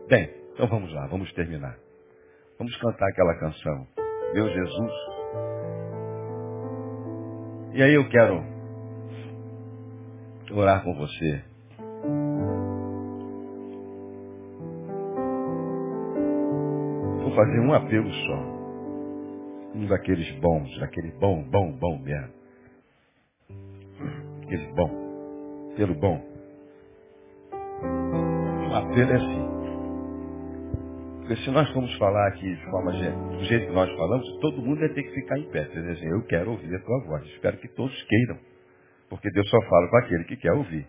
Bem, 0.09 0.29
então 0.53 0.67
vamos 0.67 0.93
lá, 0.93 1.07
vamos 1.07 1.31
terminar. 1.33 1.77
Vamos 2.57 2.75
cantar 2.77 3.09
aquela 3.09 3.35
canção, 3.39 3.87
Meu 4.33 4.49
Jesus. 4.49 4.91
E 7.73 7.83
aí 7.83 7.93
eu 7.93 8.09
quero 8.09 8.43
orar 10.51 10.83
com 10.83 10.93
você. 10.95 11.54
Fazer 17.35 17.59
um 17.59 17.73
apelo 17.73 18.11
só. 18.11 18.55
Um 19.75 19.87
daqueles 19.87 20.31
bons, 20.39 20.79
daquele 20.79 21.11
bom, 21.19 21.43
bom, 21.43 21.71
bom 21.73 21.99
mesmo. 21.99 22.33
Aquele 24.43 24.71
bom. 24.73 25.73
Pelo 25.75 25.95
bom. 25.95 26.23
O 28.69 28.75
apelo 28.75 29.11
é 29.11 29.15
assim. 29.15 29.55
Porque 31.19 31.35
se 31.37 31.51
nós 31.51 31.69
formos 31.71 31.91
falar 31.97 32.27
aqui 32.27 32.55
de 32.55 32.65
forma 32.69 32.91
do 32.91 33.43
jeito 33.45 33.67
que 33.67 33.73
nós 33.73 33.91
falamos, 33.97 34.39
todo 34.41 34.61
mundo 34.61 34.79
vai 34.79 34.89
ter 34.89 35.03
que 35.03 35.11
ficar 35.11 35.39
em 35.39 35.49
pé. 35.49 35.63
Dizer 35.63 35.91
assim, 35.91 36.07
eu 36.07 36.21
quero 36.27 36.51
ouvir 36.51 36.73
a 36.75 36.79
tua 36.79 37.03
voz. 37.05 37.25
Espero 37.25 37.57
que 37.57 37.67
todos 37.69 38.03
queiram. 38.03 38.37
Porque 39.09 39.29
Deus 39.31 39.49
só 39.49 39.59
fala 39.67 39.89
com 39.89 39.97
aquele 39.97 40.23
que 40.25 40.37
quer 40.37 40.53
ouvir. 40.53 40.87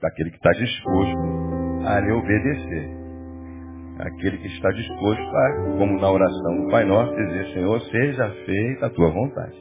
Daquele 0.00 0.30
que 0.30 0.36
está 0.36 0.50
disposto 0.52 1.86
a 1.86 2.00
lhe 2.00 2.12
obedecer. 2.12 3.03
Aquele 3.98 4.38
que 4.38 4.48
está 4.48 4.70
disposto 4.70 5.22
a, 5.22 5.76
como 5.78 6.00
na 6.00 6.10
oração 6.10 6.62
do 6.62 6.70
Pai 6.70 6.84
Nosso, 6.84 7.14
dizer, 7.14 7.46
Senhor, 7.54 7.80
seja 7.82 8.28
feita 8.44 8.86
a 8.86 8.90
tua 8.90 9.10
vontade. 9.10 9.54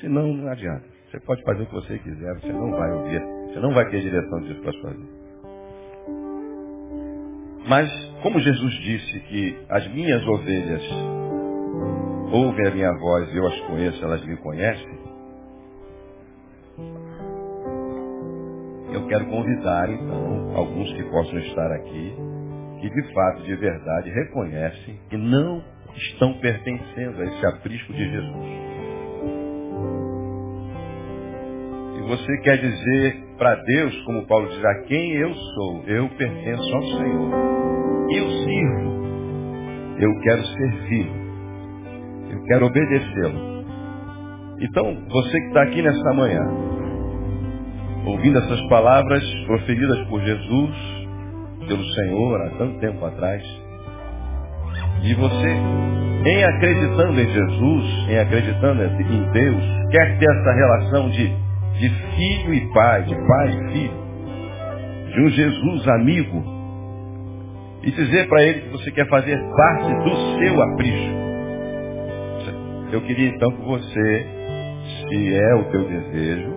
Senão, 0.00 0.32
não 0.32 0.50
adianta. 0.50 0.84
Você 1.10 1.20
pode 1.20 1.42
fazer 1.42 1.62
o 1.62 1.66
que 1.66 1.74
você 1.74 1.98
quiser, 1.98 2.34
você 2.40 2.52
não 2.52 2.70
vai 2.70 2.92
ouvir, 2.92 3.22
você 3.48 3.60
não 3.60 3.72
vai 3.72 3.88
ter 3.88 4.00
direção 4.00 4.40
disso 4.40 4.60
para 4.62 4.72
sua 4.72 4.90
vida. 4.90 5.24
Mas, 7.68 7.90
como 8.22 8.38
Jesus 8.40 8.74
disse 8.74 9.20
que 9.20 9.56
as 9.68 9.86
minhas 9.94 10.26
ovelhas 10.26 10.82
ouvem 12.32 12.66
a 12.66 12.70
minha 12.70 12.92
voz 12.98 13.32
e 13.32 13.36
eu 13.36 13.46
as 13.46 13.60
conheço, 13.62 14.04
elas 14.04 14.26
me 14.26 14.36
conhecem, 14.38 14.98
eu 18.92 19.06
quero 19.08 19.26
convidar, 19.26 19.90
então, 19.90 20.56
alguns 20.56 20.92
que 20.92 21.02
possam 21.04 21.38
estar 21.38 21.72
aqui, 21.72 22.14
que 22.84 22.90
de 22.90 23.14
fato, 23.14 23.42
de 23.44 23.56
verdade, 23.56 24.10
reconhecem 24.10 24.98
que 25.08 25.16
não 25.16 25.64
estão 25.96 26.34
pertencendo 26.34 27.22
a 27.22 27.24
esse 27.24 27.46
aprisco 27.46 27.92
de 27.94 28.10
Jesus. 28.10 28.46
E 31.96 32.08
você 32.08 32.38
quer 32.42 32.58
dizer 32.58 33.24
para 33.38 33.54
Deus, 33.54 33.96
como 34.02 34.26
Paulo 34.26 34.48
diz, 34.48 34.62
a 34.62 34.74
quem 34.82 35.12
eu 35.14 35.32
sou, 35.32 35.84
eu 35.86 36.08
pertenço 36.10 36.74
ao 36.74 36.82
Senhor. 36.82 37.30
Eu 38.10 38.30
sirvo. 38.30 39.04
Eu 39.98 40.20
quero 40.20 40.44
servi-lo. 40.44 41.14
Eu 42.32 42.44
quero 42.44 42.66
obedecê-lo. 42.66 43.64
Então, 44.60 44.94
você 45.08 45.40
que 45.40 45.46
está 45.46 45.62
aqui 45.62 45.80
nessa 45.80 46.12
manhã, 46.12 46.42
ouvindo 48.04 48.38
essas 48.40 48.60
palavras 48.68 49.24
proferidas 49.46 50.06
por 50.08 50.20
Jesus, 50.20 50.93
pelo 51.66 51.84
Senhor 51.84 52.42
há 52.42 52.50
tanto 52.58 52.78
tempo 52.80 53.04
atrás. 53.04 53.42
E 55.02 55.14
você, 55.14 55.48
em 56.26 56.44
acreditando 56.44 57.20
em 57.20 57.28
Jesus, 57.28 58.08
em 58.08 58.18
acreditando 58.18 58.82
em 58.82 59.30
Deus, 59.32 59.62
quer 59.90 60.18
ter 60.18 60.30
essa 60.30 60.52
relação 60.52 61.10
de, 61.10 61.28
de 61.78 61.88
filho 62.16 62.54
e 62.54 62.72
pai, 62.72 63.02
de 63.02 63.14
pai 63.14 63.48
e 63.48 63.72
filho, 63.72 64.04
de 65.12 65.20
um 65.20 65.28
Jesus 65.28 65.88
amigo, 65.88 66.54
e 67.82 67.90
dizer 67.90 68.28
para 68.28 68.42
ele 68.42 68.60
que 68.62 68.70
você 68.70 68.90
quer 68.92 69.06
fazer 69.08 69.38
parte 69.56 69.94
do 69.94 70.38
seu 70.38 70.62
aprisco. 70.62 71.24
Eu 72.92 73.00
queria 73.02 73.28
então 73.28 73.50
que 73.50 73.62
você, 73.62 74.26
se 75.10 75.34
é 75.34 75.54
o 75.56 75.64
teu 75.64 75.84
desejo, 75.84 76.54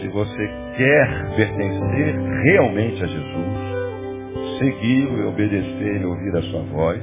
se 0.00 0.08
você 0.08 0.46
quer 0.76 1.36
pertencer 1.36 2.14
realmente 2.44 3.02
a 3.02 3.06
Jesus, 3.06 3.61
segui-lo 4.62 5.18
e 5.18 5.26
obedecer 5.26 6.00
e 6.00 6.04
ouvir 6.04 6.36
a 6.36 6.42
sua 6.42 6.62
voz, 6.62 7.02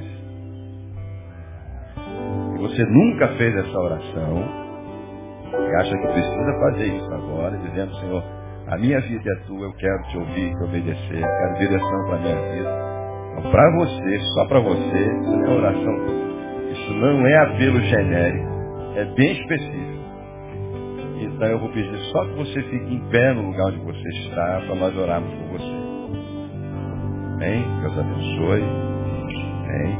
e 2.56 2.60
você 2.60 2.86
nunca 2.86 3.28
fez 3.30 3.54
essa 3.56 3.78
oração, 3.78 4.44
e 5.54 5.76
acha 5.76 5.98
que 5.98 6.08
precisa 6.08 6.60
fazer 6.60 6.86
isso 6.88 7.14
agora, 7.14 7.58
dizendo, 7.58 7.94
Senhor, 7.96 8.24
a 8.68 8.78
minha 8.78 9.02
vida 9.02 9.30
é 9.30 9.48
tua, 9.48 9.66
eu 9.66 9.74
quero 9.74 10.04
te 10.04 10.18
ouvir, 10.18 10.56
te 10.56 10.64
obedecer, 10.64 11.22
eu 11.22 11.28
quero 11.28 11.58
direção 11.60 12.06
para 12.06 12.16
a 12.16 12.20
minha 12.20 12.36
vida. 12.36 12.70
Então, 13.32 13.52
para 13.52 13.76
você, 13.76 14.20
só 14.36 14.46
para 14.46 14.60
você, 14.60 15.20
isso 15.22 15.46
é 15.46 15.50
oração. 15.50 15.96
Isso 16.72 16.94
não 16.94 17.26
é 17.26 17.38
apelo 17.38 17.80
genérico, 17.82 18.48
é 18.96 19.06
bem 19.16 19.32
específico. 19.32 20.00
Então 21.22 21.48
eu 21.48 21.60
vou 21.60 21.70
pedir 21.70 21.98
só 22.12 22.26
que 22.26 22.34
você 22.36 22.62
fique 22.64 22.94
em 22.94 23.00
pé 23.10 23.34
no 23.34 23.44
lugar 23.48 23.68
onde 23.68 23.80
você 23.80 24.08
está 24.10 24.62
para 24.66 24.76
nós 24.76 24.96
orarmos 24.98 25.34
por 25.34 25.58
você. 25.58 25.89
Amém? 27.40 27.66
Deus 27.82 27.98
abençoe. 27.98 28.64
Amém? 29.64 29.98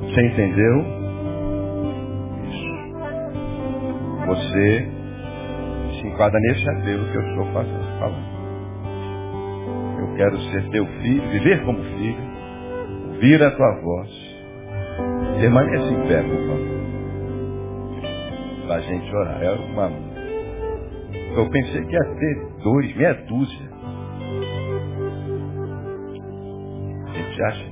Você 0.00 0.26
entendeu? 0.26 0.84
Isso. 2.44 2.76
Você 4.26 4.88
se 5.90 6.06
enquadra 6.06 6.38
nesse 6.40 6.70
apelo 6.70 7.04
que 7.10 7.16
eu 7.16 7.22
estou 7.22 7.46
fazendo, 7.52 7.98
falando. 7.98 8.36
Eu 9.98 10.16
quero 10.16 10.38
ser 10.52 10.70
teu 10.70 10.86
filho, 10.86 11.28
viver 11.30 11.64
como 11.64 11.82
filho, 11.82 12.22
ouvir 13.08 13.42
a 13.42 13.50
tua 13.50 13.80
voz. 13.80 14.10
Permaneça 15.40 15.92
em 15.92 16.08
pé, 16.08 16.22
por 16.22 16.46
favor 16.46 16.76
para 18.66 18.76
a 18.76 18.80
gente 18.80 19.14
orar. 19.14 19.42
É 19.42 19.50
uma... 19.52 19.90
Eu 21.36 21.48
pensei 21.50 21.84
que 21.84 21.92
ia 21.92 22.14
ter 22.18 22.62
dois, 22.62 22.96
meia 22.96 23.14
dúzia. 23.26 23.65
Gente 27.36 27.42
acha 27.42 27.66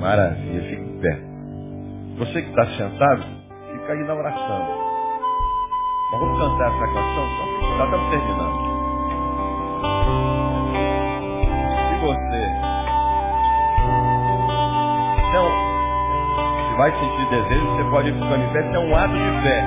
Maravilha, 0.00 0.62
fique 0.62 0.80
em 0.80 1.00
pé. 1.00 1.20
Você 2.16 2.40
que 2.40 2.48
está 2.48 2.64
sentado, 2.78 3.22
fica 3.72 3.92
aí 3.92 4.04
na 4.04 4.14
oração. 4.14 4.88
Vamos 6.12 6.38
cantar 6.38 6.68
essa 6.68 6.86
canção, 6.86 7.28
só 7.36 7.76
já 7.76 7.84
estamos 7.84 8.10
terminando. 8.10 8.68
Se 11.88 11.94
você 12.00 12.68
não, 15.34 15.67
vai 16.78 16.92
sentir 16.92 17.26
desejo, 17.26 17.66
você 17.72 17.90
pode 17.90 18.08
ir 18.08 18.12
para 18.12 18.24
o 18.24 18.30
manifesto, 18.30 18.76
é 18.76 18.78
um 18.78 18.94
ato 18.94 19.12
de 19.12 19.42
fé. 19.42 19.64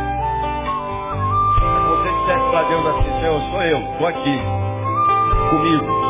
Você 1.89 2.09
disser 2.09 2.39
para 2.49 2.64
Deus 2.70 2.86
assim, 2.88 3.20
Senhor, 3.20 3.41
sou 3.51 3.62
eu, 3.64 3.80
estou 3.80 4.07
aqui, 4.07 4.41
comigo. 5.49 6.01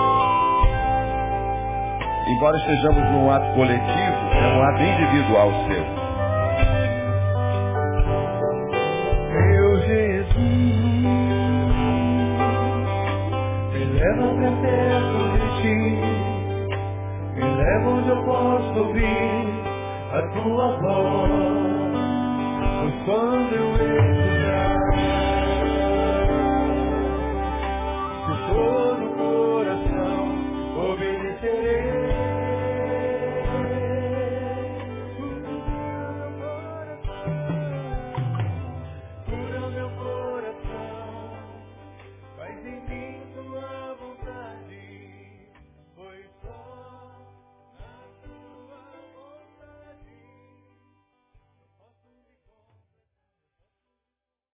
Embora 2.27 2.55
estejamos 2.55 3.11
num 3.11 3.31
ato 3.31 3.51
coletivo, 3.55 4.15
é 4.31 4.47
um 4.47 4.63
ato 4.63 4.81
individual 4.83 5.51
seu. 5.67 6.00